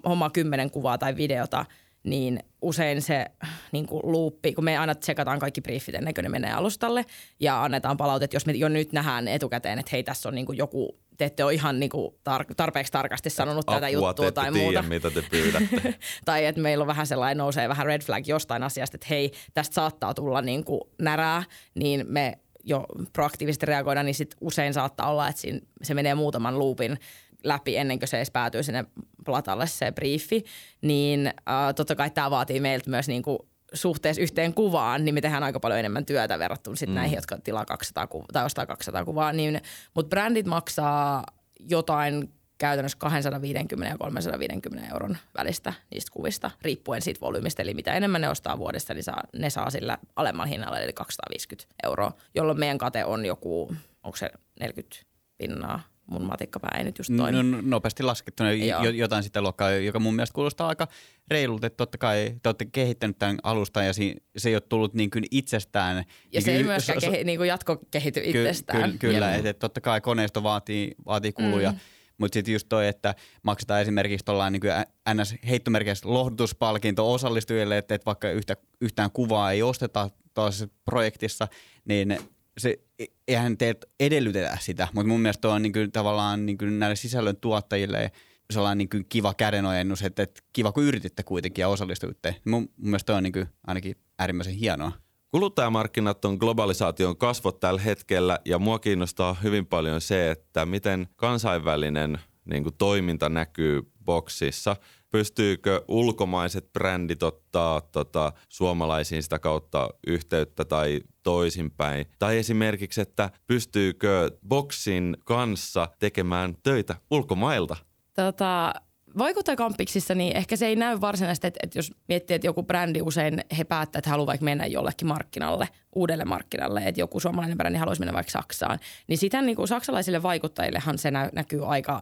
homma 0.08 0.30
kymmenen 0.30 0.70
kuvaa 0.70 0.98
tai 0.98 1.16
videota– 1.16 1.64
niin 2.04 2.40
usein 2.62 3.02
se 3.02 3.26
niin 3.72 3.86
kuin 3.86 4.00
luuppi, 4.04 4.52
kun 4.54 4.64
me 4.64 4.78
aina 4.78 4.94
tsekataan 4.94 5.38
kaikki 5.38 5.60
briefit 5.60 5.94
ennen 5.94 6.14
kuin 6.14 6.22
ne 6.22 6.28
menee 6.28 6.52
alustalle 6.52 7.04
ja 7.40 7.64
annetaan 7.64 7.96
palautet, 7.96 8.32
jos 8.32 8.46
me 8.46 8.52
jo 8.52 8.68
nyt 8.68 8.92
nähdään 8.92 9.28
etukäteen, 9.28 9.78
että 9.78 9.90
hei 9.92 10.02
tässä 10.02 10.28
on 10.28 10.34
niin 10.34 10.46
kuin 10.46 10.58
joku, 10.58 10.98
te 11.16 11.24
ette 11.24 11.44
ole 11.44 11.54
ihan 11.54 11.80
niin 11.80 11.90
kuin 11.90 12.14
tar- 12.14 12.54
tarpeeksi 12.56 12.92
tarkasti 12.92 13.30
sanonut 13.30 13.64
Apua, 13.68 13.74
tätä 13.74 13.88
juttua 13.88 14.32
tai 14.32 14.52
tiedä, 14.52 14.64
muuta. 14.64 14.82
mitä 14.82 15.10
te 15.10 15.22
pyydätte. 15.30 15.94
tai 16.24 16.46
että 16.46 16.60
meillä 16.60 16.82
on 16.82 16.88
vähän 16.88 17.06
sellainen, 17.06 17.38
nousee 17.38 17.68
vähän 17.68 17.86
red 17.86 18.02
flag 18.02 18.26
jostain 18.26 18.62
asiasta, 18.62 18.96
että 18.96 19.06
hei 19.10 19.32
tästä 19.54 19.74
saattaa 19.74 20.14
tulla 20.14 20.42
niin 20.42 20.64
kuin 20.64 20.80
närää, 20.98 21.42
niin 21.74 22.04
me 22.08 22.38
jo 22.64 22.86
proaktiivisesti 23.12 23.66
reagoidaan, 23.66 24.06
niin 24.06 24.14
sit 24.14 24.36
usein 24.40 24.74
saattaa 24.74 25.10
olla, 25.10 25.28
että 25.28 25.40
siinä, 25.40 25.60
se 25.82 25.94
menee 25.94 26.14
muutaman 26.14 26.58
loopin 26.58 26.98
läpi 27.44 27.76
ennen 27.76 27.98
kuin 27.98 28.08
se 28.08 28.16
edes 28.16 28.30
päätyy 28.30 28.62
sinne 28.62 28.84
platalle 29.24 29.66
se 29.66 29.92
briefi, 29.92 30.44
niin 30.82 31.26
äh, 31.26 31.74
totta 31.76 31.96
kai 31.96 32.10
tämä 32.10 32.30
vaatii 32.30 32.60
meiltä 32.60 32.90
myös 32.90 33.08
niin 33.08 33.22
kuin 33.22 33.38
suhteessa 33.72 34.22
yhteen 34.22 34.54
kuvaan, 34.54 35.04
niin 35.04 35.14
me 35.14 35.20
tehdään 35.20 35.42
aika 35.42 35.60
paljon 35.60 35.80
enemmän 35.80 36.06
työtä 36.06 36.38
verrattuna 36.38 36.76
sitten 36.76 36.94
mm. 36.94 36.98
näihin, 36.98 37.16
jotka 37.16 37.38
tilaa 37.38 37.64
200 37.64 38.06
kuvaa, 38.06 38.26
tai 38.32 38.44
ostaa 38.44 38.66
200 38.66 39.04
kuvaa. 39.04 39.32
Niin, 39.32 39.60
mutta 39.94 40.10
brändit 40.10 40.46
maksaa 40.46 41.24
jotain 41.60 42.32
käytännössä 42.58 42.98
250 42.98 43.92
ja 43.92 43.98
350 43.98 44.88
euron 44.92 45.16
välistä 45.38 45.72
niistä 45.90 46.12
kuvista, 46.12 46.50
riippuen 46.62 47.02
siitä 47.02 47.20
volyymista. 47.20 47.62
Eli 47.62 47.74
mitä 47.74 47.92
enemmän 47.94 48.20
ne 48.20 48.28
ostaa 48.28 48.58
vuodesta, 48.58 48.94
niin 48.94 49.04
saa, 49.04 49.22
ne 49.36 49.50
saa 49.50 49.70
sillä 49.70 49.98
alemmalla 50.16 50.46
hinnalla, 50.46 50.78
eli 50.78 50.92
250 50.92 51.74
euroa, 51.82 52.12
jolloin 52.34 52.58
meidän 52.58 52.78
kate 52.78 53.04
on 53.04 53.26
joku, 53.26 53.76
onko 54.02 54.16
se 54.16 54.30
40 54.60 54.96
pinnaa 55.38 55.80
mun 56.10 56.22
matikkapää 56.22 56.74
ei 56.78 56.84
nyt 56.84 56.98
just 56.98 57.10
toimi. 57.16 57.36
No, 57.36 57.42
no 57.42 57.58
nopeasti 57.62 58.02
laskettuna 58.02 58.52
jo, 58.52 58.90
jotain 58.90 59.22
sitä 59.22 59.42
luokkaa, 59.42 59.70
joka 59.70 59.98
mun 59.98 60.14
mielestä 60.14 60.34
kuulostaa 60.34 60.68
aika 60.68 60.88
reilulta, 61.28 61.66
että 61.66 61.76
totta 61.76 61.98
kai 61.98 62.34
te 62.42 62.48
olette 62.48 62.64
kehittänyt 62.64 63.18
tämän 63.18 63.38
alustan 63.42 63.86
ja 63.86 63.92
si, 63.92 64.16
se 64.36 64.48
ei 64.48 64.54
ole 64.54 64.60
tullut 64.60 64.94
niin 64.94 65.10
kuin 65.10 65.24
itsestään. 65.30 65.96
Ja 65.96 66.04
niin 66.32 66.42
se 66.42 66.56
ei 66.56 66.64
myöskään 66.64 67.00
so, 67.00 67.10
kehi, 67.10 67.24
niin 67.24 67.38
kuin 67.38 67.48
jatkokehity 67.48 68.20
itsestään. 68.24 68.92
Ky, 68.92 68.98
ky, 68.98 69.06
kyllä, 69.06 69.34
että 69.34 69.50
et 69.50 69.58
totta 69.58 69.80
kai 69.80 70.00
koneisto 70.00 70.42
vaatii, 70.42 70.94
vaatii 71.06 71.32
kuluja. 71.32 71.72
Mm. 71.72 71.78
Mutta 72.18 72.34
sitten 72.34 72.52
just 72.52 72.66
toi, 72.68 72.88
että 72.88 73.14
maksetaan 73.42 73.80
esimerkiksi 73.80 74.24
tuollain 74.24 74.52
niin 74.52 75.20
ns. 75.22 75.34
heittomerkissä 75.48 76.08
lohdutuspalkinto 76.08 77.12
osallistujille, 77.12 77.78
että, 77.78 77.94
että 77.94 78.06
vaikka 78.06 78.30
yhtä, 78.30 78.56
yhtään 78.80 79.10
kuvaa 79.10 79.52
ei 79.52 79.62
osteta 79.62 80.10
tuossa 80.34 80.68
projektissa, 80.84 81.48
niin 81.84 82.18
se, 82.60 82.78
e, 82.98 83.04
eihän 83.28 83.58
teet 83.58 83.86
edellytetä 84.00 84.58
sitä, 84.60 84.88
mutta 84.92 85.08
mun 85.08 85.20
mielestä 85.20 85.48
on 85.48 85.62
niin 85.62 85.72
kuin, 85.72 85.92
tavallaan 85.92 86.46
niin 86.46 86.58
kuin 86.58 86.78
näille 86.78 86.96
sisällön 86.96 87.36
tuottajille 87.36 88.12
sellainen 88.50 88.78
niin 88.78 88.88
kuin 88.88 89.06
kiva 89.08 89.34
kädenojennus, 89.34 90.02
että, 90.02 90.22
että 90.22 90.40
kiva 90.52 90.72
kun 90.72 90.84
yrititte 90.84 91.22
kuitenkin 91.22 91.62
ja 91.62 91.68
osallistuitte. 91.68 92.36
Mun, 92.44 92.62
mun 92.62 92.70
mielestä 92.76 93.16
on 93.16 93.22
niin 93.22 93.32
kuin 93.32 93.46
ainakin 93.66 93.96
äärimmäisen 94.18 94.54
hienoa. 94.54 94.92
Kuluttajamarkkinat 95.30 96.24
on 96.24 96.34
globalisaation 96.34 97.16
kasvot 97.16 97.60
tällä 97.60 97.80
hetkellä 97.80 98.38
ja 98.44 98.58
mua 98.58 98.78
kiinnostaa 98.78 99.36
hyvin 99.42 99.66
paljon 99.66 100.00
se, 100.00 100.30
että 100.30 100.66
miten 100.66 101.08
kansainvälinen 101.16 102.18
niin 102.44 102.62
kuin, 102.62 102.74
toiminta 102.78 103.28
näkyy 103.28 103.82
boksissa. 104.04 104.76
Pystyykö 105.10 105.84
ulkomaiset 105.88 106.72
brändit 106.72 107.22
ottaa 107.22 107.80
tota, 107.80 108.32
suomalaisiin 108.48 109.22
sitä 109.22 109.38
kautta 109.38 109.88
yhteyttä 110.06 110.64
tai 110.64 111.00
toisinpäin? 111.22 112.06
Tai 112.18 112.38
esimerkiksi, 112.38 113.00
että 113.00 113.30
pystyykö 113.46 114.30
boksin 114.48 115.16
kanssa 115.24 115.88
tekemään 115.98 116.56
töitä 116.62 116.96
ulkomailta? 117.10 117.76
Tota, 118.14 118.74
vaikuttajakampiksissa 119.18 120.14
niin 120.14 120.36
ehkä 120.36 120.56
se 120.56 120.66
ei 120.66 120.76
näy 120.76 121.00
varsinaisesti, 121.00 121.46
että, 121.46 121.60
että 121.62 121.78
jos 121.78 121.92
miettii, 122.08 122.34
että 122.34 122.46
joku 122.46 122.62
brändi 122.62 123.02
usein 123.02 123.44
he 123.58 123.64
päättävät, 123.64 124.00
että 124.00 124.10
haluaa 124.10 124.26
vaikka 124.26 124.44
mennä 124.44 124.66
jollekin 124.66 125.08
markkinalle, 125.08 125.68
uudelle 125.94 126.24
markkinalle, 126.24 126.82
että 126.86 127.00
joku 127.00 127.20
suomalainen 127.20 127.58
brändi 127.58 127.78
haluaisi 127.78 128.00
mennä 128.00 128.12
vaikka 128.12 128.30
Saksaan, 128.30 128.78
niin 129.08 129.18
sitä 129.18 129.42
niin 129.42 129.56
kuin 129.56 129.68
saksalaisille 129.68 130.22
vaikuttajillehan 130.22 130.98
se 130.98 131.10
nä- 131.10 131.30
näkyy 131.32 131.72
aika 131.72 132.00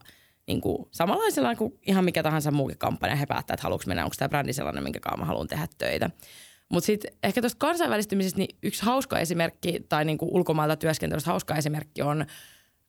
niin 0.48 0.60
kuin 0.60 0.88
samanlaisella 0.90 1.54
kuin 1.54 1.78
ihan 1.86 2.04
mikä 2.04 2.22
tahansa 2.22 2.50
muukin 2.50 2.78
kampanja. 2.78 3.16
He 3.16 3.26
päättävät, 3.26 3.58
että 3.58 3.62
haluatko 3.62 3.84
mennä, 3.88 4.04
onko 4.04 4.14
tämä 4.18 4.28
brändi 4.28 4.52
sellainen, 4.52 4.82
minkä 4.82 5.00
kanssa 5.00 5.20
mä 5.20 5.24
haluan 5.24 5.48
tehdä 5.48 5.68
töitä. 5.78 6.10
Mutta 6.68 6.86
sitten 6.86 7.12
ehkä 7.22 7.40
tuosta 7.40 7.58
kansainvälistymisestä 7.58 8.38
niin 8.38 8.56
yksi 8.62 8.84
hauska 8.84 9.18
esimerkki 9.18 9.80
tai 9.88 10.04
niin 10.04 10.18
kuin 10.18 10.30
ulkomailta 10.32 10.76
työskentelystä 10.76 11.30
hauska 11.30 11.56
esimerkki 11.56 12.02
on 12.02 12.26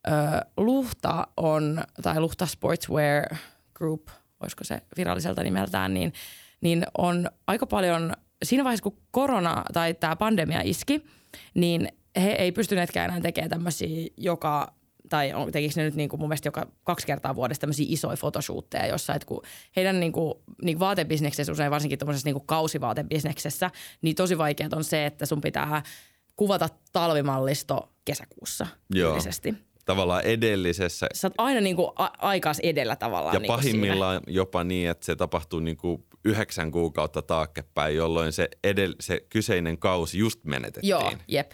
ö, 0.08 0.12
Luhta 0.58 1.28
on, 1.38 1.84
tai 2.04 2.20
Luhta 2.20 2.46
Sportswear– 2.46 3.24
Group, 3.80 4.08
olisiko 4.40 4.64
se 4.64 4.82
viralliselta 4.98 5.44
nimeltään, 5.44 5.94
niin, 5.94 6.14
niin 6.62 6.86
on 6.98 7.30
aika 7.48 7.68
paljon, 7.68 8.14
siinä 8.44 8.64
vaiheessa 8.64 8.84
kun 8.84 8.98
korona 9.12 9.64
tai 9.74 9.94
tämä 9.94 10.16
pandemia 10.16 10.62
iski, 10.64 11.06
niin 11.54 11.88
he 12.16 12.32
ei 12.32 12.52
pystyneetkään 12.52 13.10
enää 13.10 13.22
tekemään 13.22 13.50
tämmöisiä 13.50 14.08
joka 14.18 14.74
tai 15.10 15.34
on, 15.34 15.52
tekikö 15.52 15.74
ne 15.78 15.84
nyt 15.84 15.96
niin 15.96 16.10
kuin 16.10 16.20
mun 16.20 16.30
mielestä 16.30 16.48
joka 16.48 16.68
kaksi 16.84 17.08
kertaa 17.08 17.36
vuodessa 17.36 17.62
tämmöisiä 17.62 17.86
isoja 17.90 18.18
fotoshootteja, 18.18 18.88
jossa 18.88 19.14
että 19.14 19.26
kun 19.26 19.42
heidän 19.76 20.00
niin 20.00 20.12
kuin, 20.12 20.34
niin 20.62 20.76
kuin 20.76 20.80
vaatebisneksessä, 20.80 21.52
usein 21.52 21.72
varsinkin 21.72 22.00
tuommoisessa 22.00 22.30
niin 22.30 22.46
kausivaatebisneksessä, 22.46 23.72
niin 24.02 24.16
tosi 24.16 24.38
vaikeaa 24.38 24.70
on 24.76 24.84
se, 24.84 25.06
että 25.06 25.26
sun 25.26 25.42
pitää 25.42 25.84
kuvata 26.36 26.70
talvimallisto 26.92 27.90
kesäkuussa 28.06 28.68
Joo. 28.90 29.10
tyylisesti 29.10 29.54
tavallaan 29.86 30.24
edellisessä. 30.24 31.08
Sä 31.14 31.28
oot 31.28 31.34
aina 31.38 31.62
niin 31.62 31.76
kuin 31.76 31.92
a- 31.96 32.12
aikaas 32.18 32.60
edellä 32.60 32.96
tavallaan. 32.96 33.34
Ja 33.34 33.40
niin 33.40 33.48
pahimmillaan 33.48 34.22
siinä. 34.26 34.34
jopa 34.38 34.64
niin, 34.64 34.90
että 34.90 35.06
se 35.06 35.16
tapahtuu 35.16 35.60
niin 35.60 35.78
kuin 35.78 36.04
yhdeksän 36.26 36.72
kuukautta 36.72 37.22
taaksepäin, 37.22 37.96
jolloin 37.96 38.34
se, 38.34 38.50
edell- 38.68 38.96
se 39.00 39.26
kyseinen 39.30 39.78
kausi 39.78 40.18
just 40.18 40.40
menetettiin. 40.44 40.90
Joo, 40.90 41.12
jep. 41.28 41.52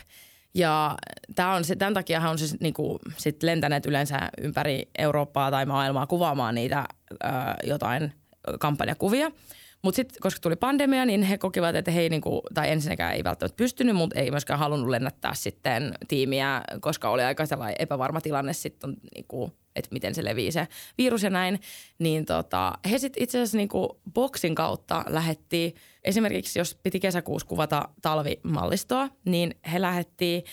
Ja 0.56 0.98
tää 1.36 1.54
on 1.54 1.64
tämän 1.78 1.94
takia 1.94 2.30
on 2.30 2.38
se 2.38 2.58
niin 2.60 2.74
kuin, 2.74 3.00
sit 3.18 3.44
lentäneet 3.44 3.86
yleensä 3.86 4.30
ympäri 4.42 4.90
Eurooppaa 4.98 5.52
tai 5.52 5.66
maailmaa 5.66 6.08
kuvaamaan 6.08 6.56
niitä 6.56 6.86
ö, 7.12 7.28
jotain 7.64 8.14
kampanjakuvia– 8.60 9.32
mutta 9.86 9.96
sitten, 9.96 10.18
koska 10.22 10.40
tuli 10.42 10.56
pandemia, 10.56 11.06
niin 11.06 11.24
he 11.24 11.38
kokivat, 11.38 11.76
että 11.76 11.92
he 11.92 12.02
ei 12.02 12.10
niinku, 12.10 12.42
tai 12.54 12.72
ensinnäkään 12.72 13.14
ei 13.14 13.24
välttämättä 13.24 13.58
pystynyt, 13.58 13.96
mutta 13.96 14.20
ei 14.20 14.32
myöskään 14.32 14.60
halunnut 14.60 14.90
lennättää 14.90 15.34
sitten 15.34 15.94
tiimiä, 16.08 16.62
koska 16.80 17.10
oli 17.10 17.24
aika 17.24 17.46
sellainen 17.46 17.76
epävarma 17.80 18.22
tilanne 18.22 18.54
sitten, 18.54 18.94
niinku, 19.16 19.52
että 19.76 19.90
miten 19.92 20.16
se 20.16 20.24
levii 20.24 20.52
se 20.52 20.68
virus 20.98 21.24
ja 21.24 21.30
näin. 21.30 21.60
Niin 22.00 22.26
tota, 22.26 22.74
he 22.92 22.98
sitten 22.98 23.24
itse 23.24 23.38
asiassa 23.38 23.58
niinku 23.58 24.02
boksin 24.14 24.56
kautta 24.56 25.04
lähetti, 25.08 25.76
esimerkiksi 26.06 26.60
jos 26.60 26.80
piti 26.84 27.00
kesäkuussa 27.00 27.48
kuvata 27.48 27.90
talvimallistoa, 28.02 29.10
niin 29.26 29.56
he 29.74 29.82
lähetti 29.82 30.44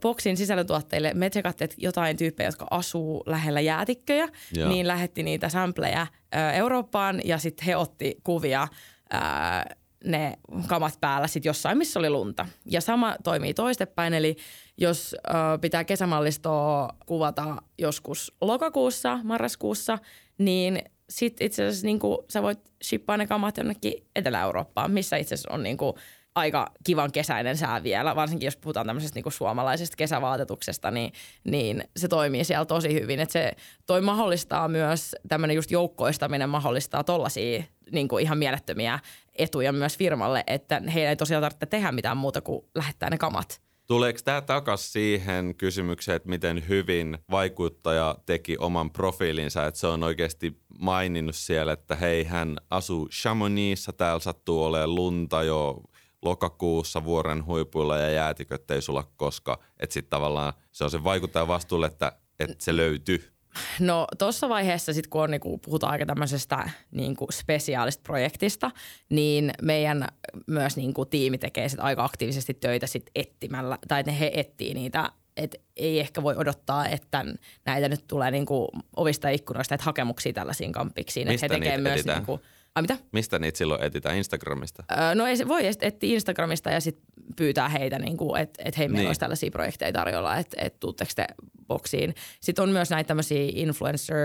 boksin 0.00 0.36
sisällöntuotteille, 0.36 1.14
me 1.14 1.30
tsekattiin, 1.30 1.64
että 1.64 1.76
jotain 1.78 2.16
tyyppejä, 2.16 2.48
jotka 2.48 2.66
asuu 2.70 3.22
lähellä 3.26 3.60
jäätikköjä, 3.60 4.28
Joo. 4.54 4.68
niin 4.68 4.88
lähetti 4.88 5.22
niitä 5.22 5.48
sampleja 5.48 6.06
Eurooppaan 6.54 7.20
ja 7.24 7.38
sitten 7.38 7.66
he 7.66 7.76
otti 7.76 8.16
kuvia 8.24 8.68
ää, 9.10 9.76
ne 10.04 10.38
kamat 10.66 10.94
päällä 11.00 11.26
sitten 11.26 11.50
jossain, 11.50 11.78
missä 11.78 11.98
oli 11.98 12.10
lunta. 12.10 12.46
Ja 12.66 12.80
sama 12.80 13.16
toimii 13.24 13.54
toistepäin, 13.54 14.14
eli 14.14 14.36
jos 14.78 15.16
ö, 15.28 15.58
pitää 15.60 15.84
kesämallistoa 15.84 16.88
kuvata 17.06 17.56
joskus 17.78 18.36
lokakuussa, 18.40 19.18
marraskuussa, 19.24 19.98
niin 20.38 20.82
sitten 21.10 21.46
itse 21.46 21.66
asiassa 21.66 21.86
niin 21.86 22.00
sä 22.30 22.42
voit 22.42 22.58
shippaa 22.84 23.16
ne 23.16 23.26
kamat 23.26 23.56
jonnekin 23.56 24.06
Etelä-Eurooppaan, 24.16 24.90
missä 24.90 25.16
itse 25.16 25.34
asiassa 25.34 25.54
on 25.54 25.62
niin 25.62 25.76
kuin, 25.76 25.94
aika 26.34 26.72
kivan 26.84 27.12
kesäinen 27.12 27.56
sää 27.56 27.82
vielä, 27.82 28.16
varsinkin 28.16 28.46
jos 28.46 28.56
puhutaan 28.56 28.86
tämmöisestä 28.86 29.20
niin 29.20 29.32
suomalaisesta 29.32 29.96
kesävaatetuksesta, 29.96 30.90
niin, 30.90 31.12
niin 31.44 31.84
se 31.96 32.08
toimii 32.08 32.44
siellä 32.44 32.64
tosi 32.64 32.94
hyvin. 32.94 33.20
Että 33.20 33.32
se 33.32 33.52
toi 33.86 34.00
mahdollistaa 34.00 34.68
myös, 34.68 35.16
tämmöinen 35.28 35.54
just 35.54 35.70
joukkoistaminen 35.70 36.48
mahdollistaa 36.48 37.04
tollaisia 37.04 37.62
niin 37.92 38.08
kuin 38.08 38.22
ihan 38.22 38.38
mielettömiä 38.38 38.98
etuja 39.38 39.72
myös 39.72 39.98
firmalle, 39.98 40.44
että 40.46 40.82
heidän 40.94 41.10
ei 41.10 41.16
tosiaan 41.16 41.42
tarvitse 41.42 41.66
tehdä 41.66 41.92
mitään 41.92 42.16
muuta 42.16 42.40
kuin 42.40 42.64
lähettää 42.74 43.10
ne 43.10 43.18
kamat. 43.18 43.63
Tuleeko 43.86 44.18
tämä 44.24 44.40
takaisin 44.40 44.92
siihen 44.92 45.54
kysymykseen, 45.54 46.16
että 46.16 46.28
miten 46.28 46.68
hyvin 46.68 47.18
vaikuttaja 47.30 48.16
teki 48.26 48.56
oman 48.58 48.90
profiilinsa, 48.90 49.66
että 49.66 49.80
se 49.80 49.86
on 49.86 50.02
oikeasti 50.02 50.58
maininnut 50.78 51.36
siellä, 51.36 51.72
että 51.72 51.96
hei, 51.96 52.24
hän 52.24 52.56
asuu 52.70 53.08
Chamonixissa, 53.08 53.92
täällä 53.92 54.20
sattuu 54.20 54.64
olemaan 54.64 54.94
lunta 54.94 55.42
jo 55.42 55.80
lokakuussa 56.22 57.04
vuoren 57.04 57.46
huipuilla 57.46 57.98
ja 57.98 58.10
jäätiköt 58.10 58.70
ei 58.70 58.82
sulla 58.82 59.10
koska. 59.16 59.58
Että 59.80 59.94
sitten 59.94 60.10
tavallaan 60.10 60.52
se 60.72 60.84
on 60.84 60.90
se 60.90 61.04
vaikuttaja 61.04 61.48
vastuulle, 61.48 61.86
että, 61.86 62.12
että 62.40 62.64
se 62.64 62.76
löytyy. 62.76 63.33
No 63.80 64.06
tuossa 64.18 64.48
vaiheessa 64.48 64.92
sitten 64.92 65.10
kun 65.10 65.22
on, 65.22 65.30
niinku, 65.30 65.58
puhutaan 65.58 65.92
aika 65.92 66.06
tämmöisestä 66.06 66.70
niinku, 66.90 67.26
spesiaalista 67.32 68.02
projektista, 68.02 68.70
niin 69.10 69.52
meidän 69.62 70.08
myös 70.46 70.76
niinku, 70.76 71.04
tiimi 71.04 71.38
tekee 71.38 71.68
sit 71.68 71.80
aika 71.80 72.04
aktiivisesti 72.04 72.54
töitä 72.54 72.86
sit 72.86 73.10
etsimällä, 73.14 73.78
tai 73.88 74.00
että 74.00 74.12
he 74.12 74.30
etsii 74.34 74.74
niitä 74.74 75.10
et 75.36 75.60
ei 75.76 76.00
ehkä 76.00 76.22
voi 76.22 76.36
odottaa, 76.36 76.88
että 76.88 77.24
näitä 77.66 77.88
nyt 77.88 78.04
tulee 78.06 78.30
niinku 78.30 78.68
ovista 78.96 79.28
ja 79.28 79.34
ikkunoista, 79.34 79.74
että 79.74 79.84
hakemuksia 79.84 80.32
tällaisiin 80.32 80.72
kampiksiin. 80.72 81.28
Mistä 81.28 81.44
he 81.44 81.48
tekee 81.48 81.78
myös 81.78 82.06
niinku, 82.06 82.40
Ai 82.74 82.82
mitä? 82.82 82.98
Mistä 83.12 83.38
niitä 83.38 83.58
silloin 83.58 83.82
etitään? 83.82 84.16
Instagramista? 84.16 84.84
Öö, 84.98 85.14
no 85.14 85.26
ei, 85.26 85.36
voi 85.48 85.66
etsiä 85.66 85.92
Instagramista 86.02 86.70
ja 86.70 86.80
sitten 86.80 87.04
pyytää 87.36 87.68
heitä, 87.68 87.98
niin 87.98 88.16
että 88.40 88.62
et 88.64 88.78
hei, 88.78 88.88
meillä 88.88 88.98
niin. 88.98 89.06
olisi 89.06 89.20
tällaisia 89.20 89.50
projekteja 89.50 89.92
tarjolla, 89.92 90.36
että 90.36 90.56
et 90.60 90.80
tuutteko 90.80 91.10
te 91.16 91.26
boksiin. 91.66 92.14
Sitten 92.40 92.62
on 92.62 92.68
myös 92.68 92.90
näitä 92.90 93.08
tämmöisiä 93.08 93.50
influencer 93.52 94.16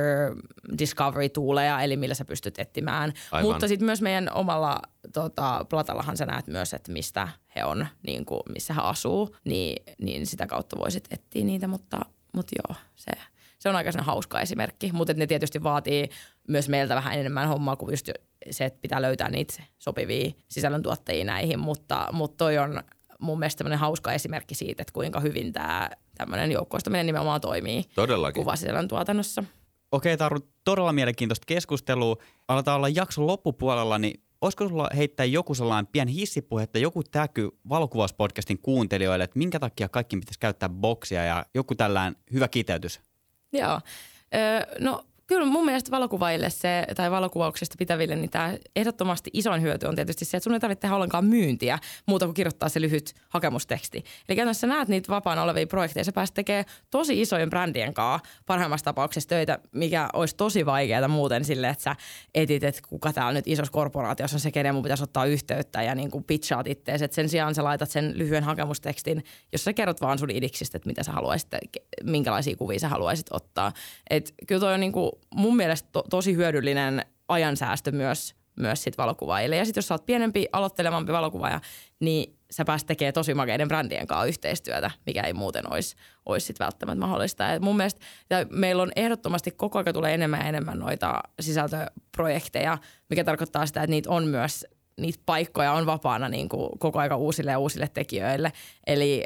discovery 0.78 1.30
tooleja, 1.30 1.82
eli 1.82 1.98
millä 1.98 2.16
sä 2.16 2.26
pystyt 2.26 2.60
etsimään. 2.60 3.14
Aivan. 3.32 3.52
Mutta 3.52 3.68
sitten 3.68 3.86
myös 3.86 4.02
meidän 4.02 4.30
omalla 4.34 4.82
tota, 5.14 5.66
platallahan 5.70 6.18
sä 6.18 6.26
näet 6.26 6.48
myös, 6.48 6.74
että 6.74 6.92
mistä 6.92 7.28
he 7.56 7.66
on, 7.66 7.88
niin 8.08 8.26
kuin, 8.26 8.42
missä 8.54 8.74
he 8.74 8.82
asuu, 8.84 9.36
niin, 9.46 9.84
niin 10.02 10.28
sitä 10.28 10.48
kautta 10.48 10.78
voisit 10.78 11.08
etsiä 11.12 11.44
niitä, 11.44 11.68
mutta, 11.68 12.00
mutta 12.34 12.56
joo, 12.68 12.76
se– 12.96 13.12
se 13.60 13.70
on 13.70 13.76
aika 13.76 13.92
hauska 14.02 14.42
esimerkki, 14.42 14.92
mutta 14.92 15.14
ne 15.14 15.28
tietysti 15.28 15.64
vaatii 15.64 16.10
myös 16.48 16.70
meiltä 16.70 16.96
vähän 16.96 17.14
enemmän 17.20 17.48
hommaa 17.48 17.76
kuin 17.76 17.94
just 17.94 18.10
se, 18.52 18.66
että 18.66 18.80
pitää 18.82 19.02
löytää 19.02 19.30
niitä 19.30 19.64
sopivia 19.80 20.32
sisällöntuottajia 20.48 21.26
näihin, 21.26 21.60
mutta, 21.60 22.08
mutta 22.12 22.38
toi 22.38 22.58
on 22.58 22.84
mun 23.20 23.40
mielestä 23.40 23.58
tämmöinen 23.58 23.80
hauska 23.80 24.14
esimerkki 24.14 24.56
siitä, 24.56 24.82
että 24.82 24.94
kuinka 24.94 25.20
hyvin 25.20 25.54
tämä 25.54 25.90
tämmöinen 26.18 26.52
joukkoistaminen 26.52 27.06
nimenomaan 27.06 27.42
toimii 27.42 27.84
Todellakin. 27.96 28.44
kuvasisällön 28.44 28.88
tuotannossa. 28.88 29.44
Okei, 29.92 30.18
Taru, 30.18 30.40
todella 30.64 30.94
mielenkiintoista 30.94 31.46
keskustelua. 31.46 32.16
Aletaan 32.48 32.78
olla 32.78 32.90
jakson 32.90 33.28
loppupuolella, 33.28 33.98
niin 33.98 34.24
olisiko 34.42 34.68
sulla 34.68 34.90
heittää 34.96 35.26
joku 35.26 35.54
sellainen 35.54 35.88
pieni 35.88 36.14
hissipuhe, 36.14 36.64
että 36.64 36.80
joku 36.80 37.04
täky 37.04 37.50
valokuvauspodcastin 37.70 38.60
kuuntelijoille, 38.62 39.24
että 39.24 39.40
minkä 39.40 39.60
takia 39.60 39.90
kaikki 39.90 40.18
pitäisi 40.18 40.40
käyttää 40.40 40.70
boksia 40.70 41.24
ja 41.24 41.46
joku 41.56 41.76
tällään 41.76 42.16
hyvä 42.34 42.48
kiteytys? 42.48 43.09
Joo. 43.52 43.82
No 44.80 45.04
kyllä 45.30 45.46
mun 45.46 45.66
mielestä 45.66 45.92
valokuvaajille 45.92 46.50
se, 46.50 46.88
tai 46.96 47.12
valokuvauksesta 47.12 47.76
pitäville, 47.80 48.16
niin 48.16 48.30
tämä 48.30 48.58
ehdottomasti 48.76 49.30
isoin 49.34 49.62
hyöty 49.62 49.86
on 49.86 49.96
tietysti 49.96 50.26
se, 50.26 50.38
että 50.38 50.44
sun 50.44 50.54
ei 50.54 50.60
tarvitse 50.60 50.82
tehdä 50.82 50.96
ollenkaan 50.96 51.26
myyntiä 51.26 51.80
muuta 52.06 52.26
kuin 52.26 52.34
kirjoittaa 52.34 52.70
se 52.70 52.82
lyhyt 52.82 53.14
hakemusteksti. 53.30 53.98
Eli 53.98 54.36
käytännössä 54.36 54.68
näet 54.68 54.88
niitä 54.88 55.08
vapaana 55.10 55.44
olevia 55.44 55.68
projekteja, 55.68 56.04
sä 56.04 56.12
pääset 56.12 56.34
tekemään 56.34 56.66
tosi 56.92 57.22
isojen 57.22 57.50
brändien 57.50 57.94
kanssa 57.94 58.30
parhaimmassa 58.46 58.84
tapauksessa 58.84 59.30
töitä, 59.30 59.60
mikä 59.72 60.10
olisi 60.14 60.36
tosi 60.36 60.66
vaikeaa 60.66 61.08
muuten 61.08 61.46
sille, 61.46 61.70
että 61.70 61.84
sä 61.84 61.96
etit, 62.36 62.64
että 62.64 62.82
kuka 62.90 63.14
täällä 63.14 63.34
nyt 63.34 63.48
isossa 63.48 63.72
korporaatiossa 63.72 64.36
on 64.36 64.42
se, 64.42 64.52
kenen 64.52 64.74
mun 64.74 64.84
pitäisi 64.84 65.04
ottaa 65.04 65.26
yhteyttä 65.26 65.84
ja 65.84 65.96
niin 65.96 66.12
kuin 66.12 66.24
pitchaat 66.24 66.68
ittees. 66.68 67.02
Et 67.02 67.14
sen 67.14 67.30
sijaan 67.30 67.56
sä 67.56 67.64
laitat 67.64 67.90
sen 67.90 68.18
lyhyen 68.18 68.44
hakemustekstin, 68.44 69.24
jossa 69.52 69.66
sä 69.66 69.74
kerrot 69.74 70.02
vaan 70.02 70.20
sun 70.20 70.30
idiksistä, 70.30 70.78
että 70.78 70.88
mitä 70.88 71.04
sä 71.04 71.12
haluaisit, 71.12 71.50
minkälaisia 72.04 72.56
kuvia 72.56 72.80
sä 72.80 72.90
haluaisit 72.90 73.28
ottaa. 73.32 73.72
Et 74.10 74.34
kyllä 74.48 74.60
toi 74.60 74.74
on 74.74 74.80
niin 74.80 74.92
kuin 74.92 75.12
mun 75.36 75.56
mielestä 75.56 75.90
to, 75.92 76.04
tosi 76.10 76.36
hyödyllinen 76.36 77.06
ajansäästö 77.28 77.92
myös, 77.92 78.36
myös 78.60 78.84
sit 78.84 78.98
valokuvaajille. 78.98 79.56
Ja 79.56 79.66
sitten 79.66 79.80
jos 79.80 79.88
sä 79.88 79.94
oot 79.94 80.06
pienempi, 80.06 80.48
aloittelevampi 80.52 81.12
valokuvaaja, 81.12 81.62
niin 82.00 82.36
sä 82.52 82.66
pääst 82.66 82.88
tekemään 82.88 83.14
tosi 83.14 83.34
makeiden 83.34 83.68
brändien 83.68 84.08
kanssa 84.08 84.26
yhteistyötä, 84.26 84.92
mikä 85.06 85.22
ei 85.22 85.34
muuten 85.34 85.74
olisi, 85.74 85.96
olisi 86.26 86.46
sit 86.46 86.60
välttämättä 86.60 87.00
mahdollista. 87.00 87.44
Ja 87.44 87.60
mun 87.60 87.78
mielestä 87.78 88.02
ja 88.30 88.46
meillä 88.50 88.84
on 88.84 88.92
ehdottomasti 88.96 89.52
koko 89.52 89.80
ajan 89.80 89.94
tulee 89.94 90.14
enemmän 90.14 90.40
ja 90.40 90.48
enemmän 90.48 90.80
noita 90.80 91.22
sisältöprojekteja, 91.42 92.78
mikä 93.10 93.24
tarkoittaa 93.24 93.66
sitä, 93.66 93.84
että 93.84 93.92
niitä 93.92 94.10
on 94.10 94.28
myös 94.28 94.66
niitä 95.00 95.20
paikkoja 95.26 95.74
on 95.74 95.86
vapaana 95.86 96.30
niin 96.30 96.50
kuin 96.50 96.80
koko 96.80 97.00
aika 97.00 97.16
uusille 97.16 97.52
ja 97.52 97.60
uusille 97.60 97.90
tekijöille. 97.94 98.52
Eli 98.88 99.24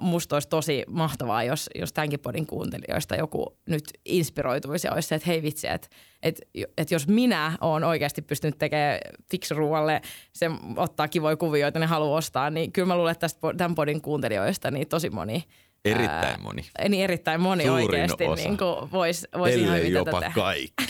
musta 0.00 0.36
olisi 0.36 0.48
tosi 0.48 0.84
mahtavaa, 0.88 1.44
jos, 1.44 1.70
jos 1.74 1.92
tämänkin 1.92 2.20
podin 2.20 2.46
kuuntelijoista 2.46 3.16
joku 3.16 3.56
nyt 3.68 3.84
inspiroituisi 4.04 4.86
ja 4.86 4.92
olisi 4.92 5.08
se, 5.08 5.14
että 5.14 5.26
hei 5.26 5.42
vitsi, 5.42 5.68
että, 5.68 5.88
että, 6.22 6.42
että 6.78 6.94
jos 6.94 7.08
minä 7.08 7.58
olen 7.60 7.84
oikeasti 7.84 8.22
pystynyt 8.22 8.58
tekemään 8.58 8.98
fiksuruualle, 9.30 10.02
se 10.32 10.50
ottaa 10.76 11.08
kivoja 11.08 11.36
kuvioita, 11.36 11.66
joita 11.66 11.78
ne 11.78 11.86
haluaa 11.86 12.18
ostaa, 12.18 12.50
niin 12.50 12.72
kyllä 12.72 12.86
mä 12.86 12.96
luulen, 12.96 13.12
että 13.12 13.20
tästä, 13.20 13.40
tämän 13.56 13.74
podin 13.74 14.00
kuuntelijoista 14.00 14.70
niin 14.70 14.88
tosi 14.88 15.10
moni 15.10 15.44
Erittäin 15.84 16.42
moni. 16.42 16.64
Ää, 16.78 16.88
niin 16.88 17.04
erittäin 17.04 17.40
moni 17.40 17.64
Suurin 17.64 17.84
oikeasti 17.84 18.24
osa. 18.24 18.42
niin 18.42 18.58
voisi 18.92 19.28
vois 19.38 19.54
ihan 19.54 19.78
hyvin 19.78 19.92
jopa 19.92 20.20
tätä 20.20 20.32
kaikki. 20.34 20.84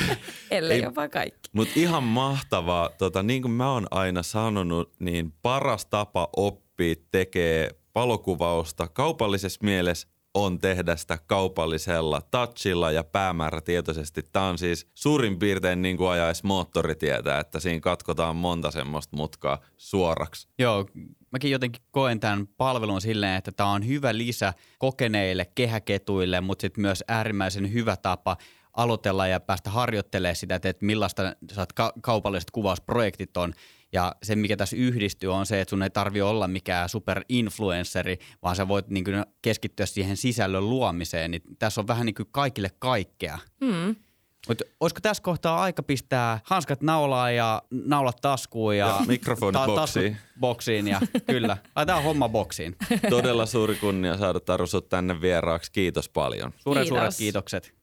Ellei 0.50 0.76
Ei, 0.76 0.82
jopa 0.82 1.08
kaikki. 1.08 1.50
Mutta 1.52 1.72
ihan 1.76 2.02
mahtavaa. 2.02 2.90
Tota, 2.98 3.22
niin 3.22 3.42
kuin 3.42 3.52
mä 3.52 3.72
oon 3.72 3.86
aina 3.90 4.22
sanonut, 4.22 4.92
niin 4.98 5.32
paras 5.42 5.86
tapa 5.86 6.28
oppia 6.36 6.94
tekee 7.10 7.70
valokuvausta 7.94 8.88
kaupallisessa 8.88 9.60
mielessä 9.62 10.08
on 10.34 10.58
tehdä 10.58 10.96
sitä 10.96 11.18
kaupallisella 11.26 12.20
touchilla 12.30 12.90
ja 12.90 13.04
päämäärätietoisesti. 13.04 14.22
Tämä 14.32 14.48
on 14.48 14.58
siis 14.58 14.86
suurin 14.94 15.38
piirtein 15.38 15.82
niin 15.82 15.96
kuin 15.96 16.10
ajaisi 16.10 16.46
moottoritietä, 16.46 17.38
että 17.38 17.60
siinä 17.60 17.80
katkotaan 17.80 18.36
monta 18.36 18.70
semmoista 18.70 19.16
mutkaa 19.16 19.58
suoraksi. 19.76 20.48
Joo, 20.58 20.86
mäkin 21.30 21.50
jotenkin 21.50 21.82
koen 21.90 22.20
tämän 22.20 22.46
palvelun 22.46 23.00
silleen, 23.00 23.36
että 23.36 23.52
tämä 23.52 23.70
on 23.70 23.86
hyvä 23.86 24.16
lisä 24.18 24.54
kokeneille 24.78 25.46
kehäketuille, 25.54 26.40
mutta 26.40 26.62
sitten 26.62 26.82
myös 26.82 27.04
äärimmäisen 27.08 27.72
hyvä 27.72 27.96
tapa 27.96 28.36
aloitella 28.72 29.26
ja 29.26 29.40
päästä 29.40 29.70
harjoittelemaan 29.70 30.36
sitä, 30.36 30.54
että 30.54 30.74
millaista 30.80 31.22
ka- 31.74 31.92
kaupalliset 32.02 32.50
kuvausprojektit 32.50 33.36
on. 33.36 33.52
Ja 33.94 34.14
se, 34.22 34.36
mikä 34.36 34.56
tässä 34.56 34.76
yhdistyy, 34.76 35.32
on 35.32 35.46
se, 35.46 35.60
että 35.60 35.70
sun 35.70 35.82
ei 35.82 35.90
tarvi 35.90 36.22
olla 36.22 36.48
mikään 36.48 36.88
superinfluenssari, 36.88 38.18
vaan 38.42 38.56
sä 38.56 38.68
voit 38.68 38.88
niin 38.88 39.04
kuin 39.04 39.24
keskittyä 39.42 39.86
siihen 39.86 40.16
sisällön 40.16 40.70
luomiseen. 40.70 41.30
Niin 41.30 41.42
tässä 41.58 41.80
on 41.80 41.86
vähän 41.86 42.06
niin 42.06 42.14
kuin 42.14 42.28
kaikille 42.30 42.70
kaikkea. 42.78 43.38
Mm. 43.60 43.96
Mutta 44.48 44.64
olisiko 44.80 45.00
tässä 45.00 45.22
kohtaa 45.22 45.62
aika 45.62 45.82
pistää 45.82 46.40
hanskat 46.44 46.82
naulaa 46.82 47.30
ja 47.30 47.62
naulat 47.70 48.16
taskuun 48.20 48.76
ja, 48.76 48.86
ja 48.86 49.06
mikrofoni 49.06 49.52
ta- 49.52 49.66
boksiin. 49.66 50.16
boksiin 50.40 50.88
ja 50.88 51.00
kyllä, 51.30 51.56
laitetaan 51.76 52.02
homma 52.02 52.28
boksiin. 52.28 52.76
Todella 53.10 53.46
suuri 53.46 53.74
kunnia 53.74 54.18
saada 54.18 54.40
Taru 54.40 54.64
tänne 54.88 55.20
vieraaksi. 55.20 55.72
Kiitos 55.72 56.08
paljon. 56.08 56.52
Suuren 56.56 56.82
Kiitos. 56.84 56.98
suuret 56.98 57.14
kiitokset. 57.18 57.74